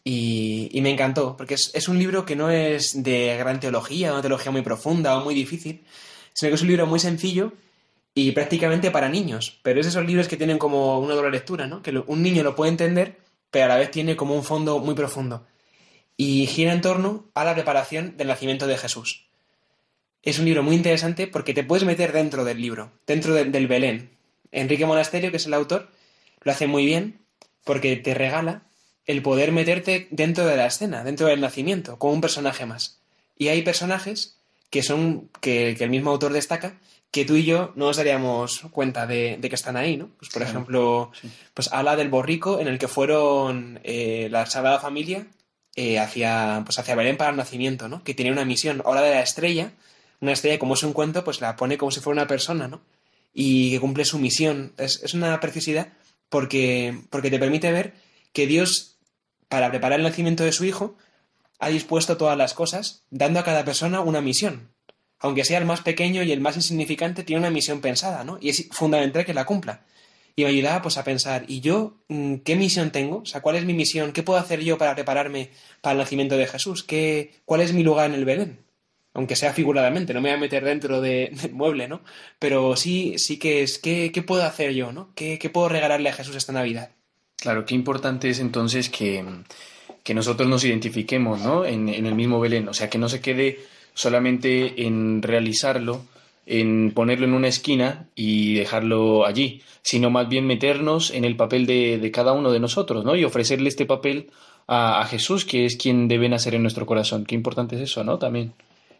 Y, 0.05 0.69
y 0.73 0.83
me 0.83 0.91
encantó, 0.91 1.37
porque 1.37 1.55
es, 1.55 1.73
es 1.75 1.89
un 1.89 1.99
libro 1.99 2.25
que 2.25 2.37
no 2.37 2.51
es 2.51 3.03
de 3.03 3.37
gran 3.39 3.59
teología, 3.59 4.13
una 4.13 4.21
teología 4.21 4.53
muy 4.53 4.63
profunda 4.63 5.17
o 5.19 5.25
muy 5.25 5.35
difícil, 5.35 5.85
sino 6.33 6.51
que 6.51 6.55
es 6.55 6.63
un 6.63 6.69
libro 6.69 6.87
muy 6.87 7.01
sencillo 7.01 7.53
y 8.19 8.33
prácticamente 8.33 8.91
para 8.91 9.11
niños. 9.11 9.61
Pero 9.63 9.79
es 9.79 9.87
esos 9.87 10.07
libros 10.07 10.27
que 10.27 10.39
tienen 10.39 10.57
como 10.57 10.99
una 11.01 11.15
doble 11.15 11.31
lectura, 11.31 11.67
¿no? 11.67 11.83
Que 11.83 11.91
un 12.07 12.23
niño 12.23 12.43
lo 12.43 12.57
puede 12.57 12.71
entender, 12.71 13.19
pero 13.51 13.67
a 13.67 13.69
la 13.69 13.77
vez 13.77 13.91
tiene 13.91 14.17
como 14.17 14.35
un 14.35 14.43
fondo 14.43 14.79
muy 14.79 14.95
profundo. 14.95 15.47
Y 16.17 16.47
gira 16.47 16.73
en 16.73 16.81
torno 16.81 17.27
a 17.35 17.45
la 17.45 17.53
preparación 17.55 18.17
del 18.17 18.29
nacimiento 18.29 18.67
de 18.67 18.79
Jesús. 18.79 19.27
Es 20.23 20.39
un 20.39 20.47
libro 20.47 20.63
muy 20.63 20.75
interesante 20.77 21.27
porque 21.27 21.53
te 21.53 21.63
puedes 21.63 21.85
meter 21.85 22.13
dentro 22.13 22.43
del 22.45 22.59
libro, 22.59 22.91
dentro 23.07 23.35
de- 23.35 23.45
del 23.45 23.67
Belén. 23.67 24.09
Enrique 24.51 24.87
Monasterio, 24.87 25.31
que 25.31 25.37
es 25.37 25.45
el 25.45 25.53
autor, 25.53 25.91
lo 26.41 26.53
hace 26.53 26.67
muy 26.67 26.87
bien 26.87 27.21
porque 27.65 27.97
te 27.97 28.15
regala 28.15 28.63
el 29.05 29.21
poder 29.21 29.53
meterte 29.53 30.09
dentro 30.11 30.47
de 30.47 30.57
la 30.57 30.67
escena, 30.67 31.05
dentro 31.05 31.27
del 31.27 31.43
nacimiento, 31.43 31.99
como 31.99 32.15
un 32.15 32.23
personaje 32.23 32.65
más. 32.65 32.99
Y 33.37 33.49
hay 33.49 33.61
personajes 33.61 34.36
que 34.71 34.83
son, 34.83 35.31
que, 35.41 35.75
que 35.77 35.85
el 35.85 35.91
mismo 35.91 36.11
autor 36.11 36.33
destaca, 36.33 36.79
que 37.11 37.25
tú 37.25 37.37
y 37.37 37.45
yo 37.45 37.73
no 37.77 37.87
nos 37.87 37.97
daríamos 37.97 38.61
cuenta 38.73 39.07
de, 39.07 39.39
de 39.41 39.49
que 39.49 39.55
están 39.55 39.77
ahí, 39.77 39.97
¿no? 39.97 40.09
Pues 40.19 40.31
por 40.31 40.43
Claro, 40.43 40.51
ejemplo, 40.51 41.13
pues 41.55 41.73
habla 41.73 41.97
del 41.97 42.09
borrico 42.11 42.61
en 42.61 42.69
el 42.69 42.79
que 42.79 42.89
fueron 42.89 43.81
eh, 43.85 44.29
la 44.31 44.45
Sagrada 44.47 44.81
Familia 44.81 45.27
eh, 45.77 45.99
hacia, 45.99 46.63
pues 46.65 46.79
hacia 46.79 46.95
Belén 46.95 47.17
para 47.17 47.31
el 47.31 47.37
nacimiento, 47.37 47.89
¿no? 47.89 48.03
Que 48.03 48.15
tenía 48.15 48.33
una 48.33 48.45
misión. 48.45 48.83
Habla 48.85 49.03
de 49.03 49.11
la 49.11 49.23
estrella, 49.23 49.73
una 50.21 50.33
estrella, 50.33 50.59
como 50.59 50.75
es 50.75 50.83
un 50.83 50.93
cuento, 50.93 51.25
pues 51.25 51.41
la 51.41 51.57
pone 51.57 51.79
como 51.79 51.91
si 51.91 52.01
fuera 52.01 52.21
una 52.23 52.27
persona, 52.29 52.69
¿no? 52.69 52.81
Y 53.33 53.71
que 53.71 53.81
cumple 53.81 54.05
su 54.05 54.19
misión. 54.19 54.73
Es, 54.77 55.03
es 55.03 55.15
una 55.15 55.39
preciosidad 55.41 55.89
porque, 56.29 56.99
porque 57.11 57.31
te 57.31 57.39
permite 57.39 57.71
ver 57.73 57.95
que 58.33 58.47
Dios, 58.47 58.97
para 59.49 59.71
preparar 59.71 60.01
el 60.01 60.05
nacimiento 60.05 60.45
de 60.45 60.53
su 60.53 60.65
hijo, 60.65 60.97
ha 61.59 61.69
dispuesto 61.69 62.17
todas 62.17 62.37
las 62.37 62.55
cosas, 62.55 63.05
dando 63.11 63.41
a 63.41 63.45
cada 63.45 63.65
persona 63.65 64.01
una 64.01 64.21
misión. 64.21 64.71
Aunque 65.19 65.45
sea 65.45 65.59
el 65.59 65.65
más 65.65 65.81
pequeño 65.81 66.23
y 66.23 66.33
el 66.33 66.41
más 66.41 66.57
insignificante, 66.57 67.25
tiene 67.25 67.41
una 67.41 67.51
misión 67.51 67.81
pensada, 67.81 68.23
¿no? 68.25 68.39
Y 68.41 68.51
es 68.51 68.69
fundamental 68.71 69.25
que 69.25 69.33
la 69.35 69.47
cumpla. 69.47 69.85
Y 70.39 70.45
me 70.45 70.51
ayudaba 70.51 70.83
pues 70.83 70.99
a 70.99 71.05
pensar, 71.05 71.45
¿y 71.49 71.61
yo 71.61 72.03
mm, 72.09 72.37
qué 72.45 72.57
misión 72.57 72.91
tengo? 72.91 73.19
O 73.21 73.25
sea, 73.27 73.41
¿cuál 73.41 73.57
es 73.57 73.65
mi 73.65 73.73
misión? 73.73 74.13
¿Qué 74.13 74.23
puedo 74.23 74.39
hacer 74.39 74.61
yo 74.63 74.77
para 74.77 74.95
prepararme 74.95 75.51
para 75.81 75.93
el 75.93 75.99
nacimiento 75.99 76.37
de 76.37 76.47
Jesús? 76.47 76.85
¿Qué, 76.85 77.41
¿Cuál 77.47 77.63
es 77.63 77.73
mi 77.73 77.83
lugar 77.83 78.11
en 78.11 78.17
el 78.17 78.27
Belén? 78.27 78.59
Aunque 79.15 79.35
sea 79.35 79.55
figuradamente, 79.55 80.13
no 80.13 80.21
me 80.21 80.29
voy 80.29 80.37
a 80.37 80.41
meter 80.41 80.63
dentro 80.63 81.01
de- 81.01 81.31
del 81.43 81.55
mueble, 81.55 81.89
¿no? 81.89 82.03
Pero 82.39 82.77
sí, 82.77 83.15
sí 83.17 83.39
que 83.39 83.63
es, 83.63 83.79
¿qué, 83.79 84.13
puedo 84.27 84.43
hacer 84.45 84.75
yo, 84.75 84.93
¿no? 84.93 85.11
¿Qué, 85.15 85.39
¿Qué 85.39 85.49
puedo 85.49 85.71
regalarle 85.71 86.11
a 86.11 86.13
Jesús 86.13 86.37
esta 86.37 86.53
Navidad? 86.53 86.91
Claro, 87.37 87.65
qué 87.65 87.75
importante 87.75 88.29
es 88.29 88.39
entonces 88.39 88.91
que, 88.91 89.25
que 90.03 90.15
nosotros 90.15 90.49
nos 90.49 90.65
identifiquemos 90.65 91.41
¿no? 91.41 91.65
en, 91.65 91.89
el 91.89 92.15
mismo 92.15 92.41
Belén, 92.41 92.69
o 92.69 92.75
sea, 92.75 92.91
que 92.91 92.99
no 92.99 93.09
se 93.09 93.21
quede 93.21 93.61
solamente 93.95 94.87
en 94.87 95.23
realizarlo, 95.23 96.03
en 96.47 96.93
ponerlo 96.95 97.27
en 97.27 97.35
una 97.35 97.49
esquina 97.49 98.09
y 98.15 98.55
dejarlo 98.55 99.27
allí, 99.27 99.63
sino 99.83 100.11
más 100.11 100.29
bien 100.29 100.47
meternos 100.47 101.11
en 101.11 101.25
el 101.25 101.37
papel 101.37 101.67
de, 101.67 102.11
cada 102.13 102.33
uno 102.33 102.53
de 102.53 102.61
nosotros 102.61 103.05
¿no? 103.05 103.17
y 103.17 103.25
ofrecerle 103.25 103.69
este 103.69 103.87
papel 103.87 104.31
a, 104.67 105.01
a 105.01 105.07
Jesús, 105.07 105.45
que 105.45 105.65
es 105.65 105.77
quien 105.77 106.09
debe 106.09 106.29
nacer 106.29 106.55
en 106.55 106.63
nuestro 106.63 106.87
corazón. 106.87 107.25
Qué 107.25 107.35
importante 107.35 107.77
es 107.77 107.83
eso, 107.83 108.05
¿no? 108.05 108.19
También. 108.19 108.53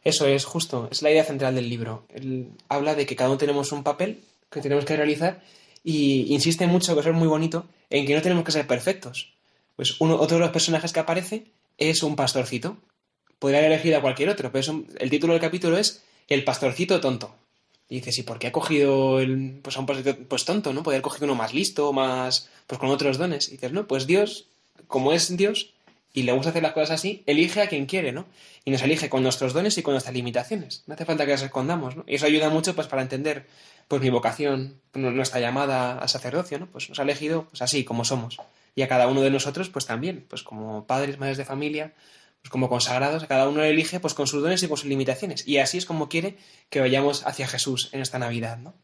Eso 0.07 0.27
es 0.27 0.45
justo, 0.45 0.89
es 0.93 1.03
la 1.03 1.11
idea 1.11 1.25
central 1.25 1.57
del 1.57 1.69
libro. 1.69 2.05
Él 2.15 2.51
habla 2.69 2.95
de 2.95 3.07
que 3.07 3.17
cada 3.17 3.29
uno 3.29 3.39
tenemos 3.39 3.73
un 3.73 3.83
papel 3.83 4.21
que 4.51 4.61
tenemos 4.61 4.85
que 4.85 4.97
realizar 4.97 5.43
y 5.83 6.33
insiste 6.33 6.67
mucho, 6.67 6.95
que 6.95 7.01
eso 7.01 7.11
es 7.11 7.17
muy 7.17 7.29
bonito, 7.29 7.67
en 7.91 8.07
que 8.07 8.15
no 8.15 8.23
tenemos 8.23 8.45
que 8.45 8.53
ser 8.53 8.67
perfectos. 8.67 9.36
Pues 9.77 10.01
uno, 10.01 10.17
otro 10.17 10.37
de 10.39 10.41
los 10.43 10.51
personajes 10.53 10.93
que 10.93 11.01
aparece 11.01 11.47
es 11.79 12.03
un 12.03 12.17
pastorcito. 12.17 12.79
Podría 13.39 13.59
haber 13.61 13.73
elegido 13.73 13.99
a 13.99 14.01
cualquier 14.01 14.31
otro, 14.31 14.51
pero 14.51 14.85
el 14.99 15.11
título 15.11 15.35
del 15.35 15.43
capítulo 15.43 15.77
es 15.79 16.03
El 16.29 16.45
pastorcito 16.45 17.01
tonto. 17.01 17.35
Y 17.89 17.97
dices, 17.97 18.19
¿y 18.19 18.23
por 18.23 18.39
qué 18.39 18.49
ha 18.49 18.53
cogido 18.53 19.21
el, 19.21 19.61
pues 19.63 19.77
a 19.77 19.81
un 19.81 19.87
pastorcito 19.87 20.25
pues 20.29 20.45
tonto, 20.45 20.73
no? 20.73 20.83
Podría 20.83 20.97
haber 20.97 21.03
cogido 21.03 21.27
uno 21.27 21.35
más 21.37 21.55
listo, 21.55 21.93
más, 21.93 22.49
pues 22.67 22.79
con 22.81 22.89
otros 22.91 23.19
dones. 23.19 23.49
Y 23.49 23.53
dices, 23.53 23.73
no, 23.73 23.87
pues 23.87 24.07
Dios, 24.07 24.47
como 24.89 25.13
es 25.13 25.37
Dios 25.37 25.73
y 26.13 26.23
le 26.23 26.33
gusta 26.33 26.49
hacer 26.51 26.63
las 26.63 26.73
cosas 26.73 26.93
así, 26.93 27.23
elige 27.27 27.61
a 27.61 27.69
quien 27.69 27.85
quiere, 27.85 28.11
¿no? 28.11 28.25
Y 28.65 28.71
nos 28.71 28.81
elige 28.83 29.11
con 29.11 29.23
nuestros 29.23 29.53
dones 29.53 29.77
y 29.77 29.83
con 29.83 29.93
nuestras 29.93 30.15
limitaciones. 30.15 30.83
No 30.87 30.95
hace 30.95 31.05
falta 31.05 31.27
que 31.27 31.33
las 31.33 31.43
escondamos, 31.43 31.95
¿no? 31.95 32.05
Y 32.09 32.15
eso 32.15 32.25
ayuda 32.25 32.49
mucho, 32.49 32.75
pues, 32.75 32.87
para 32.89 33.03
entender, 33.03 33.47
pues, 33.87 34.01
mi 34.01 34.09
vocación, 34.09 34.81
nu- 34.95 35.11
nuestra 35.11 35.41
llamada 35.41 35.99
al 35.99 36.09
sacerdocio, 36.09 36.59
¿no? 36.59 36.67
Pues 36.69 36.89
nos 36.89 36.99
ha 36.99 37.03
elegido, 37.03 37.45
pues, 37.51 37.61
así, 37.61 37.85
como 37.85 38.05
somos. 38.07 38.39
Y 38.77 38.83
a 38.83 38.89
cada 38.89 39.09
uno 39.09 39.23
de 39.23 39.31
nosotros, 39.31 39.69
pues, 39.71 39.87
también, 39.87 40.25
pues, 40.29 40.45
como 40.45 40.87
padres, 40.87 41.19
madres 41.19 41.39
de 41.39 41.45
familia, 41.45 41.95
pues 42.47 42.53
como 42.53 42.69
consagrados, 42.69 43.25
a 43.25 43.27
cada 43.27 43.49
uno 43.49 43.65
elige 43.65 43.99
pues 43.99 44.15
con 44.15 44.29
sus 44.29 44.41
dones 44.41 44.63
y 44.63 44.69
con 44.69 44.77
sus 44.77 44.87
limitaciones. 44.89 45.49
Y 45.49 45.59
así 45.59 45.79
es 45.79 45.85
como 45.85 46.09
quiere 46.09 46.37
que 46.71 46.79
vayamos 46.79 47.27
hacia 47.27 47.49
Jesús 47.49 47.89
en 47.91 48.01
esta 48.03 48.21
Navidad, 48.21 48.59
¿no? 48.59 48.75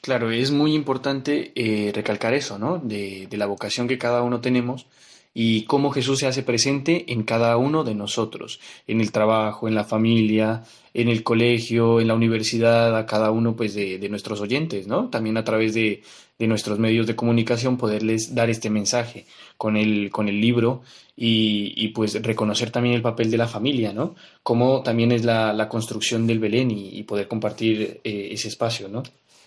Claro, 0.00 0.30
es 0.30 0.50
muy 0.50 0.72
importante 0.72 1.52
eh, 1.54 1.92
recalcar 1.92 2.32
eso, 2.32 2.58
¿no? 2.58 2.78
De 2.78 3.28
la 3.32 3.44
vocación 3.44 3.86
que 3.86 3.98
cada 3.98 4.22
uno 4.22 4.40
tenemos 4.40 4.86
y 5.34 5.64
cómo 5.64 5.90
Jesús 5.90 6.18
se 6.18 6.26
hace 6.26 6.42
presente 6.42 7.12
en 7.12 7.22
cada 7.22 7.56
uno 7.56 7.84
de 7.84 7.94
nosotros, 7.94 8.60
en 8.86 9.00
el 9.00 9.12
trabajo, 9.12 9.68
en 9.68 9.74
la 9.74 9.84
familia, 9.84 10.64
en 10.94 11.08
el 11.08 11.22
colegio, 11.22 12.00
en 12.00 12.08
la 12.08 12.14
universidad, 12.14 12.96
a 12.96 13.06
cada 13.06 13.30
uno 13.30 13.54
pues 13.54 13.74
de, 13.74 13.98
de 13.98 14.08
nuestros 14.08 14.40
oyentes, 14.40 14.86
¿no? 14.86 15.08
También 15.08 15.36
a 15.36 15.44
través 15.44 15.74
de, 15.74 16.02
de 16.38 16.46
nuestros 16.46 16.78
medios 16.78 17.06
de 17.06 17.16
comunicación 17.16 17.76
poderles 17.76 18.34
dar 18.34 18.48
este 18.48 18.70
mensaje 18.70 19.26
con 19.56 19.76
el, 19.76 20.10
con 20.10 20.28
el 20.28 20.40
libro 20.40 20.82
y, 21.16 21.74
y, 21.76 21.88
pues 21.88 22.22
reconocer 22.22 22.70
también 22.70 22.94
el 22.94 23.02
papel 23.02 23.30
de 23.30 23.38
la 23.38 23.48
familia, 23.48 23.92
¿no? 23.92 24.14
Cómo 24.44 24.82
también 24.82 25.10
es 25.10 25.24
la, 25.24 25.52
la 25.52 25.68
construcción 25.68 26.26
del 26.28 26.38
Belén 26.38 26.70
y, 26.70 27.02
poder 27.02 27.26
compartir 27.26 28.00
eh, 28.04 28.28
ese 28.30 28.48
espacio, 28.48 28.88
¿no? 28.88 29.02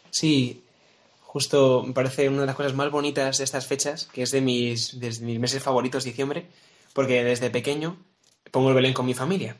Sí, 0.09 0.61
justo 1.31 1.81
me 1.87 1.93
parece 1.93 2.27
una 2.27 2.41
de 2.41 2.47
las 2.47 2.57
cosas 2.57 2.73
más 2.73 2.91
bonitas 2.91 3.37
de 3.37 3.45
estas 3.45 3.65
fechas, 3.65 4.09
que 4.11 4.23
es 4.23 4.31
de 4.31 4.41
mis, 4.41 4.99
de 4.99 5.17
mis 5.21 5.39
meses 5.39 5.63
favoritos, 5.63 6.03
diciembre, 6.03 6.47
porque 6.91 7.23
desde 7.23 7.49
pequeño 7.49 7.95
pongo 8.51 8.67
el 8.67 8.75
Belén 8.75 8.91
con 8.91 9.05
mi 9.05 9.13
familia. 9.13 9.55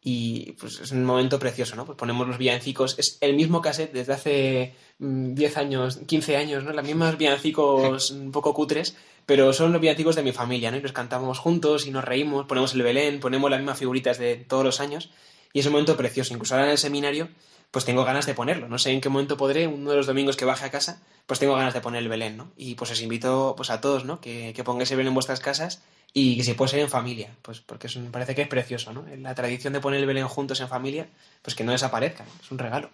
Y 0.00 0.52
pues 0.52 0.78
es 0.78 0.92
un 0.92 1.04
momento 1.04 1.40
precioso, 1.40 1.74
¿no? 1.74 1.84
Pues 1.84 1.98
ponemos 1.98 2.28
los 2.28 2.38
villancicos, 2.38 2.96
es 3.00 3.18
el 3.20 3.34
mismo 3.34 3.60
cassette 3.60 3.92
desde 3.92 4.12
hace 4.12 4.74
mm, 5.00 5.34
10 5.34 5.56
años, 5.56 5.98
15 6.06 6.36
años, 6.36 6.62
¿no? 6.62 6.72
Los 6.72 6.84
mismos 6.84 7.18
villancicos 7.18 8.10
un 8.12 8.30
poco 8.30 8.54
cutres, 8.54 8.96
pero 9.26 9.52
son 9.52 9.72
los 9.72 9.80
villancicos 9.80 10.14
de 10.14 10.22
mi 10.22 10.30
familia, 10.30 10.70
¿no? 10.70 10.76
Y 10.76 10.80
los 10.80 10.92
cantamos 10.92 11.40
juntos 11.40 11.88
y 11.88 11.90
nos 11.90 12.04
reímos, 12.04 12.46
ponemos 12.46 12.72
el 12.74 12.82
Belén, 12.82 13.18
ponemos 13.18 13.50
las 13.50 13.58
mismas 13.58 13.80
figuritas 13.80 14.18
de 14.18 14.36
todos 14.36 14.62
los 14.62 14.78
años, 14.78 15.10
y 15.52 15.58
es 15.58 15.66
un 15.66 15.72
momento 15.72 15.96
precioso. 15.96 16.34
Incluso 16.34 16.54
ahora 16.54 16.66
en 16.66 16.72
el 16.72 16.78
seminario, 16.78 17.30
pues 17.70 17.84
tengo 17.84 18.04
ganas 18.04 18.26
de 18.26 18.34
ponerlo. 18.34 18.68
No 18.68 18.78
sé 18.78 18.92
en 18.92 19.00
qué 19.00 19.08
momento 19.08 19.36
podré, 19.36 19.66
uno 19.66 19.90
de 19.90 19.96
los 19.96 20.06
domingos 20.06 20.36
que 20.36 20.44
baje 20.44 20.64
a 20.64 20.70
casa, 20.70 21.02
pues 21.26 21.40
tengo 21.40 21.54
ganas 21.54 21.74
de 21.74 21.80
poner 21.80 22.02
el 22.02 22.08
Belén, 22.08 22.36
¿no? 22.36 22.50
Y 22.56 22.74
pues 22.74 22.90
os 22.90 23.00
invito 23.02 23.54
pues 23.56 23.70
a 23.70 23.80
todos, 23.80 24.04
¿no? 24.04 24.20
Que, 24.20 24.52
que 24.54 24.64
pongáis 24.64 24.90
el 24.90 24.96
Belén 24.96 25.08
en 25.08 25.14
vuestras 25.14 25.40
casas 25.40 25.82
y 26.12 26.36
que 26.36 26.44
se 26.44 26.54
puede 26.54 26.70
ser 26.70 26.80
en 26.80 26.88
familia, 26.88 27.34
pues 27.42 27.60
porque 27.60 27.88
me 27.98 28.10
parece 28.10 28.34
que 28.34 28.42
es 28.42 28.48
precioso, 28.48 28.92
¿no? 28.92 29.04
La 29.18 29.34
tradición 29.34 29.72
de 29.72 29.80
poner 29.80 30.00
el 30.00 30.06
Belén 30.06 30.26
juntos 30.28 30.60
en 30.60 30.68
familia, 30.68 31.08
pues 31.42 31.54
que 31.54 31.64
no 31.64 31.72
desaparezca, 31.72 32.24
es 32.42 32.50
un 32.50 32.58
regalo. 32.58 32.90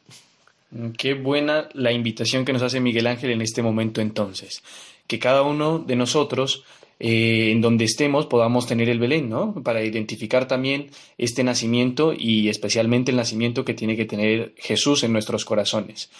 Mm, 0.70 0.90
Qué 0.92 1.14
buena 1.14 1.68
la 1.74 1.92
invitación 1.92 2.44
que 2.44 2.52
nos 2.52 2.62
hace 2.62 2.80
Miguel 2.80 3.06
Ángel 3.06 3.30
en 3.30 3.42
este 3.42 3.62
momento 3.62 4.00
entonces. 4.00 4.62
Que 5.06 5.18
cada 5.18 5.42
uno 5.42 5.78
de 5.78 5.94
nosotros, 5.94 6.64
eh, 7.01 7.51
en 7.51 7.61
donde 7.61 7.84
estemos, 7.84 8.26
podamos 8.26 8.66
tener 8.66 8.88
el 8.88 8.99
Belén, 8.99 9.28
¿no? 9.28 9.55
Para 9.62 9.82
identificar 9.84 10.47
también 10.47 10.90
este 11.18 11.45
nacimiento 11.45 12.12
y 12.16 12.49
especialmente 12.49 13.11
el 13.11 13.16
nacimiento 13.16 13.64
que 13.64 13.74
tiene 13.74 13.97
que 13.97 14.05
tener 14.05 14.55
Jesús 14.57 15.03
en 15.05 15.12
nuestros 15.12 15.45
corazones. 15.45 16.11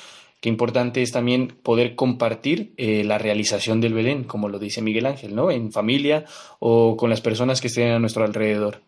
Qué 0.43 0.49
importante 0.49 1.03
es 1.03 1.13
también 1.13 1.55
poder 1.63 1.95
compartir 1.95 2.73
eh, 2.77 3.05
la 3.05 3.17
realización 3.17 3.81
del 3.81 3.95
Belén, 3.95 4.25
como 4.25 4.49
lo 4.49 4.59
dice 4.59 4.83
Miguel 4.83 5.07
Ángel, 5.07 5.37
¿no? 5.37 5.53
En 5.53 5.71
familia 5.71 6.25
o 6.59 6.97
con 6.97 7.11
las 7.11 7.21
personas 7.21 7.61
que 7.61 7.69
estén 7.69 7.93
a 7.93 8.01
nuestro 8.01 8.25
alrededor. 8.25 8.83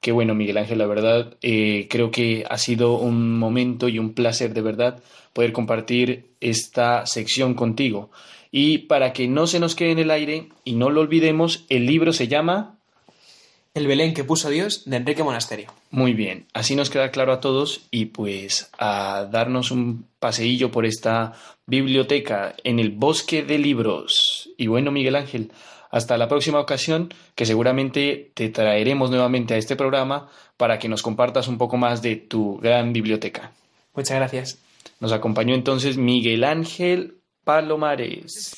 Qué 0.00 0.12
bueno, 0.12 0.34
Miguel 0.34 0.58
Ángel, 0.58 0.76
la 0.76 0.86
verdad, 0.86 1.34
eh, 1.40 1.88
creo 1.88 2.10
que 2.10 2.44
ha 2.48 2.58
sido 2.58 2.98
un 2.98 3.38
momento 3.38 3.88
y 3.88 3.98
un 3.98 4.12
placer 4.12 4.52
de 4.52 4.60
verdad 4.60 5.02
poder 5.32 5.52
compartir 5.52 6.26
esta 6.40 7.06
sección 7.06 7.54
contigo. 7.54 8.10
Y 8.50 8.78
para 8.78 9.12
que 9.12 9.28
no 9.28 9.46
se 9.46 9.60
nos 9.60 9.74
quede 9.74 9.92
en 9.92 9.98
el 9.98 10.10
aire 10.10 10.48
y 10.64 10.72
no 10.72 10.90
lo 10.90 11.00
olvidemos, 11.00 11.64
el 11.68 11.86
libro 11.86 12.12
se 12.12 12.28
llama 12.28 12.78
El 13.74 13.86
Belén 13.86 14.14
que 14.14 14.24
puso 14.24 14.48
Dios 14.48 14.84
de 14.86 14.96
Enrique 14.96 15.22
Monasterio. 15.22 15.72
Muy 15.90 16.14
bien, 16.14 16.46
así 16.54 16.74
nos 16.74 16.90
queda 16.90 17.10
claro 17.10 17.32
a 17.32 17.40
todos 17.40 17.82
y 17.90 18.06
pues 18.06 18.70
a 18.78 19.28
darnos 19.30 19.70
un 19.70 20.06
paseillo 20.18 20.70
por 20.70 20.86
esta 20.86 21.34
biblioteca 21.66 22.54
en 22.64 22.78
el 22.78 22.90
bosque 22.90 23.42
de 23.42 23.58
libros. 23.58 24.50
Y 24.56 24.66
bueno, 24.66 24.90
Miguel 24.90 25.16
Ángel, 25.16 25.52
hasta 25.90 26.18
la 26.18 26.28
próxima 26.28 26.60
ocasión 26.60 27.12
que 27.34 27.46
seguramente 27.46 28.30
te 28.34 28.48
traeremos 28.48 29.10
nuevamente 29.10 29.54
a 29.54 29.58
este 29.58 29.76
programa 29.76 30.28
para 30.56 30.78
que 30.78 30.88
nos 30.88 31.02
compartas 31.02 31.48
un 31.48 31.58
poco 31.58 31.76
más 31.76 32.02
de 32.02 32.16
tu 32.16 32.58
gran 32.58 32.92
biblioteca. 32.92 33.52
Muchas 33.94 34.16
gracias. 34.16 34.58
Nos 35.00 35.12
acompañó 35.12 35.54
entonces 35.54 35.96
Miguel 35.96 36.44
Ángel 36.44 37.17
Palomares. 37.48 38.52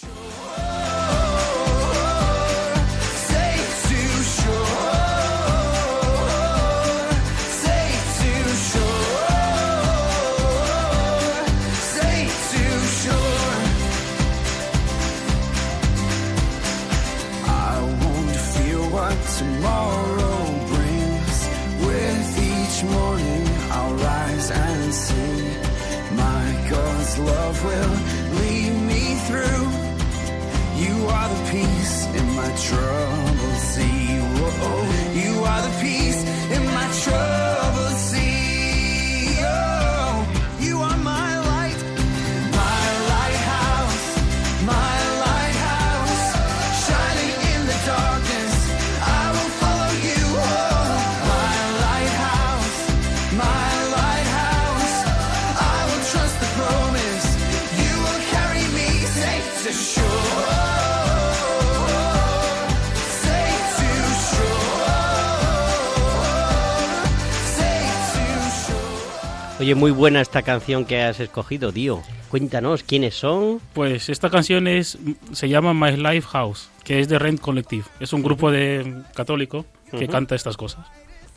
Oye, 69.61 69.74
muy 69.74 69.90
buena 69.90 70.20
esta 70.22 70.40
canción 70.42 70.84
que 70.86 71.02
has 71.02 71.20
escogido, 71.20 71.70
tío. 71.70 72.02
Cuéntanos 72.30 72.82
quiénes 72.82 73.14
son. 73.14 73.61
Pues 73.74 74.08
esta 74.08 74.30
canción 74.30 74.66
es, 74.66 74.98
se 75.32 75.48
llama 75.50 75.74
My 75.74 75.96
Life 75.96 76.26
House, 76.32 76.70
que 76.82 77.00
es 77.00 77.08
de 77.08 77.18
Rent 77.18 77.40
Collective. 77.40 77.84
Es 78.00 78.12
un 78.14 78.22
grupo 78.22 78.50
de 78.50 79.02
católico 79.14 79.66
que 79.96 80.08
canta 80.08 80.34
estas 80.34 80.56
cosas. 80.56 80.86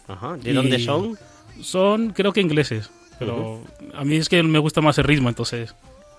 Ajá, 0.07 0.37
¿de 0.37 0.51
Y 0.51 0.53
dónde 0.53 0.79
son? 0.79 1.17
Son, 1.61 2.11
creo 2.11 2.31
que 2.31 2.39
ingleses, 2.41 2.89
pero 3.19 3.61
a 3.93 4.03
mí 4.05 4.15
es 4.15 4.29
que 4.29 4.41
me 4.41 4.59
gusta 4.59 4.79
más 4.81 4.97
el 4.97 5.03
ritmo, 5.03 5.27
entonces. 5.29 5.75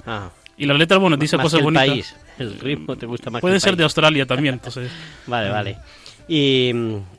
Ah, 0.07 0.29
Y 0.59 0.67
la 0.67 0.75
letra, 0.75 0.99
bueno, 0.99 1.17
dice 1.17 1.37
más 1.39 1.45
cosas 1.45 1.59
que 1.59 1.67
el 1.67 1.73
bonitas. 1.73 1.89
país. 1.89 2.17
El 2.39 2.59
ritmo 2.61 2.97
te 2.97 3.07
gusta 3.07 3.31
más 3.31 3.41
que 3.41 3.43
Puede 3.43 3.55
el 3.57 3.61
ser 3.63 3.77
de. 3.77 3.83
Australia 3.85 4.27
también, 4.27 4.55
entonces. 4.55 4.91
Vale, 5.27 5.49
vale. 5.51 5.79
Y, 6.29 6.73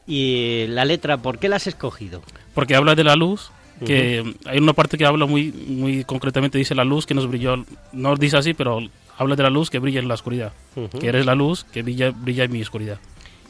y 0.07 0.65
la 0.67 0.85
letra, 0.85 1.17
¿por 1.17 1.37
qué 1.39 1.49
la 1.49 1.55
has 1.57 1.67
escogido? 1.67 2.21
Porque 2.53 2.75
habla 2.75 2.95
de 2.95 3.03
la 3.03 3.15
luz, 3.15 3.51
que 3.83 4.23
hay 4.45 4.57
una 4.59 4.73
parte 4.73 4.97
que 4.97 5.05
habla 5.05 5.25
muy, 5.25 5.51
muy 5.51 6.03
concretamente, 6.03 6.57
dice 6.57 6.75
la 6.75 6.83
luz 6.83 7.05
que 7.05 7.13
nos 7.13 7.27
brilló, 7.27 7.65
no 7.91 8.15
dice 8.15 8.37
así, 8.37 8.53
pero 8.53 8.79
habla 9.17 9.35
de 9.35 9.43
la 9.43 9.49
luz 9.49 9.69
que 9.69 9.79
brilla 9.79 9.99
en 9.99 10.07
la 10.07 10.13
oscuridad, 10.13 10.53
Ujú. 10.75 10.99
que 10.99 11.07
eres 11.07 11.25
la 11.25 11.35
luz 11.35 11.63
que 11.65 11.81
brilla, 11.81 12.11
brilla 12.11 12.43
en 12.45 12.51
mi 12.51 12.61
oscuridad. 12.61 12.99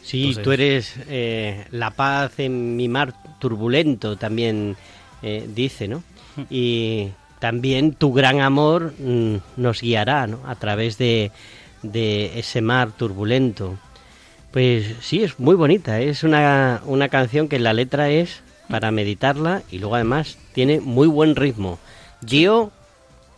Sí, 0.02 0.20
Entonces- 0.22 0.44
tú 0.44 0.52
eres 0.52 0.96
eh, 1.10 1.66
la 1.72 1.92
paz 1.92 2.40
en 2.40 2.76
mi 2.76 2.88
mar 2.88 3.14
turbulento, 3.40 4.16
también 4.18 4.76
eh, 5.22 5.48
dice, 5.54 5.88
¿no? 5.88 6.04
Y 6.50 7.10
también 7.40 7.94
tu 7.94 8.12
gran 8.14 8.42
amor 8.42 8.94
mm, 9.00 9.36
nos 9.58 9.82
guiará, 9.82 10.28
¿no? 10.28 10.40
A 10.46 10.56
través 10.56 10.98
de, 10.98 11.32
de 11.82 12.38
ese 12.40 12.62
mar 12.62 12.92
turbulento. 12.92 13.78
Pues 14.52 14.86
sí, 15.02 15.24
es 15.24 15.40
muy 15.40 15.56
bonita, 15.56 16.00
es 16.02 16.24
una, 16.24 16.82
una 16.86 17.10
canción 17.10 17.48
que 17.48 17.60
la 17.60 17.74
letra 17.74 18.10
es 18.10 18.42
para 18.70 18.92
meditarla 18.92 19.64
y 19.72 19.78
luego 19.80 19.96
además 19.96 20.38
tiene 20.54 20.80
muy 20.80 21.08
buen 21.08 21.36
ritmo. 21.36 21.80
Gio, 22.26 22.72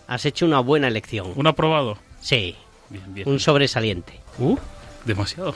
has 0.08 0.26
hecho 0.26 0.46
una 0.46 0.60
buena 0.60 0.88
elección. 0.88 1.34
¿Un 1.36 1.48
aprobado? 1.48 1.98
Sí, 2.22 2.56
Bien, 2.90 3.14
bien. 3.14 3.28
un 3.30 3.40
sobresaliente. 3.40 4.20
Uh, 4.40 4.58
demasiado. 5.06 5.56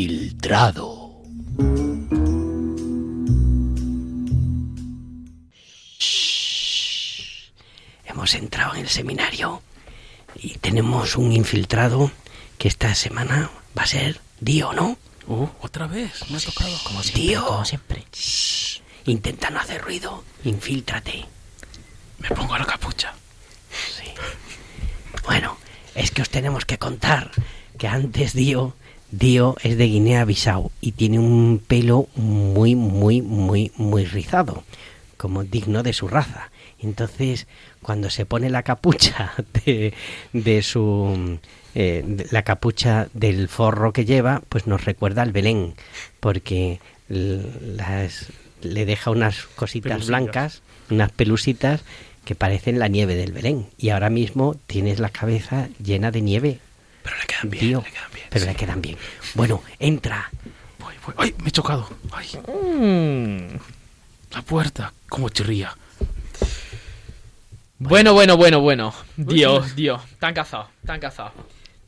Infiltrado. 0.00 1.10
Shh. 5.98 7.50
Hemos 8.06 8.34
entrado 8.34 8.74
en 8.74 8.80
el 8.80 8.88
seminario 8.88 9.62
y 10.36 10.56
tenemos 10.58 11.16
un 11.16 11.32
infiltrado 11.32 12.10
que 12.56 12.68
esta 12.68 12.94
semana 12.94 13.50
va 13.76 13.82
a 13.82 13.86
ser 13.86 14.20
Dio, 14.40 14.72
¿no? 14.72 14.96
Uh, 15.26 15.48
otra 15.60 15.86
vez, 15.86 16.30
me 16.30 16.38
ha 16.38 16.40
tocado. 16.40 16.74
Como 16.84 17.02
Dio. 17.02 17.44
Como 17.44 17.64
siempre. 17.66 18.06
Intenta 19.04 19.50
no 19.50 19.60
hacer 19.60 19.82
ruido. 19.82 20.24
Infíltrate. 20.44 21.26
Me 22.18 22.28
pongo 22.30 22.56
la 22.56 22.64
capucha. 22.64 23.12
Sí. 23.70 24.10
Bueno, 25.26 25.58
es 25.94 26.10
que 26.10 26.22
os 26.22 26.30
tenemos 26.30 26.64
que 26.64 26.78
contar 26.78 27.30
que 27.78 27.86
antes 27.86 28.32
Dio, 28.32 28.74
Dio 29.10 29.56
es 29.62 29.76
de 29.76 29.86
Guinea-Bissau 29.86 30.70
y 30.80 30.92
tiene 30.92 31.18
un 31.18 31.60
pelo 31.66 32.08
muy, 32.16 32.74
muy, 32.76 33.22
muy, 33.22 33.72
muy 33.76 34.04
rizado, 34.04 34.62
como 35.16 35.44
digno 35.44 35.82
de 35.82 35.92
su 35.92 36.08
raza. 36.08 36.50
Entonces, 36.78 37.46
cuando 37.82 38.08
se 38.08 38.24
pone 38.26 38.48
la 38.50 38.62
capucha 38.62 39.32
de, 39.66 39.92
de 40.32 40.62
su 40.62 41.38
eh, 41.74 42.02
de- 42.06 42.26
la 42.30 42.42
capucha 42.42 43.08
del 43.12 43.48
forro 43.48 43.92
que 43.92 44.04
lleva, 44.04 44.42
pues 44.48 44.66
nos 44.66 44.84
recuerda 44.84 45.22
al 45.22 45.32
Belén, 45.32 45.74
porque 46.20 46.80
las, 47.08 48.26
le 48.62 48.84
deja 48.86 49.10
unas 49.10 49.42
cositas 49.56 49.92
Pelusitas. 49.92 50.08
blancas, 50.08 50.62
unas 50.90 51.10
pelusitas 51.12 51.82
que 52.24 52.34
parecen 52.34 52.78
la 52.78 52.88
nieve 52.88 53.14
del 53.16 53.32
Belén. 53.32 53.66
Y 53.78 53.90
ahora 53.90 54.10
mismo 54.10 54.56
tienes 54.66 55.00
la 55.00 55.08
cabeza 55.08 55.68
llena 55.82 56.10
de 56.10 56.20
nieve. 56.22 56.58
Pero 57.10 57.20
le 57.20 57.26
quedan 57.26 57.50
bien, 57.50 57.60
Tío, 57.66 57.82
le 57.84 57.90
quedan 57.90 58.10
bien. 58.14 58.26
pero 58.30 58.44
le 58.46 58.54
quedan 58.54 58.82
bien. 58.82 58.98
Bueno, 59.34 59.62
entra. 59.80 60.30
Voy, 60.78 60.94
voy. 61.04 61.14
¡Ay, 61.18 61.34
me 61.42 61.48
he 61.48 61.52
chocado! 61.52 61.88
¡Ay! 62.12 62.28
Mm. 62.46 63.56
La 64.32 64.42
puerta, 64.42 64.92
como 65.08 65.28
chirría. 65.28 65.76
Bueno, 67.78 68.12
bueno, 68.12 68.36
bueno, 68.36 68.60
bueno. 68.60 68.94
Dio, 69.16 69.60
Dio, 69.74 70.00
te 70.20 70.26
han 70.26 70.34
cazado, 70.34 70.68
te 70.84 70.92
han 70.92 71.00
cazado. 71.00 71.32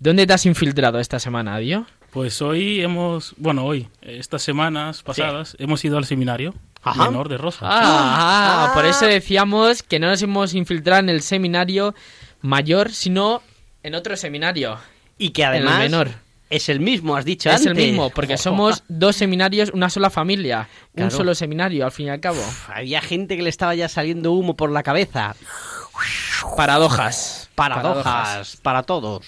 ¿Dónde 0.00 0.26
te 0.26 0.32
has 0.32 0.44
infiltrado 0.46 0.98
esta 0.98 1.20
semana, 1.20 1.58
Dio? 1.58 1.86
Pues 2.10 2.42
hoy 2.42 2.82
hemos, 2.82 3.34
bueno, 3.36 3.64
hoy, 3.64 3.88
estas 4.00 4.42
semanas 4.42 5.02
pasadas, 5.02 5.56
hemos 5.60 5.84
ido 5.84 5.98
al 5.98 6.04
seminario 6.04 6.54
Ajá. 6.82 7.06
menor 7.06 7.28
de 7.28 7.38
Rosa. 7.38 7.60
Ah, 7.68 8.72
por 8.74 8.84
eso 8.86 9.06
decíamos 9.06 9.82
que 9.82 9.98
no 10.00 10.08
nos 10.08 10.20
hemos 10.22 10.54
infiltrado 10.54 11.00
en 11.00 11.10
el 11.10 11.22
seminario 11.22 11.94
mayor, 12.40 12.90
sino 12.90 13.42
en 13.82 13.94
otro 13.94 14.16
seminario. 14.16 14.78
Y 15.18 15.30
que 15.30 15.42
el 15.42 15.48
además 15.48 15.78
menor. 15.78 16.10
es 16.50 16.68
el 16.68 16.80
mismo, 16.80 17.16
has 17.16 17.24
dicho 17.24 17.48
Es 17.50 17.56
antes. 17.56 17.66
el 17.68 17.74
mismo, 17.76 18.10
porque 18.10 18.34
Ojo. 18.34 18.42
somos 18.42 18.82
dos 18.88 19.16
seminarios, 19.16 19.70
una 19.72 19.88
sola 19.90 20.10
familia. 20.10 20.68
Un 20.94 21.10
solo 21.10 21.34
seminario, 21.34 21.84
al 21.84 21.92
fin 21.92 22.06
y 22.06 22.10
al 22.10 22.20
cabo. 22.20 22.42
Había 22.68 23.00
gente 23.00 23.36
que 23.36 23.42
le 23.42 23.50
estaba 23.50 23.74
ya 23.74 23.88
saliendo 23.88 24.32
humo 24.32 24.56
por 24.56 24.70
la 24.70 24.82
cabeza. 24.82 25.34
Paradojas. 26.56 27.50
Paradojas 27.54 28.56
para 28.62 28.82
todos. 28.82 29.26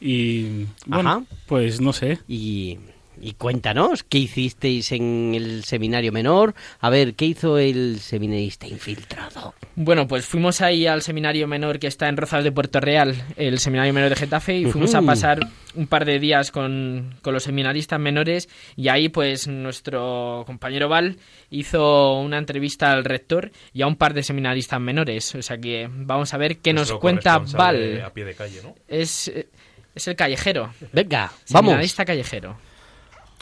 Y 0.00 0.66
bueno, 0.86 1.10
Ajá. 1.10 1.22
pues 1.46 1.80
no 1.80 1.92
sé. 1.92 2.18
Y, 2.26 2.78
y 3.22 3.34
cuéntanos, 3.34 4.02
¿qué 4.02 4.18
hicisteis 4.18 4.90
en 4.90 5.32
el 5.34 5.62
seminario 5.62 6.10
menor? 6.10 6.54
A 6.80 6.90
ver, 6.90 7.14
¿qué 7.14 7.26
hizo 7.26 7.56
el 7.56 8.00
seminarista 8.00 8.66
infiltrado? 8.66 9.54
Bueno, 9.76 10.08
pues 10.08 10.26
fuimos 10.26 10.60
ahí 10.60 10.88
al 10.88 11.02
seminario 11.02 11.46
menor 11.46 11.78
que 11.78 11.86
está 11.86 12.08
en 12.08 12.16
Rozas 12.16 12.42
de 12.42 12.50
Puerto 12.50 12.80
Real, 12.80 13.14
el 13.36 13.60
seminario 13.60 13.92
menor 13.92 14.10
de 14.10 14.16
Getafe, 14.16 14.58
y 14.58 14.64
fuimos 14.66 14.96
a 14.96 15.02
pasar 15.02 15.38
un 15.76 15.86
par 15.86 16.04
de 16.04 16.18
días 16.18 16.50
con, 16.50 17.14
con 17.22 17.32
los 17.32 17.44
seminaristas 17.44 18.00
menores 18.00 18.48
y 18.76 18.88
ahí 18.88 19.08
pues 19.08 19.46
nuestro 19.46 20.42
compañero 20.44 20.88
Val 20.88 21.16
hizo 21.48 22.18
una 22.18 22.38
entrevista 22.38 22.92
al 22.92 23.04
rector 23.04 23.52
y 23.72 23.82
a 23.82 23.86
un 23.86 23.94
par 23.94 24.14
de 24.14 24.24
seminaristas 24.24 24.80
menores. 24.80 25.32
O 25.36 25.42
sea 25.42 25.58
que 25.58 25.88
vamos 25.90 26.34
a 26.34 26.38
ver 26.38 26.58
qué 26.58 26.72
nos 26.72 26.92
cuenta 26.94 27.38
Val. 27.38 28.02
A 28.04 28.12
pie 28.12 28.24
de 28.24 28.34
calle, 28.34 28.60
¿no? 28.64 28.74
Es, 28.88 29.28
eh, 29.28 29.46
es 29.94 30.08
el 30.08 30.16
callejero, 30.16 30.74
Venga, 30.92 31.32
vamos. 31.50 31.70
seminarista 31.70 32.04
callejero. 32.04 32.71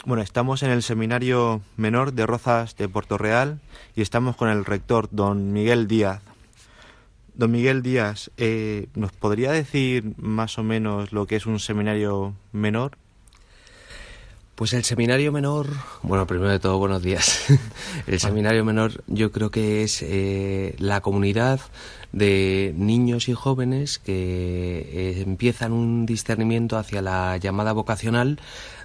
Bueno, 0.03 0.23
estamos 0.23 0.63
en 0.63 0.71
el 0.71 0.81
seminario 0.81 1.61
menor 1.77 2.13
de 2.13 2.25
Rozas 2.25 2.75
de 2.75 2.89
Puerto 2.89 3.19
Real 3.19 3.59
y 3.95 4.01
estamos 4.01 4.35
con 4.35 4.49
el 4.49 4.65
rector, 4.65 5.07
don 5.11 5.53
Miguel 5.53 5.87
Díaz. 5.87 6.23
Don 7.35 7.51
Miguel 7.51 7.83
Díaz, 7.83 8.31
eh, 8.37 8.87
¿nos 8.95 9.11
podría 9.11 9.51
decir 9.51 10.15
más 10.17 10.57
o 10.57 10.63
menos 10.63 11.11
lo 11.11 11.27
que 11.27 11.35
es 11.35 11.45
un 11.45 11.59
seminario 11.59 12.33
menor? 12.51 12.97
Pues 14.55 14.73
el 14.73 14.83
seminario 14.83 15.31
menor, 15.31 15.67
bueno, 16.01 16.25
primero 16.25 16.49
de 16.49 16.59
todo, 16.59 16.79
buenos 16.79 17.03
días. 17.03 17.45
El 18.07 18.19
seminario 18.19 18.63
menor 18.65 19.03
yo 19.07 19.31
creo 19.31 19.49
que 19.49 19.83
es 19.83 20.03
eh, 20.03 20.75
la 20.77 21.01
comunidad 21.01 21.59
de 22.11 22.73
niños 22.77 23.29
y 23.29 23.33
jóvenes 23.33 23.99
que 23.99 24.11
eh, 24.91 25.23
empiezan 25.25 25.71
un 25.71 26.05
discernimiento 26.05 26.77
hacia 26.77 27.01
la 27.01 27.37
llamada 27.37 27.71
vocacional 27.73 28.39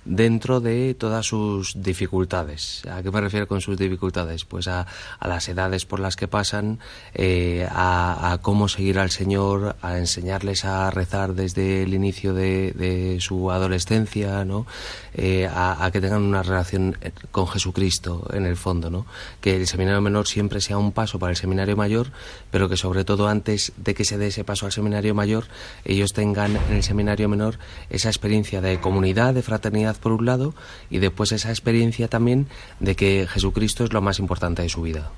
dentro 0.06 0.60
de 0.60 0.94
todas 0.94 1.26
sus 1.26 1.82
dificultades. 1.82 2.84
¿A 2.86 3.02
qué 3.02 3.10
me 3.10 3.20
refiero 3.20 3.48
con 3.48 3.60
sus 3.60 3.76
dificultades? 3.76 4.44
Pues 4.44 4.68
a, 4.68 4.86
a 5.18 5.28
las 5.28 5.48
edades 5.48 5.84
por 5.84 5.98
las 5.98 6.14
que 6.14 6.28
pasan, 6.28 6.78
eh, 7.14 7.66
a, 7.68 8.38
cómo 8.40 8.68
seguir 8.68 8.98
al 9.00 9.10
Señor, 9.10 9.74
a 9.82 9.98
enseñarles 9.98 10.64
a 10.64 10.90
rezar 10.90 11.34
desde 11.34 11.82
el 11.82 11.92
inicio 11.92 12.34
de, 12.34 12.72
de 12.72 13.18
su 13.20 13.50
adolescencia, 13.50 14.44
¿no? 14.44 14.66
Eh, 15.14 15.48
a, 15.52 15.84
a 15.84 15.90
que 15.90 16.00
tengan 16.00 16.22
una 16.22 16.42
relación 16.42 16.96
con 17.32 17.48
Jesucristo 17.48 18.28
en 18.32 18.46
el 18.46 18.56
fondo, 18.56 18.90
¿no? 18.90 19.06
Que 19.40 19.56
el 19.56 19.66
seminario 19.66 20.00
menor 20.00 20.28
siempre 20.28 20.60
sea 20.60 20.78
un 20.78 20.92
paso 20.92 21.18
para 21.18 21.30
el 21.30 21.36
seminario 21.36 21.76
mayor, 21.76 22.12
pero 22.50 22.68
que 22.68 22.76
sobre 22.76 23.04
todo 23.04 23.15
antes 23.24 23.72
de 23.76 23.94
que 23.94 24.04
se 24.04 24.18
dé 24.18 24.26
ese 24.26 24.44
paso 24.44 24.66
al 24.66 24.72
seminario 24.72 25.14
mayor, 25.14 25.44
ellos 25.84 26.12
tengan 26.12 26.56
en 26.56 26.76
el 26.76 26.82
seminario 26.82 27.28
menor 27.28 27.58
esa 27.88 28.08
experiencia 28.08 28.60
de 28.60 28.78
comunidad, 28.80 29.32
de 29.32 29.42
fraternidad 29.42 29.96
por 29.96 30.12
un 30.12 30.26
lado, 30.26 30.54
y 30.90 30.98
después 30.98 31.32
esa 31.32 31.50
experiencia 31.50 32.08
también 32.08 32.46
de 32.80 32.94
que 32.94 33.26
Jesucristo 33.26 33.84
es 33.84 33.92
lo 33.92 34.02
más 34.02 34.18
importante 34.18 34.62
de 34.62 34.68
su 34.68 34.82
vida. 34.82 35.10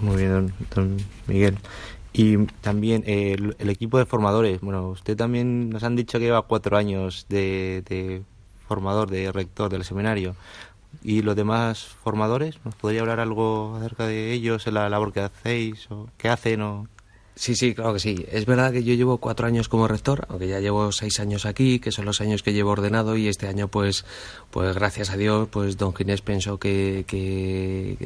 Muy 0.00 0.16
bien, 0.16 0.30
don, 0.30 0.52
don 0.74 0.96
Miguel. 1.26 1.56
Y 2.12 2.46
también 2.60 3.04
eh, 3.06 3.34
el, 3.38 3.56
el 3.58 3.70
equipo 3.70 3.98
de 3.98 4.06
formadores. 4.06 4.60
Bueno, 4.60 4.88
usted 4.88 5.16
también 5.16 5.70
nos 5.70 5.82
han 5.84 5.96
dicho 5.96 6.18
que 6.18 6.26
lleva 6.26 6.42
cuatro 6.42 6.76
años 6.76 7.26
de, 7.28 7.82
de 7.88 8.22
formador, 8.66 9.10
de 9.10 9.30
rector 9.32 9.70
del 9.70 9.84
seminario. 9.84 10.34
¿Y 11.02 11.22
los 11.22 11.36
demás 11.36 11.84
formadores? 12.02 12.58
¿Nos 12.64 12.74
podría 12.74 13.02
hablar 13.02 13.20
algo 13.20 13.76
acerca 13.76 14.06
de 14.06 14.32
ellos, 14.32 14.66
en 14.66 14.74
la 14.74 14.88
labor 14.88 15.12
que 15.12 15.20
hacéis 15.20 15.86
o 15.90 16.08
qué 16.16 16.28
hacen? 16.28 16.62
O... 16.62 16.88
Sí, 17.38 17.54
sí, 17.54 17.72
claro 17.72 17.92
que 17.92 18.00
sí. 18.00 18.26
Es 18.32 18.46
verdad 18.46 18.72
que 18.72 18.82
yo 18.82 18.94
llevo 18.94 19.18
cuatro 19.18 19.46
años 19.46 19.68
como 19.68 19.86
rector, 19.86 20.26
aunque 20.28 20.48
ya 20.48 20.58
llevo 20.58 20.90
seis 20.90 21.20
años 21.20 21.46
aquí, 21.46 21.78
que 21.78 21.92
son 21.92 22.04
los 22.04 22.20
años 22.20 22.42
que 22.42 22.52
llevo 22.52 22.70
ordenado 22.70 23.16
y 23.16 23.28
este 23.28 23.46
año, 23.46 23.68
pues, 23.68 24.04
pues 24.50 24.74
gracias 24.74 25.10
a 25.10 25.16
Dios, 25.16 25.46
pues 25.48 25.76
don 25.76 25.94
Ginés 25.94 26.20
pensó 26.20 26.58
que, 26.58 27.04
que 27.06 27.96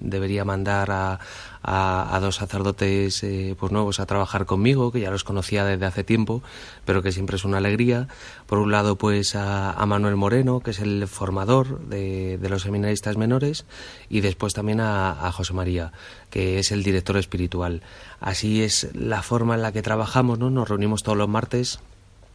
debería 0.00 0.44
mandar 0.44 0.90
a, 0.90 1.20
a, 1.62 2.14
a 2.14 2.20
dos 2.20 2.36
sacerdotes 2.36 3.22
eh, 3.22 3.54
pues 3.58 3.72
nuevos 3.72 4.00
a 4.00 4.06
trabajar 4.06 4.46
conmigo, 4.46 4.92
que 4.92 5.00
ya 5.00 5.10
los 5.10 5.24
conocía 5.24 5.64
desde 5.64 5.86
hace 5.86 6.04
tiempo, 6.04 6.42
pero 6.84 7.02
que 7.02 7.12
siempre 7.12 7.36
es 7.36 7.44
una 7.44 7.58
alegría. 7.58 8.08
Por 8.46 8.58
un 8.58 8.72
lado, 8.72 8.96
pues 8.96 9.34
a, 9.34 9.84
Manuel 9.86 10.16
Moreno, 10.16 10.60
que 10.60 10.70
es 10.70 10.80
el 10.80 11.06
formador 11.08 11.80
de, 11.80 12.38
de 12.38 12.48
los 12.48 12.62
seminaristas 12.62 13.16
menores, 13.16 13.66
y 14.08 14.20
después 14.20 14.54
también 14.54 14.80
a, 14.80 15.26
a 15.26 15.32
José 15.32 15.52
María, 15.52 15.92
que 16.30 16.58
es 16.58 16.72
el 16.72 16.82
director 16.82 17.16
espiritual. 17.16 17.82
Así 18.20 18.62
es 18.62 18.88
la 18.94 19.22
forma 19.22 19.54
en 19.54 19.62
la 19.62 19.72
que 19.72 19.82
trabajamos, 19.82 20.38
¿no? 20.38 20.50
Nos 20.50 20.68
reunimos 20.68 21.02
todos 21.02 21.18
los 21.18 21.28
martes, 21.28 21.80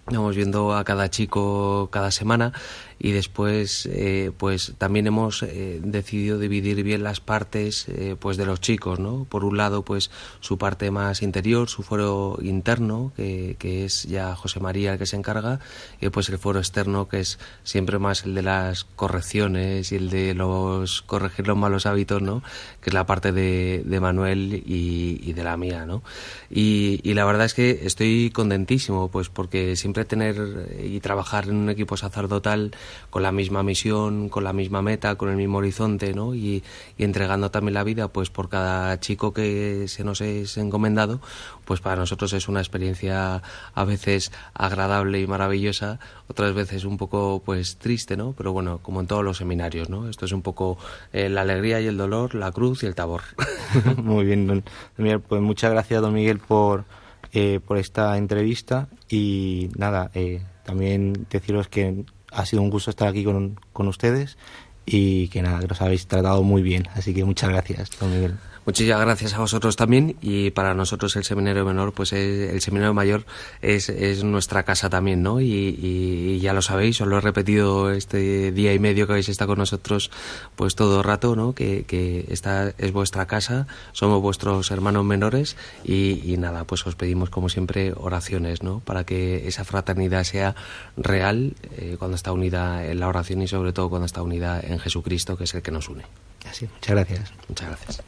vamos 0.06 0.36
viendo 0.36 0.74
a 0.76 0.84
cada 0.84 1.10
chico 1.10 1.90
cada 1.92 2.12
semana 2.12 2.54
y 3.00 3.12
después 3.12 3.88
eh, 3.92 4.32
pues 4.38 4.74
también 4.78 5.08
hemos 5.08 5.44
eh, 5.44 5.80
decidido 5.84 6.40
dividir 6.40 6.82
bien 6.84 7.04
las 7.04 7.20
partes 7.20 7.88
eh, 7.90 8.16
pues 8.20 8.38
de 8.38 8.46
los 8.46 8.60
chicos 8.60 9.00
no 9.00 9.26
por 9.30 9.44
un 9.46 9.58
lado 9.58 9.84
pues 9.84 10.10
su 10.40 10.58
parte 10.58 10.90
más 10.90 11.22
interior 11.22 11.70
su 11.70 11.84
foro 11.84 12.38
interno 12.42 13.12
que, 13.16 13.56
que 13.60 13.86
es 13.86 14.04
ya 14.04 14.36
José 14.36 14.60
María 14.60 14.94
el 14.94 15.00
que 15.00 15.06
se 15.06 15.16
encarga 15.16 15.60
y 16.02 16.10
pues 16.10 16.30
el 16.30 16.40
foro 16.40 16.60
externo 16.60 17.08
que 17.08 17.20
es 17.20 17.38
siempre 17.64 18.00
más 18.00 18.26
el 18.26 18.34
de 18.34 18.42
las 18.42 18.84
correcciones 18.84 19.92
y 19.92 19.96
el 19.96 20.10
de 20.10 20.34
los 20.34 21.04
corregir 21.04 21.48
los 21.48 21.58
malos 21.58 21.86
hábitos 21.86 22.22
no 22.22 22.42
que 22.82 22.90
es 22.90 22.94
la 22.94 23.06
parte 23.06 23.32
de, 23.32 23.84
de 23.86 24.00
Manuel 24.00 24.64
y, 24.66 25.22
y 25.24 25.34
de 25.34 25.44
la 25.44 25.56
mía 25.56 25.86
no 25.86 26.02
y, 26.50 27.00
y 27.04 27.14
la 27.14 27.26
verdad 27.26 27.46
es 27.46 27.54
que 27.54 27.82
estoy 27.84 28.32
contentísimo 28.32 29.10
pues 29.10 29.30
porque 29.30 29.76
siempre 29.76 30.04
tener 30.06 30.78
y 30.84 31.00
trabajar 31.00 31.48
en 31.48 31.58
un 31.58 31.70
equipo 31.70 31.96
sacerdotal 31.96 32.72
con 33.10 33.24
la 33.24 33.32
misma 33.32 33.64
misión, 33.64 34.30
con 34.30 34.44
la 34.44 34.54
misma 34.54 34.82
meta, 34.82 35.16
con 35.16 35.30
el 35.30 35.38
mismo 35.38 35.60
horizonte, 35.60 36.14
¿no? 36.14 36.36
Y, 36.36 36.64
entregando 36.98 37.52
también 37.52 37.74
la 37.74 37.84
vida, 37.84 38.08
pues 38.08 38.30
por 38.30 38.50
cada 38.50 39.00
chico 39.00 39.34
que 39.34 39.88
se 39.88 40.04
nos 40.04 40.22
es 40.22 40.58
encomendado, 40.58 41.20
pues 41.66 41.80
para 41.80 41.96
nosotros 41.96 42.34
es 42.34 42.48
una 42.48 42.60
experiencia 42.60 43.42
a 43.74 43.84
veces 43.86 44.32
agradable 44.54 45.22
y 45.22 45.28
maravillosa, 45.28 46.00
otras 46.28 46.54
veces 46.54 46.86
un 46.86 46.98
poco 46.98 47.42
pues 47.46 47.78
triste, 47.78 48.18
¿no? 48.18 48.34
Pero 48.38 48.52
bueno, 48.54 48.80
como 48.82 49.02
en 49.02 49.08
todos 49.08 49.24
los 49.24 49.38
seminarios, 49.38 49.90
¿no? 49.90 50.10
Esto 50.10 50.26
es 50.26 50.32
un 50.32 50.42
poco 50.42 50.78
eh, 51.14 51.30
la 51.30 51.42
alegría 51.42 51.82
y 51.82 51.88
el 51.88 51.98
dolor, 51.98 52.36
la 52.36 52.52
cruz 52.52 52.84
y 52.84 52.86
el 52.86 52.96
tabor. 52.96 53.22
Muy 53.98 54.26
bien, 54.26 54.48
don 54.48 54.64
Miguel. 54.98 55.22
Pues 55.22 55.42
muchas 55.42 55.72
gracias, 55.72 56.02
don 56.02 56.14
Miguel, 56.14 56.40
por, 56.40 56.86
eh, 57.34 57.60
por 57.66 57.78
esta 57.78 58.18
entrevista. 58.18 58.88
Y 59.10 59.70
nada, 59.78 60.12
eh, 60.14 60.42
también 60.66 61.28
deciros 61.30 61.68
que 61.68 62.06
ha 62.32 62.46
sido 62.46 62.62
un 62.62 62.70
gusto 62.70 62.90
estar 62.90 63.08
aquí 63.08 63.24
con, 63.24 63.60
con 63.74 63.88
ustedes 63.88 64.38
y 64.86 65.28
que 65.30 65.42
nada, 65.42 65.60
que 65.60 65.68
los 65.68 65.82
habéis 65.82 66.08
tratado 66.08 66.44
muy 66.44 66.62
bien. 66.62 66.88
Así 66.94 67.14
que 67.14 67.24
muchas 67.26 67.50
gracias, 67.50 67.92
don 68.00 68.12
Miguel. 68.12 68.36
Muchísimas 68.68 69.00
gracias 69.00 69.34
a 69.34 69.40
vosotros 69.40 69.78
también 69.78 70.18
y 70.22 70.52
para 70.52 70.74
nosotros 70.74 71.16
el 71.16 71.24
seminario 71.24 71.64
menor, 71.64 71.94
pues 71.94 72.12
es- 72.12 72.52
el 72.52 72.60
seminario 72.62 72.94
mayor 72.94 73.26
es, 73.62 73.88
es 73.88 74.26
nuestra 74.26 74.64
casa 74.64 74.90
también, 74.90 75.24
¿no? 75.24 75.40
Y, 75.40 75.46
y- 75.46 76.34
y 76.36 76.40
ya 76.42 76.52
lo 76.52 76.62
sabéis, 76.62 77.00
os 77.00 77.08
lo 77.08 77.18
he 77.18 77.22
repetido 77.22 77.92
este 77.92 78.52
día 78.52 78.74
y 78.74 78.80
medio 78.80 79.08
que 79.08 79.14
habéis 79.14 79.30
estado 79.30 79.48
con 79.52 79.60
nosotros, 79.60 80.12
pues 80.58 80.76
todo 80.76 81.02
rato, 81.02 81.34
¿no? 81.38 81.56
Que, 81.56 81.86
que 81.86 82.26
esta 82.28 82.74
es 82.78 82.92
vuestra 82.92 83.26
casa, 83.26 83.68
somos 83.94 84.22
vuestros 84.22 84.70
hermanos 84.70 85.06
menores 85.06 85.56
y, 85.86 86.22
y 86.30 86.36
nada, 86.36 86.66
pues 86.66 86.86
os 86.86 86.96
pedimos 86.96 87.30
como 87.30 87.48
siempre 87.48 87.94
oraciones, 87.96 88.64
¿no? 88.64 88.82
Para 88.82 89.06
que 89.06 89.48
esa 89.48 89.64
fraternidad 89.64 90.26
sea 90.26 90.56
real 90.98 91.56
eh, 91.78 91.96
cuando 91.98 92.16
está 92.16 92.34
unida 92.34 92.86
en 92.86 93.00
la 93.00 93.08
oración 93.08 93.42
y 93.42 93.48
sobre 93.48 93.72
todo 93.72 93.90
cuando 93.90 94.06
está 94.08 94.22
unida 94.22 94.60
en 94.62 94.78
Jesucristo, 94.80 95.38
que 95.38 95.46
es 95.46 95.54
el 95.56 95.62
que 95.62 95.72
nos 95.72 95.88
une. 95.88 96.04
Así, 96.50 96.66
muchas 96.66 96.90
gracias. 96.96 97.34
Muchas 97.48 97.68
gracias. 97.70 98.02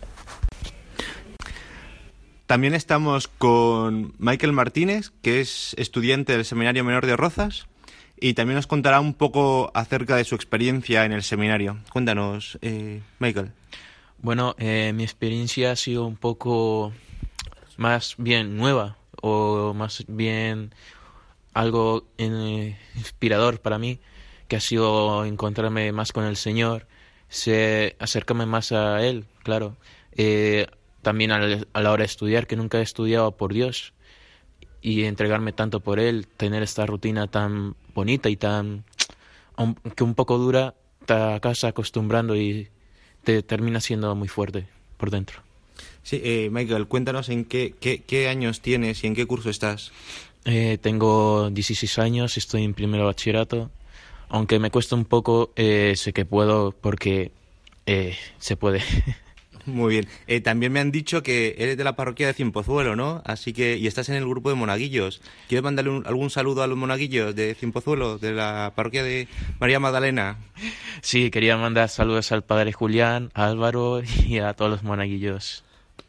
También 2.50 2.74
estamos 2.74 3.28
con 3.28 4.16
Michael 4.18 4.54
Martínez, 4.54 5.12
que 5.22 5.40
es 5.40 5.76
estudiante 5.78 6.34
del 6.34 6.46
Seminario 6.46 6.84
Menor 6.84 7.06
de 7.06 7.16
Rozas, 7.16 7.68
y 8.20 8.34
también 8.34 8.56
nos 8.56 8.66
contará 8.66 9.00
un 9.02 9.14
poco 9.14 9.70
acerca 9.76 10.16
de 10.16 10.24
su 10.24 10.34
experiencia 10.34 11.06
en 11.06 11.12
el 11.12 11.22
seminario. 11.22 11.78
Cuéntanos, 11.92 12.58
eh, 12.64 13.04
Michael. 13.20 13.52
Bueno, 14.18 14.56
eh, 14.58 14.94
mi 14.96 15.04
experiencia 15.04 15.74
ha 15.74 15.76
sido 15.76 16.08
un 16.08 16.18
poco 16.18 16.92
más 17.78 18.16
bien 18.18 18.58
nueva 18.58 18.98
o 19.22 19.76
más 19.76 20.04
bien 20.08 20.74
algo 21.54 22.08
eh, 22.18 22.80
inspirador 22.96 23.62
para 23.62 23.78
mí, 23.78 24.00
que 24.48 24.56
ha 24.56 24.60
sido 24.60 25.24
encontrarme 25.24 25.92
más 25.92 26.12
con 26.12 26.24
el 26.24 26.36
Señor, 26.36 26.88
se, 27.28 27.96
acercarme 28.00 28.48
más 28.48 28.72
a 28.72 29.06
Él, 29.06 29.26
claro. 29.44 29.78
Eh, 30.14 30.66
también 31.02 31.32
a 31.32 31.40
la 31.40 31.92
hora 31.92 32.02
de 32.02 32.06
estudiar, 32.06 32.48
que 32.48 32.56
nunca 32.56 32.80
he 32.80 32.82
estudiado 32.84 33.36
por 33.38 33.54
Dios, 33.54 33.94
y 34.82 35.04
entregarme 35.04 35.52
tanto 35.52 35.80
por 35.80 36.00
Él, 36.00 36.28
tener 36.28 36.64
esta 36.64 36.86
rutina 36.86 37.28
tan 37.28 37.76
bonita 37.94 38.30
y 38.30 38.38
tan... 38.38 38.86
aunque 39.56 40.04
un 40.04 40.16
poco 40.16 40.38
dura, 40.38 40.76
te 41.06 41.14
acabas 41.14 41.64
acostumbrando 41.64 42.36
y 42.36 42.70
te 43.24 43.44
termina 43.44 43.82
siendo 43.82 44.14
muy 44.16 44.28
fuerte 44.28 44.68
por 44.98 45.12
dentro. 45.12 45.42
Sí, 46.04 46.22
eh, 46.24 46.50
Michael, 46.52 46.88
cuéntanos 46.88 47.30
en 47.30 47.46
qué, 47.46 47.76
qué, 47.80 48.04
qué 48.04 48.30
años 48.30 48.62
tienes 48.62 49.04
y 49.04 49.08
en 49.08 49.16
qué 49.16 49.26
curso 49.26 49.50
estás. 49.50 49.92
Eh, 50.46 50.78
tengo 50.82 51.50
16 51.50 52.00
años, 52.00 52.38
estoy 52.38 52.64
en 52.64 52.74
primero 52.74 53.06
bachillerato. 53.06 53.70
Aunque 54.30 54.60
me 54.60 54.72
cuesta 54.72 54.96
un 54.96 55.06
poco, 55.06 55.52
eh, 55.56 55.94
sé 55.96 56.14
que 56.14 56.26
puedo 56.26 56.72
porque 56.72 57.32
eh, 57.86 58.16
se 58.38 58.56
puede. 58.56 58.82
Muy 59.72 59.92
bien. 59.94 60.08
Eh, 60.28 60.42
también 60.42 60.72
me 60.72 60.80
han 60.80 60.92
dicho 60.92 61.22
que 61.24 61.56
eres 61.58 61.78
de 61.78 61.84
la 61.84 61.96
parroquia 61.96 62.28
de 62.28 62.34
Cienpozuelo, 62.34 62.96
¿no? 62.96 63.22
Así 63.26 63.54
que, 63.54 63.78
y 63.78 63.88
estás 63.88 64.10
en 64.10 64.16
el 64.16 64.28
grupo 64.28 64.50
de 64.50 64.56
monaguillos. 64.56 65.22
¿Quieres 65.48 65.64
mandarle 65.64 65.92
un- 65.92 66.08
algún 66.08 66.30
saludo 66.30 66.64
a 66.64 66.68
los 66.68 66.78
monaguillos 66.78 67.36
de 67.36 67.56
Cienpozuelo, 67.56 68.18
de 68.18 68.34
la 68.34 68.74
parroquia 68.76 69.04
de 69.04 69.28
María 69.60 69.80
Magdalena? 69.80 70.38
Sí, 71.02 71.30
quería 71.32 71.58
mandar 71.58 71.90
saludos 71.90 72.32
al 72.32 72.44
padre 72.44 72.74
Julián, 72.74 73.32
a 73.34 73.46
Álvaro 73.48 74.02
y 74.28 74.40
a 74.40 74.54
todos 74.54 74.72
los 74.72 74.84
monaguillos. 74.84 75.64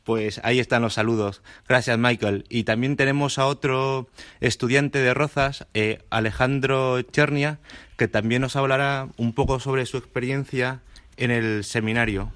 Pues 0.05 0.41
ahí 0.45 0.59
están 0.59 0.83
los 0.83 0.95
saludos. 0.95 1.43
Gracias, 1.69 1.99
Michael. 1.99 2.45
Y 2.49 2.65
también 2.65 2.97
tenemos 2.97 3.39
a 3.39 3.47
otro 3.47 4.09
estudiante 4.41 4.99
de 4.99 5.13
Rozas, 5.15 5.67
eh, 5.75 5.99
Alejandro 6.11 7.01
Chernia, 7.03 7.59
que 7.97 8.09
también 8.09 8.41
nos 8.43 8.57
hablará 8.57 9.09
un 9.19 9.35
poco 9.35 9.61
sobre 9.61 9.85
su 9.87 9.99
experiencia 9.99 10.81
en 11.17 11.31
el 11.31 11.65
seminario. 11.65 12.33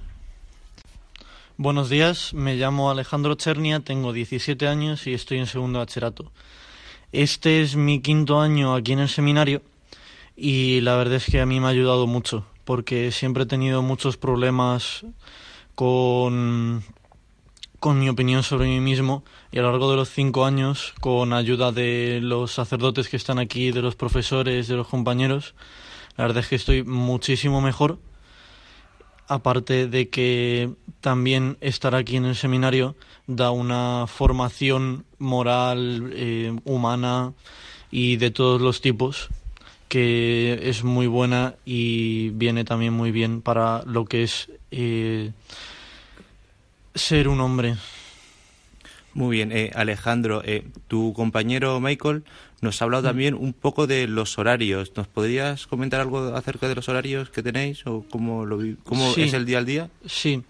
Buenos 1.57 1.89
días, 1.89 2.35
me 2.35 2.57
llamo 2.57 2.91
Alejandro 2.91 3.37
Chernia, 3.37 3.79
tengo 3.79 4.13
17 4.13 4.67
años 4.67 5.07
y 5.07 5.15
estoy 5.15 5.39
en 5.39 5.47
segundo 5.47 5.79
bachillerato. 5.79 6.33
Este 7.13 7.63
es 7.63 7.77
mi 7.77 8.01
quinto 8.01 8.41
año 8.41 8.75
aquí 8.75 8.93
en 8.93 8.99
el 8.99 9.09
seminario 9.09 9.63
y 10.37 10.81
la 10.81 10.97
verdad 10.97 11.15
es 11.15 11.27
que 11.27 11.41
a 11.41 11.47
mí 11.47 11.61
me 11.61 11.67
ha 11.67 11.71
ayudado 11.71 12.09
mucho 12.09 12.45
porque 12.65 13.13
siempre 13.13 13.45
he 13.45 13.47
tenido 13.47 13.83
muchos 13.83 14.17
problemas 14.17 15.07
con, 15.77 16.83
con 17.79 18.01
mi 18.01 18.09
opinión 18.09 18.43
sobre 18.43 18.67
mí 18.67 18.81
mismo 18.81 19.23
y 19.53 19.61
a 19.61 19.63
lo 19.63 19.71
largo 19.71 19.93
de 19.93 19.97
los 19.97 20.11
cinco 20.11 20.47
años, 20.47 20.93
con 21.01 21.33
ayuda 21.33 21.71
de 21.71 22.19
los 22.21 22.51
sacerdotes 22.51 23.09
que 23.09 23.17
están 23.17 23.39
aquí, 23.39 23.71
de 23.71 23.81
los 23.81 23.95
profesores, 23.95 24.67
de 24.67 24.75
los 24.75 24.89
compañeros, 24.89 25.55
la 26.17 26.25
verdad 26.25 26.43
es 26.43 26.49
que 26.49 26.57
estoy 26.57 26.83
muchísimo 26.83 27.61
mejor 27.61 28.01
aparte 29.29 29.89
de 29.89 30.09
que 30.09 30.71
también 31.01 31.57
estar 31.61 31.95
aquí 31.95 32.17
en 32.17 32.25
el 32.25 32.37
seminario 32.37 32.97
da 33.27 33.51
una 33.51 34.07
formación 34.07 35.05
moral, 35.19 36.11
eh, 36.15 36.57
humana 36.65 37.33
y 37.91 38.17
de 38.17 38.31
todos 38.31 38.61
los 38.61 38.81
tipos 38.81 39.29
que 39.89 40.61
es 40.69 40.83
muy 40.83 41.07
buena 41.07 41.55
y 41.65 42.31
viene 42.31 42.65
también 42.65 42.93
muy 42.93 43.13
bien 43.13 43.43
para 43.43 43.83
lo 43.85 44.07
que 44.07 44.25
es 44.25 44.51
eh, 44.71 45.33
ser 46.95 47.29
un 47.29 47.41
hombre. 47.41 47.77
Muy 49.13 49.37
bien, 49.37 49.53
eh, 49.53 49.71
Alejandro, 49.75 50.43
tu 50.89 51.13
compañero 51.13 51.79
Michael 51.79 52.25
nos 52.61 52.81
ha 52.81 52.85
hablado 52.87 53.03
también 53.05 53.35
un 53.35 53.53
poco 53.53 53.87
de 53.87 54.07
los 54.09 54.39
horarios. 54.39 54.93
¿Nos 54.97 55.07
podrías 55.09 55.67
comentar 55.67 56.01
algo 56.01 56.35
acerca 56.35 56.69
de 56.69 56.75
los 56.75 56.89
horarios 56.89 57.31
que 57.31 57.43
tenéis 57.43 57.87
o 57.87 58.05
cómo, 58.11 58.47
lo, 58.47 58.59
cómo 58.85 59.13
Sí. 59.13 59.23
es 59.23 59.33
el 59.35 59.45
día 59.47 59.59
al 59.59 59.67
día? 59.67 59.91
Sí, 60.07 60.43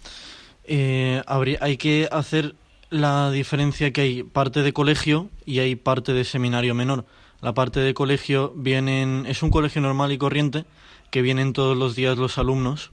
Eh, 0.67 1.23
habría- 1.27 1.59
hay 1.61 1.77
que 1.77 2.09
hacer 2.11 2.55
la 2.89 3.31
diferencia 3.31 3.93
que 3.93 4.01
hay 4.01 4.23
parte 4.23 4.63
de 4.63 4.73
colegio 4.73 5.29
y 5.45 5.59
hay 5.59 5.77
parte 5.77 6.15
de 6.15 6.25
seminario 6.25 6.75
menor. 6.75 7.05
La 7.43 7.53
parte 7.53 7.81
de 7.81 7.93
colegio 7.93 8.55
vienen, 8.57 9.27
es 9.29 9.43
un 9.43 9.51
colegio 9.51 9.83
normal 9.83 10.13
y 10.13 10.17
corriente 10.17 10.65
que 11.11 11.21
vienen 11.21 11.53
todos 11.53 11.77
los 11.77 11.95
días 11.97 12.17
los 12.17 12.39
alumnos 12.39 12.91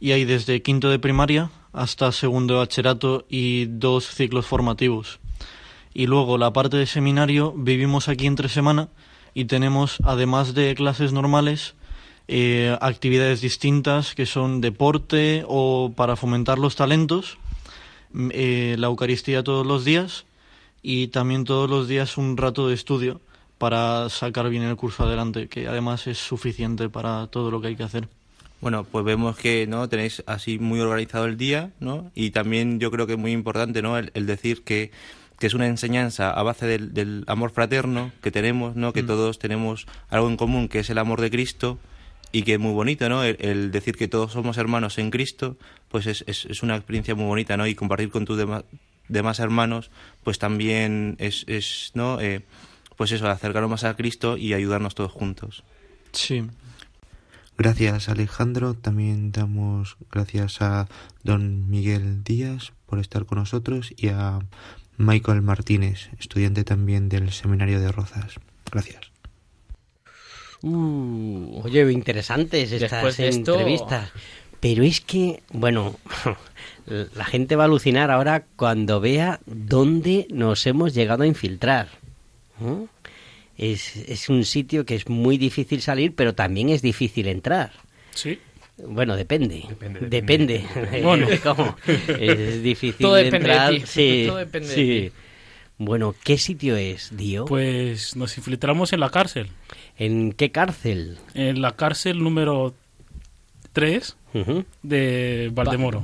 y 0.00 0.12
hay 0.12 0.24
desde 0.24 0.62
quinto 0.62 0.88
de 0.88 0.98
primaria 0.98 1.50
hasta 1.74 2.10
segundo 2.12 2.54
de 2.54 2.60
bachillerato 2.60 3.26
y 3.28 3.66
dos 3.66 4.06
ciclos 4.08 4.46
formativos. 4.46 5.20
Y 5.98 6.06
luego 6.06 6.38
la 6.38 6.52
parte 6.52 6.76
de 6.76 6.86
seminario 6.86 7.52
vivimos 7.56 8.08
aquí 8.08 8.28
entre 8.28 8.48
semana 8.48 8.88
y 9.34 9.46
tenemos, 9.46 9.98
además 10.04 10.54
de 10.54 10.76
clases 10.76 11.12
normales, 11.12 11.74
eh, 12.28 12.78
actividades 12.80 13.40
distintas 13.40 14.14
que 14.14 14.24
son 14.24 14.60
deporte 14.60 15.42
o 15.48 15.92
para 15.96 16.14
fomentar 16.14 16.56
los 16.60 16.76
talentos, 16.76 17.36
m- 18.14 18.32
eh, 18.32 18.76
la 18.78 18.86
Eucaristía 18.86 19.42
todos 19.42 19.66
los 19.66 19.84
días 19.84 20.24
y 20.84 21.08
también 21.08 21.42
todos 21.42 21.68
los 21.68 21.88
días 21.88 22.16
un 22.16 22.36
rato 22.36 22.68
de 22.68 22.74
estudio 22.74 23.20
para 23.58 24.08
sacar 24.08 24.48
bien 24.50 24.62
el 24.62 24.76
curso 24.76 25.02
adelante, 25.02 25.48
que 25.48 25.66
además 25.66 26.06
es 26.06 26.18
suficiente 26.18 26.88
para 26.88 27.26
todo 27.26 27.50
lo 27.50 27.60
que 27.60 27.66
hay 27.68 27.76
que 27.76 27.82
hacer. 27.82 28.08
Bueno, 28.60 28.84
pues 28.84 29.04
vemos 29.04 29.36
que 29.36 29.66
no 29.66 29.88
tenéis 29.88 30.22
así 30.26 30.60
muy 30.60 30.78
organizado 30.78 31.24
el 31.24 31.36
día, 31.36 31.72
¿no? 31.80 32.12
Y 32.14 32.30
también 32.30 32.78
yo 32.78 32.92
creo 32.92 33.08
que 33.08 33.14
es 33.14 33.18
muy 33.18 33.32
importante, 33.32 33.82
¿no? 33.82 33.98
El 33.98 34.26
decir 34.26 34.62
que, 34.62 34.92
que 35.38 35.46
es 35.46 35.54
una 35.54 35.66
enseñanza 35.66 36.30
a 36.30 36.42
base 36.42 36.66
del, 36.66 36.92
del 36.94 37.24
amor 37.28 37.50
fraterno 37.50 38.10
que 38.22 38.30
tenemos, 38.30 38.74
¿no? 38.76 38.92
Que 38.92 39.02
Mm. 39.02 39.06
todos 39.06 39.38
tenemos 39.38 39.86
algo 40.08 40.28
en 40.28 40.36
común, 40.36 40.68
que 40.68 40.80
es 40.80 40.90
el 40.90 40.98
amor 40.98 41.20
de 41.20 41.30
Cristo 41.30 41.78
y 42.32 42.42
que 42.42 42.54
es 42.54 42.58
muy 42.60 42.72
bonito, 42.72 43.08
¿no? 43.08 43.22
El, 43.24 43.36
el 43.40 43.70
decir 43.70 43.96
que 43.96 44.08
todos 44.08 44.32
somos 44.32 44.58
hermanos 44.58 44.98
en 44.98 45.10
Cristo, 45.10 45.56
pues 45.88 46.06
es, 46.06 46.24
es, 46.26 46.44
es 46.46 46.62
una 46.62 46.76
experiencia 46.76 47.14
muy 47.14 47.26
bonita, 47.26 47.56
¿no? 47.56 47.66
Y 47.66 47.74
compartir 47.74 48.10
con 48.10 48.24
tus 48.24 48.38
dema- 48.38 48.64
demás 49.08 49.38
hermanos, 49.38 49.90
pues 50.24 50.38
también 50.38 51.16
es, 51.18 51.44
es 51.46 51.92
¿no? 51.94 52.20
Eh, 52.20 52.42
pues 52.96 53.12
eso, 53.12 53.28
acercarnos 53.28 53.70
más 53.70 53.84
a 53.84 53.94
Cristo 53.94 54.36
y 54.36 54.54
ayudarnos 54.54 54.94
todos 54.96 55.12
juntos. 55.12 55.62
Sí. 56.12 56.42
Gracias 57.56 58.08
Alejandro, 58.08 58.74
también 58.74 59.32
damos 59.32 59.96
gracias 60.12 60.62
a 60.62 60.86
don 61.24 61.68
Miguel 61.68 62.22
Díaz 62.22 62.72
por 62.86 63.00
estar 63.00 63.24
con 63.26 63.38
nosotros 63.38 63.92
y 63.96 64.08
a 64.08 64.38
Michael 64.98 65.40
Martínez, 65.42 66.10
estudiante 66.18 66.64
también 66.64 67.08
del 67.08 67.32
Seminario 67.32 67.80
de 67.80 67.90
Rozas. 67.92 68.34
Gracias. 68.70 69.00
Oye, 70.62 71.92
interesantes 71.92 72.72
estas 72.72 72.90
Después 72.90 73.16
de 73.16 73.28
esto- 73.28 73.52
entrevistas. 73.54 74.10
Pero 74.60 74.82
es 74.82 75.00
que, 75.00 75.40
bueno, 75.52 75.96
la 77.14 77.24
gente 77.24 77.54
va 77.54 77.62
a 77.62 77.66
alucinar 77.66 78.10
ahora 78.10 78.44
cuando 78.56 79.00
vea 79.00 79.38
dónde 79.46 80.26
nos 80.30 80.66
hemos 80.66 80.94
llegado 80.94 81.22
a 81.22 81.26
infiltrar. 81.28 81.88
Es, 83.56 83.94
es 83.96 84.28
un 84.28 84.44
sitio 84.44 84.84
que 84.84 84.96
es 84.96 85.08
muy 85.08 85.38
difícil 85.38 85.80
salir, 85.80 86.12
pero 86.16 86.34
también 86.34 86.70
es 86.70 86.82
difícil 86.82 87.28
entrar. 87.28 87.70
Sí. 88.14 88.40
Bueno, 88.86 89.16
depende. 89.16 89.64
Depende. 90.08 90.64
Bueno. 91.02 91.26
¿Cómo? 91.42 91.76
Es 91.86 92.62
difícil 92.62 93.04
Todo 93.06 93.14
depende 93.14 93.48
de 93.48 93.54
entrar. 93.54 93.74
ti. 93.74 93.82
Sí, 93.86 94.24
Todo 94.26 94.36
depende 94.38 94.68
de 94.68 94.74
sí. 94.74 95.12
Bueno, 95.78 96.14
¿qué 96.24 96.38
sitio 96.38 96.76
es, 96.76 97.16
Dio? 97.16 97.44
Pues 97.44 98.16
nos 98.16 98.36
infiltramos 98.36 98.92
en 98.92 99.00
la 99.00 99.10
cárcel. 99.10 99.48
¿En 99.96 100.32
qué 100.32 100.50
cárcel? 100.50 101.18
En 101.34 101.60
la 101.62 101.76
cárcel 101.76 102.18
número 102.22 102.74
3 103.72 104.16
Ujú. 104.34 104.64
de 104.82 105.50
Valdemoro. 105.52 106.02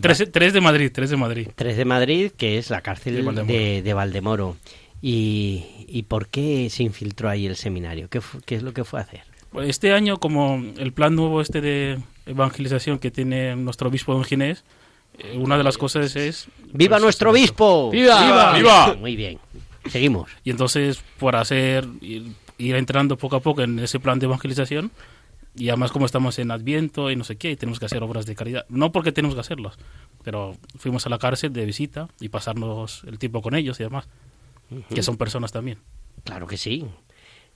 Tres, 0.00 0.24
tres 0.32 0.52
de 0.52 0.60
Madrid, 0.60 0.90
tres 0.94 1.10
de 1.10 1.16
Madrid. 1.16 1.48
3 1.54 1.76
de 1.76 1.84
Madrid, 1.84 2.30
que 2.36 2.56
es 2.56 2.70
la 2.70 2.80
cárcel 2.80 3.14
De 3.14 3.18
de 3.20 3.24
Valdemoro. 3.26 3.58
de, 3.82 3.92
Valdemoro. 3.94 4.56
¿Y, 5.02 5.64
¿Y 5.88 6.04
por 6.04 6.28
qué 6.28 6.70
se 6.70 6.82
infiltró 6.84 7.28
ahí 7.28 7.44
el 7.46 7.56
seminario? 7.56 8.08
¿Qué, 8.08 8.20
qué 8.46 8.54
es 8.54 8.62
lo 8.62 8.72
que 8.72 8.84
fue 8.84 9.00
a 9.00 9.02
hacer? 9.02 9.22
Pues 9.54 9.68
Este 9.68 9.92
año, 9.92 10.16
como 10.16 10.60
el 10.78 10.92
plan 10.92 11.14
nuevo 11.14 11.40
este 11.40 11.60
de 11.60 12.00
evangelización 12.26 12.98
que 12.98 13.12
tiene 13.12 13.54
nuestro 13.54 13.88
obispo 13.88 14.12
don 14.12 14.24
Ginés, 14.24 14.64
eh, 15.16 15.38
una 15.38 15.56
de 15.56 15.62
las 15.62 15.78
cosas 15.78 16.16
es... 16.16 16.48
¡Viva 16.72 16.96
pues, 16.96 17.02
nuestro 17.04 17.30
hacer 17.30 17.40
obispo! 17.40 17.88
¡Viva! 17.92 18.52
¡Viva! 18.52 18.94
Muy 18.94 19.14
bien. 19.14 19.38
Seguimos. 19.88 20.28
Y 20.42 20.50
entonces, 20.50 21.00
por 21.20 21.36
hacer, 21.36 21.86
ir, 22.00 22.32
ir 22.58 22.74
entrando 22.74 23.16
poco 23.16 23.36
a 23.36 23.40
poco 23.40 23.62
en 23.62 23.78
ese 23.78 24.00
plan 24.00 24.18
de 24.18 24.26
evangelización, 24.26 24.90
y 25.54 25.68
además 25.68 25.92
como 25.92 26.06
estamos 26.06 26.36
en 26.40 26.50
Adviento 26.50 27.12
y 27.12 27.14
no 27.14 27.22
sé 27.22 27.36
qué, 27.36 27.52
y 27.52 27.56
tenemos 27.56 27.78
que 27.78 27.86
hacer 27.86 28.02
obras 28.02 28.26
de 28.26 28.34
caridad. 28.34 28.66
No 28.68 28.90
porque 28.90 29.12
tenemos 29.12 29.36
que 29.36 29.40
hacerlas, 29.40 29.76
pero 30.24 30.56
fuimos 30.78 31.06
a 31.06 31.10
la 31.10 31.18
cárcel 31.18 31.52
de 31.52 31.64
visita 31.64 32.08
y 32.18 32.28
pasarnos 32.28 33.04
el 33.06 33.20
tiempo 33.20 33.40
con 33.40 33.54
ellos 33.54 33.78
y 33.78 33.84
demás, 33.84 34.08
que 34.92 35.04
son 35.04 35.16
personas 35.16 35.52
también. 35.52 35.78
Claro 36.24 36.48
que 36.48 36.56
sí. 36.56 36.84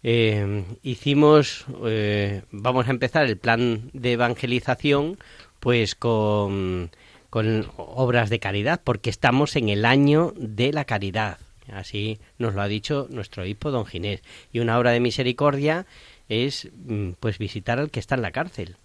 Eh, 0.02 0.64
hicimos, 0.82 1.66
eh, 1.84 2.42
vamos 2.50 2.86
a 2.86 2.90
empezar 2.90 3.26
el 3.26 3.36
plan 3.36 3.90
de 3.92 4.12
evangelización, 4.12 5.18
pues 5.60 5.94
con, 5.94 6.90
con 7.30 7.66
obras 7.76 8.30
de 8.30 8.38
caridad, 8.38 8.80
porque 8.82 9.10
estamos 9.10 9.56
en 9.56 9.68
el 9.68 9.84
año 9.84 10.32
de 10.36 10.72
la 10.72 10.84
caridad. 10.84 11.38
Así 11.72 12.18
nos 12.38 12.54
lo 12.54 12.62
ha 12.62 12.68
dicho 12.68 13.06
nuestro 13.10 13.42
obispo 13.42 13.70
don 13.70 13.86
Ginés. 13.86 14.22
Y 14.52 14.60
una 14.60 14.78
obra 14.78 14.92
de 14.92 15.00
misericordia 15.00 15.86
es, 16.28 16.68
mm, 16.86 17.10
pues, 17.20 17.38
visitar 17.38 17.78
al 17.78 17.90
que 17.90 18.00
está 18.00 18.14
en 18.14 18.22
la 18.22 18.30
cárcel. 18.30 18.76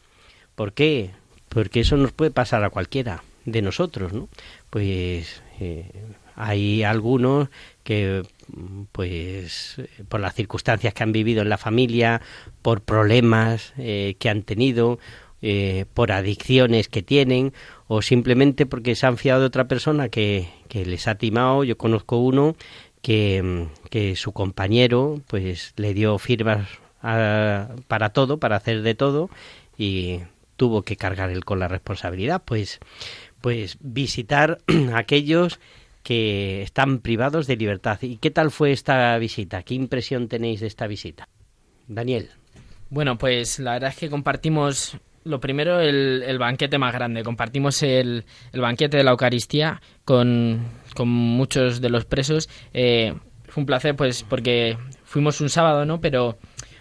¿Por 0.55 0.73
qué? 0.73 1.11
Porque 1.49 1.81
eso 1.81 1.97
nos 1.97 2.11
puede 2.11 2.31
pasar 2.31 2.63
a 2.63 2.69
cualquiera 2.69 3.23
de 3.45 3.61
nosotros, 3.61 4.13
¿no? 4.13 4.29
Pues 4.69 5.41
eh, 5.59 5.85
hay 6.35 6.83
algunos 6.83 7.49
que, 7.83 8.23
pues, 8.91 9.77
por 10.09 10.19
las 10.19 10.35
circunstancias 10.35 10.93
que 10.93 11.03
han 11.03 11.11
vivido 11.11 11.41
en 11.41 11.49
la 11.49 11.57
familia, 11.57 12.21
por 12.61 12.81
problemas 12.81 13.73
eh, 13.77 14.15
que 14.19 14.29
han 14.29 14.43
tenido, 14.43 14.99
eh, 15.41 15.85
por 15.93 16.11
adicciones 16.11 16.87
que 16.87 17.01
tienen, 17.03 17.53
o 17.87 18.01
simplemente 18.01 18.65
porque 18.65 18.95
se 18.95 19.05
han 19.05 19.17
fiado 19.17 19.41
de 19.41 19.47
otra 19.47 19.67
persona 19.67 20.09
que, 20.09 20.47
que 20.69 20.85
les 20.85 21.07
ha 21.07 21.15
timado. 21.15 21.63
Yo 21.63 21.77
conozco 21.77 22.17
uno 22.17 22.55
que, 23.01 23.67
que 23.89 24.15
su 24.15 24.31
compañero, 24.31 25.21
pues, 25.27 25.73
le 25.75 25.93
dio 25.93 26.17
firmas 26.17 26.67
a- 27.01 27.67
para 27.87 28.09
todo, 28.09 28.37
para 28.39 28.55
hacer 28.55 28.81
de 28.81 28.95
todo, 28.95 29.29
y 29.77 30.19
tuvo 30.55 30.83
que 30.83 30.95
cargar 30.95 31.29
él 31.31 31.43
con 31.45 31.59
la 31.59 31.67
responsabilidad. 31.67 32.41
Pues, 32.45 32.79
pues 33.41 33.77
visitar 33.81 34.59
a 34.93 34.97
aquellos 34.99 35.59
que 36.03 36.61
están 36.61 36.99
privados 36.99 37.47
de 37.47 37.55
libertad. 37.55 37.97
¿Y 38.01 38.17
qué 38.17 38.29
tal 38.29 38.51
fue 38.51 38.71
esta 38.71 39.17
visita? 39.17 39.63
¿Qué 39.63 39.73
impresión 39.73 40.27
tenéis 40.27 40.59
de 40.59 40.67
esta 40.67 40.85
visita? 40.85 41.27
Daniel. 41.87 42.29
Bueno, 42.89 43.17
pues 43.17 43.59
la 43.59 43.73
verdad 43.73 43.89
es 43.89 43.97
que 43.97 44.09
compartimos 44.09 44.97
lo 45.23 45.39
primero 45.39 45.79
el, 45.79 46.37
banquete 46.37 46.77
más 46.77 46.93
grande. 46.93 47.23
Compartimos 47.23 47.81
el, 47.83 48.25
banquete 48.53 48.97
de 48.97 49.03
la 49.03 49.11
Eucaristía 49.11 49.81
con, 50.05 50.61
con 50.93 51.07
muchos 51.07 51.81
de 51.81 51.89
los 51.89 52.05
presos. 52.05 52.49
Eh, 52.73 53.13
fue 53.47 53.61
un 53.61 53.65
placer, 53.65 53.95
pues, 53.95 54.23
porque 54.23 54.77
fuimos 55.03 55.39
un 55.41 55.49
sábado, 55.49 55.85
¿no? 55.85 56.01
Pero, 56.01 56.37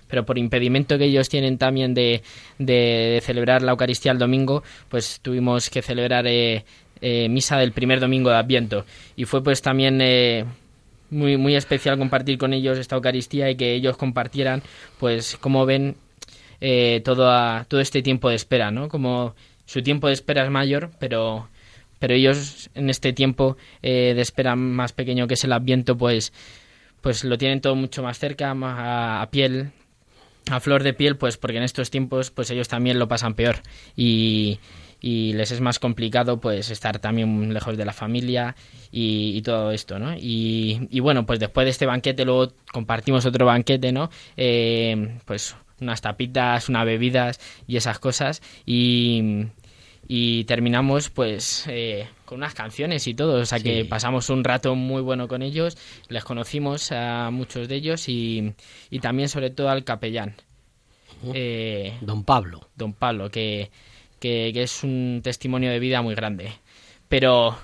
pero 0.08 0.24
por 0.24 0.38
impedimento 0.38 0.98
que 0.98 1.04
ellos 1.04 1.28
tienen 1.28 1.58
también 1.58 1.94
de, 1.94 2.22
de 2.58 3.20
celebrar 3.22 3.62
la 3.62 3.72
Eucaristía 3.72 4.12
el 4.12 4.18
domingo, 4.18 4.62
pues 4.88 5.20
tuvimos 5.20 5.70
que 5.70 5.82
celebrar 5.82 6.26
eh, 6.26 6.64
eh, 7.02 7.28
misa 7.28 7.58
del 7.58 7.72
primer 7.72 8.00
domingo 8.00 8.30
de 8.30 8.36
Adviento. 8.36 8.86
Y 9.16 9.26
fue 9.26 9.42
pues 9.42 9.60
también... 9.60 10.00
eh, 10.00 10.44
muy, 11.10 11.36
muy 11.36 11.54
especial 11.56 11.98
compartir 11.98 12.38
con 12.38 12.54
ellos 12.54 12.78
esta 12.78 12.96
Eucaristía 12.96 13.50
y 13.50 13.54
que 13.56 13.74
ellos 13.74 13.98
compartieran, 13.98 14.62
pues, 14.98 15.36
cómo 15.38 15.66
ven 15.66 15.94
eh, 16.62 17.02
todo, 17.04 17.30
a- 17.30 17.66
todo 17.68 17.80
este 17.82 18.00
tiempo 18.00 18.30
de 18.30 18.36
espera, 18.36 18.70
¿no? 18.70 18.88
Como 18.88 19.34
su 19.66 19.82
tiempo 19.82 20.06
de 20.06 20.14
espera 20.14 20.42
es 20.42 20.50
mayor, 20.50 20.90
pero, 20.98 21.48
pero 21.98 22.14
ellos 22.14 22.70
en 22.74 22.88
este 22.88 23.12
tiempo 23.12 23.58
eh, 23.82 24.14
de 24.16 24.22
espera 24.22 24.56
más 24.56 24.94
pequeño 24.94 25.26
que 25.26 25.34
es 25.34 25.44
el 25.44 25.52
Adviento, 25.52 25.98
pues, 25.98 26.32
pues 27.02 27.24
lo 27.24 27.36
tienen 27.36 27.60
todo 27.60 27.74
mucho 27.74 28.02
más 28.02 28.18
cerca, 28.18 28.54
más 28.54 28.78
a, 28.78 29.20
a 29.20 29.30
piel, 29.30 29.72
a 30.50 30.60
flor 30.60 30.82
de 30.82 30.94
piel, 30.94 31.16
pues 31.18 31.36
porque 31.36 31.58
en 31.58 31.64
estos 31.64 31.90
tiempos, 31.90 32.30
pues 32.30 32.50
ellos 32.50 32.68
también 32.68 32.98
lo 32.98 33.06
pasan 33.06 33.34
peor 33.34 33.56
y, 33.96 34.58
y 35.02 35.32
les 35.32 35.50
es 35.50 35.60
más 35.60 35.80
complicado, 35.80 36.40
pues 36.40 36.70
estar 36.70 37.00
también 37.00 37.52
lejos 37.52 37.76
de 37.76 37.84
la 37.84 37.92
familia 37.92 38.54
y, 38.92 39.36
y 39.36 39.42
todo 39.42 39.72
esto, 39.72 39.98
¿no? 39.98 40.14
Y, 40.16 40.86
y 40.90 41.00
bueno, 41.00 41.26
pues 41.26 41.40
después 41.40 41.64
de 41.66 41.70
este 41.70 41.86
banquete 41.86 42.24
luego 42.24 42.52
compartimos 42.72 43.26
otro 43.26 43.44
banquete, 43.44 43.90
¿no? 43.90 44.10
Eh, 44.36 45.18
pues 45.24 45.56
unas 45.80 46.00
tapitas, 46.00 46.68
unas 46.68 46.86
bebidas 46.86 47.40
y 47.66 47.76
esas 47.76 47.98
cosas 47.98 48.40
y, 48.64 49.46
y 50.06 50.44
terminamos 50.44 51.10
pues 51.10 51.64
eh, 51.68 52.06
con 52.24 52.38
unas 52.38 52.54
canciones 52.54 53.08
y 53.08 53.14
todo, 53.14 53.40
o 53.40 53.44
sea 53.44 53.58
que 53.58 53.84
pasamos 53.84 54.30
un 54.30 54.44
rato 54.44 54.76
muy 54.76 55.02
bueno 55.02 55.26
con 55.26 55.42
ellos, 55.42 55.76
les 56.08 56.22
conocimos 56.22 56.92
a 56.92 57.30
muchos 57.32 57.66
de 57.66 57.74
ellos 57.74 58.08
y, 58.08 58.54
y 58.88 59.00
también 59.00 59.28
sobre 59.28 59.50
todo 59.50 59.68
al 59.68 59.82
capellán. 59.82 60.36
Eh, 61.34 61.94
Don 62.00 62.24
Pablo. 62.24 62.68
Don 62.74 62.94
Pablo, 62.94 63.30
que, 63.30 63.70
que, 64.22 64.52
que 64.54 64.62
es 64.62 64.84
un 64.84 65.20
testimonio 65.22 65.70
de 65.70 65.80
vida 65.80 66.00
muy 66.00 66.14
grande. 66.14 66.52
Pero 67.08 67.58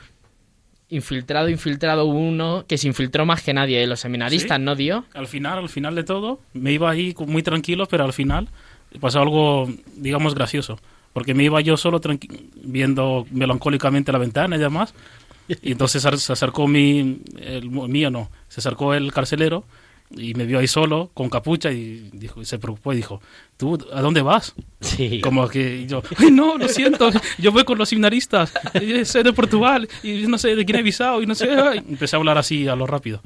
infiltrado, 0.90 1.48
infiltrado 1.48 2.06
uno 2.06 2.64
que 2.66 2.76
se 2.78 2.88
infiltró 2.88 3.24
más 3.24 3.42
que 3.42 3.54
nadie 3.54 3.78
de 3.78 3.86
los 3.86 4.00
seminaristas, 4.00 4.58
Sí. 4.58 4.64
¿no 4.64 4.74
dio? 4.74 5.04
Al 5.14 5.26
final, 5.26 5.58
al 5.58 5.68
final 5.68 5.94
de 5.94 6.04
todo, 6.04 6.40
me 6.54 6.72
iba 6.72 6.90
ahí 6.90 7.14
muy 7.26 7.42
tranquilo, 7.42 7.86
pero 7.86 8.04
al 8.04 8.12
final 8.12 8.48
pasó 9.00 9.20
algo, 9.20 9.68
digamos, 9.96 10.34
gracioso. 10.34 10.78
Porque 11.12 11.34
me 11.34 11.44
iba 11.44 11.60
yo 11.60 11.76
solo 11.76 12.00
viendo 12.62 13.26
melancólicamente 13.30 14.12
la 14.12 14.18
ventana 14.18 14.56
y 14.56 14.58
demás. 14.58 14.94
Y 15.62 15.72
entonces 15.72 16.02
se 16.02 16.32
acercó 16.32 16.66
mi, 16.68 17.22
el 17.40 17.70
mío 17.70 18.10
no, 18.10 18.30
se 18.48 18.60
acercó 18.60 18.92
el 18.92 19.12
carcelero 19.12 19.64
y 20.16 20.34
me 20.34 20.44
vio 20.46 20.58
ahí 20.58 20.66
solo, 20.66 21.10
con 21.14 21.28
capucha, 21.28 21.70
y 21.70 22.10
dijo, 22.12 22.40
y 22.40 22.44
se 22.44 22.58
preocupó 22.58 22.92
y 22.92 22.96
dijo, 22.96 23.20
¿tú 23.56 23.78
a 23.92 24.00
dónde 24.00 24.22
vas? 24.22 24.54
Sí. 24.80 25.20
Como 25.20 25.48
que 25.48 25.86
yo, 25.86 26.02
ay 26.18 26.30
no, 26.30 26.56
lo 26.56 26.68
siento, 26.68 27.10
yo 27.38 27.52
voy 27.52 27.64
con 27.64 27.78
los 27.78 27.88
seminaristas, 27.88 28.52
y 28.80 29.04
soy 29.04 29.22
de 29.22 29.32
Portugal, 29.32 29.88
y 30.02 30.26
no 30.26 30.38
sé 30.38 30.54
de 30.56 30.64
Guinea 30.64 30.82
Bissau, 30.82 31.22
y 31.22 31.26
no 31.26 31.34
sé, 31.34 31.50
ay". 31.50 31.78
empecé 31.88 32.16
a 32.16 32.18
hablar 32.18 32.38
así 32.38 32.66
a 32.68 32.74
lo 32.76 32.86
rápido. 32.86 33.20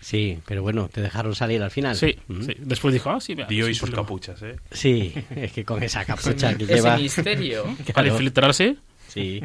Sí, 0.00 0.38
pero 0.46 0.62
bueno, 0.62 0.88
te 0.92 1.00
dejaron 1.00 1.34
salir 1.34 1.60
al 1.60 1.72
final. 1.72 1.96
Sí, 1.96 2.16
Mm. 2.28 2.42
sí. 2.42 2.54
Después 2.58 2.94
dijo, 2.94 3.10
ah, 3.10 3.20
sí, 3.20 3.34
vea, 3.34 3.46
Dio 3.48 3.68
y 3.68 3.74
sus 3.74 3.88
problema. 3.90 4.02
capuchas, 4.02 4.40
¿eh? 4.42 4.56
Sí, 4.70 5.12
es 5.34 5.50
que 5.52 5.64
con 5.64 5.82
esa 5.82 6.04
capucha 6.04 6.54
que 6.56 6.64
Ese 6.64 6.74
lleva... 6.74 6.96
misterio. 6.98 7.64
Al 7.94 8.06
infiltrarse, 8.06 8.76
Sí. 9.08 9.42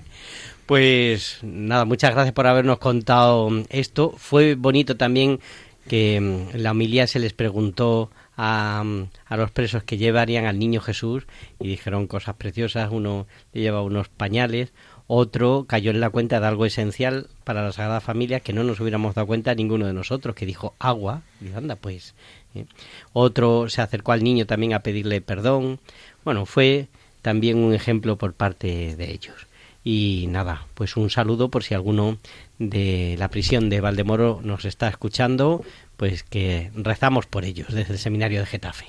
Pues 0.66 1.40
nada, 1.42 1.86
muchas 1.86 2.12
gracias 2.14 2.34
por 2.34 2.48
habernos 2.48 2.78
contado 2.80 3.50
esto. 3.70 4.14
Fue 4.18 4.56
bonito 4.56 4.96
también 4.96 5.40
que 5.88 6.20
mm, 6.20 6.58
la 6.58 6.72
homilía 6.72 7.08
se 7.08 7.20
les 7.20 7.34
preguntó 7.34 8.10
a, 8.36 8.82
mm, 8.84 9.10
a 9.26 9.38
los 9.38 9.52
presos 9.52 9.84
que 9.84 9.98
llevarían 9.98 10.46
al 10.46 10.60
niño 10.60 10.82
Jesús 10.82 11.26
y 11.60 11.68
dijeron 11.68 12.08
cosas 12.08 12.36
preciosas. 12.36 12.90
Uno 12.92 13.28
le 13.54 13.62
lleva 13.62 13.82
unos 13.82 14.10
pañales, 14.10 14.74
otro 15.08 15.66
cayó 15.68 15.92
en 15.92 16.00
la 16.00 16.10
cuenta 16.10 16.40
de 16.40 16.48
algo 16.48 16.66
esencial 16.66 17.28
para 17.44 17.64
la 17.64 17.72
Sagrada 17.72 18.00
Familia 18.00 18.40
que 18.40 18.54
no 18.54 18.64
nos 18.64 18.80
hubiéramos 18.80 19.16
dado 19.16 19.28
cuenta 19.28 19.54
ninguno 19.54 19.86
de 19.86 19.94
nosotros, 19.94 20.36
que 20.36 20.46
dijo 20.46 20.76
agua. 20.80 21.24
Y 21.42 21.54
anda, 21.54 21.76
pues. 21.76 22.16
¿eh? 22.56 22.66
Otro 23.12 23.70
se 23.70 23.82
acercó 23.82 24.14
al 24.14 24.24
niño 24.24 24.46
también 24.46 24.74
a 24.74 24.80
pedirle 24.80 25.22
perdón. 25.22 25.80
Bueno, 26.24 26.46
fue 26.46 26.88
también 27.22 27.58
un 27.58 27.74
ejemplo 27.74 28.18
por 28.18 28.34
parte 28.34 28.96
de 28.96 29.12
ellos. 29.12 29.48
Y 29.84 30.28
nada, 30.30 30.66
pues 30.76 30.96
un 30.96 31.10
saludo 31.10 31.50
por 31.50 31.64
si 31.64 31.74
alguno 31.74 32.18
de 32.58 33.16
la 33.20 33.30
prisión 33.30 33.70
de 33.70 33.82
Valdemoro 33.82 34.40
nos 34.44 34.66
está 34.66 34.88
escuchando, 34.88 35.64
pues 35.98 36.24
que 36.24 36.72
rezamos 36.76 37.26
por 37.26 37.44
ellos 37.44 37.74
desde 37.74 37.94
el 37.94 38.00
seminario 38.00 38.40
de 38.40 38.46
Getafe. 38.46 38.86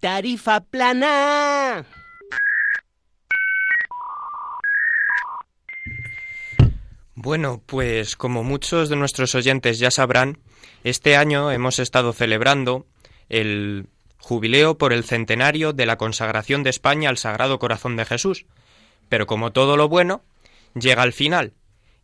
tarifa 0.00 0.60
plana. 0.60 1.84
Bueno, 7.14 7.60
pues 7.66 8.16
como 8.16 8.42
muchos 8.42 8.88
de 8.88 8.96
nuestros 8.96 9.34
oyentes 9.34 9.78
ya 9.78 9.90
sabrán, 9.90 10.38
este 10.84 11.16
año 11.16 11.50
hemos 11.52 11.78
estado 11.78 12.14
celebrando 12.14 12.86
el 13.28 13.88
jubileo 14.20 14.78
por 14.78 14.92
el 14.92 15.04
centenario 15.04 15.72
de 15.72 15.86
la 15.86 15.98
consagración 15.98 16.62
de 16.62 16.70
España 16.70 17.08
al 17.08 17.18
Sagrado 17.18 17.58
Corazón 17.58 17.96
de 17.96 18.04
Jesús. 18.04 18.46
Pero 19.08 19.26
como 19.26 19.52
todo 19.52 19.76
lo 19.76 19.88
bueno, 19.88 20.22
llega 20.74 21.02
al 21.02 21.12
final. 21.12 21.52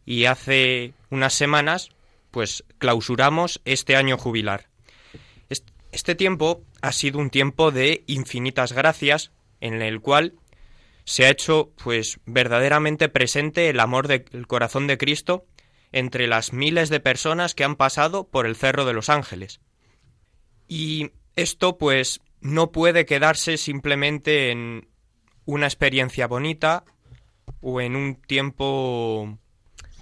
Y 0.04 0.24
hace 0.24 0.92
unas 1.10 1.34
semanas, 1.34 1.90
pues 2.30 2.64
clausuramos 2.78 3.60
este 3.64 3.96
año 3.96 4.18
jubilar. 4.18 4.68
Est- 5.48 5.68
Este 5.92 6.14
tiempo 6.14 6.62
ha 6.82 6.92
sido 6.92 7.18
un 7.18 7.30
tiempo 7.30 7.70
de 7.70 8.02
infinitas 8.06 8.72
gracias, 8.72 9.30
en 9.60 9.82
el 9.82 10.00
cual 10.00 10.34
se 11.04 11.24
ha 11.24 11.30
hecho, 11.30 11.70
pues, 11.82 12.18
verdaderamente 12.26 13.08
presente 13.08 13.68
el 13.68 13.78
amor 13.78 14.08
del 14.08 14.46
corazón 14.48 14.86
de 14.88 14.98
Cristo 14.98 15.46
entre 15.92 16.26
las 16.26 16.52
miles 16.52 16.88
de 16.90 16.98
personas 17.00 17.54
que 17.54 17.62
han 17.64 17.76
pasado 17.76 18.26
por 18.26 18.44
el 18.46 18.56
Cerro 18.56 18.84
de 18.84 18.92
los 18.92 19.08
Ángeles. 19.08 19.60
Y 20.68 21.12
esto, 21.36 21.78
pues, 21.78 22.20
no 22.40 22.72
puede 22.72 23.06
quedarse 23.06 23.56
simplemente 23.56 24.50
en 24.50 24.88
una 25.44 25.66
experiencia 25.66 26.26
bonita 26.26 26.84
o 27.60 27.80
en 27.80 27.96
un 27.96 28.16
tiempo 28.16 29.38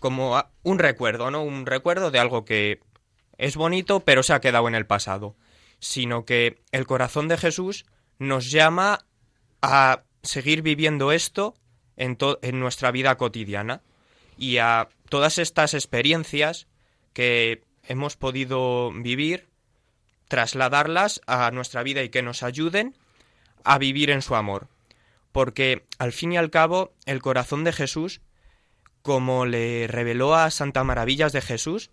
como 0.00 0.44
un 0.62 0.78
recuerdo, 0.78 1.30
¿no? 1.30 1.42
Un 1.42 1.66
recuerdo 1.66 2.10
de 2.10 2.18
algo 2.18 2.44
que 2.44 2.80
es 3.38 3.56
bonito, 3.56 4.00
pero 4.00 4.22
se 4.22 4.32
ha 4.32 4.40
quedado 4.40 4.68
en 4.68 4.74
el 4.74 4.86
pasado, 4.86 5.36
sino 5.78 6.24
que 6.24 6.58
el 6.72 6.86
corazón 6.86 7.28
de 7.28 7.36
Jesús 7.36 7.86
nos 8.18 8.50
llama 8.50 9.06
a 9.62 10.02
seguir 10.22 10.62
viviendo 10.62 11.12
esto 11.12 11.54
en, 11.96 12.18
en 12.42 12.60
nuestra 12.60 12.90
vida 12.90 13.16
cotidiana 13.16 13.82
y 14.36 14.58
a 14.58 14.88
todas 15.08 15.38
estas 15.38 15.74
experiencias 15.74 16.66
que 17.12 17.62
hemos 17.86 18.16
podido 18.16 18.92
vivir, 18.92 19.48
trasladarlas 20.28 21.20
a 21.26 21.50
nuestra 21.50 21.82
vida 21.82 22.02
y 22.02 22.08
que 22.08 22.22
nos 22.22 22.42
ayuden 22.42 22.96
a 23.64 23.78
vivir 23.78 24.10
en 24.10 24.22
su 24.22 24.34
amor. 24.34 24.68
Porque 25.32 25.84
al 25.98 26.12
fin 26.12 26.32
y 26.32 26.36
al 26.36 26.50
cabo, 26.50 26.92
el 27.06 27.20
corazón 27.20 27.64
de 27.64 27.72
Jesús, 27.72 28.20
como 29.02 29.46
le 29.46 29.86
reveló 29.86 30.34
a 30.34 30.50
Santa 30.50 30.84
Maravillas 30.84 31.32
de 31.32 31.42
Jesús, 31.42 31.90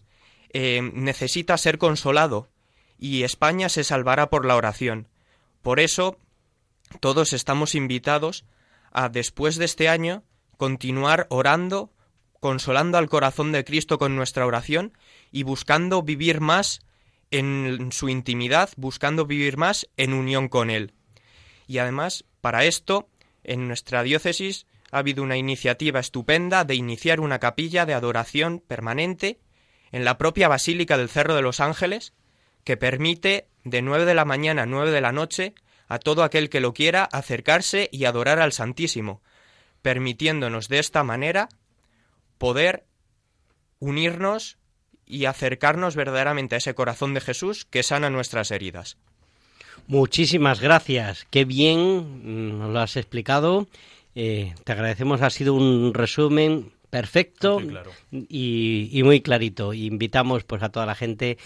eh, 0.53 0.82
necesita 0.93 1.57
ser 1.57 1.77
consolado 1.77 2.49
y 2.97 3.23
España 3.23 3.67
se 3.69 3.84
salvará 3.84 4.29
por 4.29 4.45
la 4.45 4.55
oración. 4.55 5.07
Por 5.61 5.79
eso, 5.79 6.17
todos 6.99 7.34
estamos 7.34 7.73
invitados 7.73 8.45
a, 8.91 9.09
después 9.09 9.55
de 9.55 9.65
este 9.65 9.89
año, 9.89 10.23
continuar 10.57 11.25
orando, 11.29 11.91
consolando 12.39 12.97
al 12.97 13.09
corazón 13.09 13.51
de 13.51 13.63
Cristo 13.63 13.97
con 13.97 14.15
nuestra 14.15 14.45
oración 14.45 14.93
y 15.32 15.43
buscando 15.43 16.03
vivir 16.03 16.41
más 16.41 16.82
en 17.32 17.91
su 17.91 18.09
intimidad, 18.09 18.69
buscando 18.77 19.25
vivir 19.25 19.57
más 19.57 19.88
en 19.97 20.13
unión 20.13 20.49
con 20.49 20.69
Él. 20.69 20.93
Y 21.67 21.77
además, 21.79 22.25
para 22.41 22.65
esto, 22.65 23.09
en 23.43 23.67
nuestra 23.67 24.03
diócesis 24.03 24.65
ha 24.91 24.99
habido 24.99 25.23
una 25.23 25.38
iniciativa 25.38 25.99
estupenda 25.99 26.65
de 26.65 26.75
iniciar 26.75 27.19
una 27.19 27.39
capilla 27.39 27.86
de 27.86 27.93
adoración 27.93 28.59
permanente 28.59 29.39
en 29.91 30.05
la 30.05 30.17
propia 30.17 30.47
Basílica 30.47 30.97
del 30.97 31.09
Cerro 31.09 31.36
de 31.36 31.41
los 31.41 31.59
Ángeles, 31.59 32.13
que 32.63 32.77
permite 32.77 33.47
de 33.63 33.82
9 33.82 34.05
de 34.05 34.13
la 34.13 34.25
mañana 34.25 34.63
a 34.63 34.65
9 34.65 34.91
de 34.91 35.01
la 35.01 35.11
noche 35.11 35.55
a 35.88 35.99
todo 35.99 36.23
aquel 36.23 36.49
que 36.49 36.61
lo 36.61 36.73
quiera 36.73 37.03
acercarse 37.03 37.89
y 37.91 38.05
adorar 38.05 38.39
al 38.39 38.53
Santísimo, 38.53 39.21
permitiéndonos 39.82 40.67
de 40.67 40.79
esta 40.79 41.03
manera 41.03 41.49
poder 42.38 42.86
unirnos 43.79 44.57
y 45.12 45.26
acercarnos 45.26 45.95
verdaderamente 45.95 46.55
a 46.55 46.57
ese 46.59 46.74
corazón 46.74 47.14
de 47.14 47.22
Jesús 47.22 47.66
que 47.66 47.84
sana 47.84 48.09
nuestras 48.09 48.49
heridas. 48.51 48.97
Muchísimas 49.88 50.62
gracias. 50.62 51.28
Qué 51.30 51.45
bien 51.45 51.80
mm, 52.24 52.59
nos 52.59 52.70
lo 52.72 52.80
has 52.80 52.95
explicado. 52.95 53.68
Eh, 54.16 54.53
te 54.64 54.72
agradecemos. 54.72 55.22
Ha 55.22 55.30
sido 55.30 55.53
un 55.53 55.93
resumen 55.93 56.72
perfecto 56.89 57.62
y, 58.12 58.89
y 58.91 59.03
muy 59.03 59.22
clarito. 59.22 59.74
Invitamos 59.74 60.43
pues 60.43 60.64
a 60.64 60.70
toda 60.70 60.86
la 60.86 60.95
gente 60.95 61.38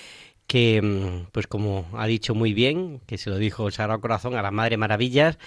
que, 0.47 0.81
mm, 0.81 1.31
pues 1.31 1.47
como 1.47 1.87
ha 1.93 2.05
dicho 2.07 2.35
muy 2.35 2.53
bien, 2.53 3.01
que 3.07 3.17
se 3.17 3.29
lo 3.29 3.37
dijo 3.37 3.67
el 3.67 3.73
Sagrado 3.73 4.01
Corazón 4.01 4.35
a 4.35 4.41
la 4.41 4.51
Madre 4.51 4.77
Maravillas, 4.77 5.37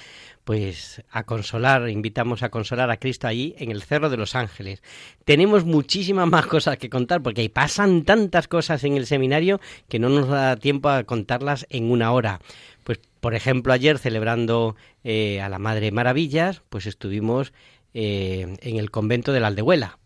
pues 0.44 1.02
a 1.10 1.24
consolar, 1.24 1.90
invitamos 1.90 2.42
a 2.42 2.48
consolar 2.48 2.90
a 2.90 2.96
Cristo 2.96 3.26
allí 3.26 3.54
en 3.58 3.70
el 3.70 3.82
Cerro 3.82 4.08
de 4.08 4.16
los 4.16 4.34
Ángeles. 4.34 4.82
Tenemos 5.24 5.64
muchísimas 5.64 6.26
más 6.26 6.46
cosas 6.46 6.78
que 6.78 6.88
contar 6.88 7.22
porque 7.22 7.48
pasan 7.50 8.04
tantas 8.04 8.48
cosas 8.48 8.82
en 8.84 8.96
el 8.96 9.06
seminario 9.06 9.60
que 9.88 9.98
no 9.98 10.08
nos 10.08 10.28
da 10.28 10.56
tiempo 10.56 10.88
a 10.88 11.04
contarlas 11.04 11.66
en 11.68 11.90
una 11.90 12.12
hora. 12.12 12.40
Pues, 12.82 12.98
por 13.20 13.34
ejemplo, 13.34 13.74
ayer 13.74 13.98
celebrando 13.98 14.74
eh, 15.04 15.42
a 15.42 15.50
la 15.50 15.58
Madre 15.58 15.92
Maravillas, 15.92 16.62
pues 16.70 16.86
estuvimos 16.86 17.52
eh, 17.92 18.56
en 18.62 18.76
el 18.78 18.90
convento 18.90 19.32
de 19.32 19.40
la 19.40 19.48
Aldehuela. 19.48 19.98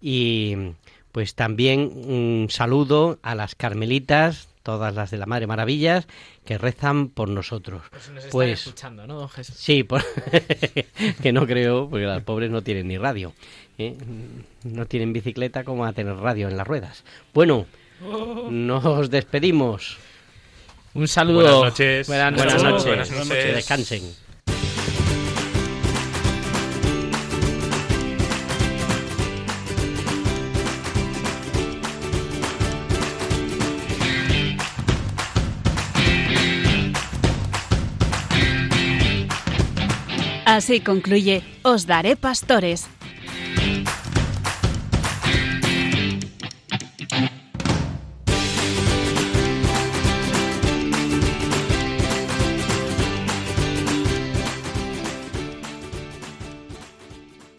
Y 0.00 0.56
pues 1.14 1.36
también 1.36 1.92
un 1.94 2.48
saludo 2.50 3.20
a 3.22 3.36
las 3.36 3.54
carmelitas, 3.54 4.48
todas 4.64 4.92
las 4.96 5.12
de 5.12 5.18
la 5.18 5.26
Madre 5.26 5.46
Maravillas, 5.46 6.08
que 6.44 6.58
rezan 6.58 7.06
por 7.06 7.28
nosotros. 7.28 7.82
Pues 7.92 8.08
nos 8.08 8.16
están 8.18 8.30
Pues 8.32 8.60
escuchando, 8.66 9.06
¿no, 9.06 9.14
don 9.20 9.28
Jesús? 9.28 9.54
Sí, 9.56 9.84
por- 9.84 10.02
que 11.22 11.32
no 11.32 11.46
creo, 11.46 11.88
porque 11.88 12.04
las 12.06 12.20
pobres 12.24 12.50
no 12.50 12.62
tienen 12.62 12.88
ni 12.88 12.98
radio. 12.98 13.32
¿eh? 13.78 13.94
No 14.64 14.86
tienen 14.86 15.12
bicicleta 15.12 15.62
como 15.62 15.84
a 15.84 15.92
tener 15.92 16.16
radio 16.16 16.48
en 16.48 16.56
las 16.56 16.66
ruedas. 16.66 17.04
Bueno, 17.32 17.66
nos 18.50 19.08
despedimos. 19.08 19.96
Un 20.94 21.06
saludo. 21.06 21.42
Buenas 21.42 21.60
noches. 21.62 22.06
Buenas 22.08 22.34
Buenas 22.34 22.54
noches. 22.54 22.70
noches. 22.72 22.86
Buenas 22.86 23.10
noches. 23.28 23.44
Que 23.44 23.52
descansen. 23.52 24.14
Así 40.54 40.78
concluye 40.78 41.42
Os 41.64 41.84
Daré 41.84 42.14
Pastores, 42.14 42.86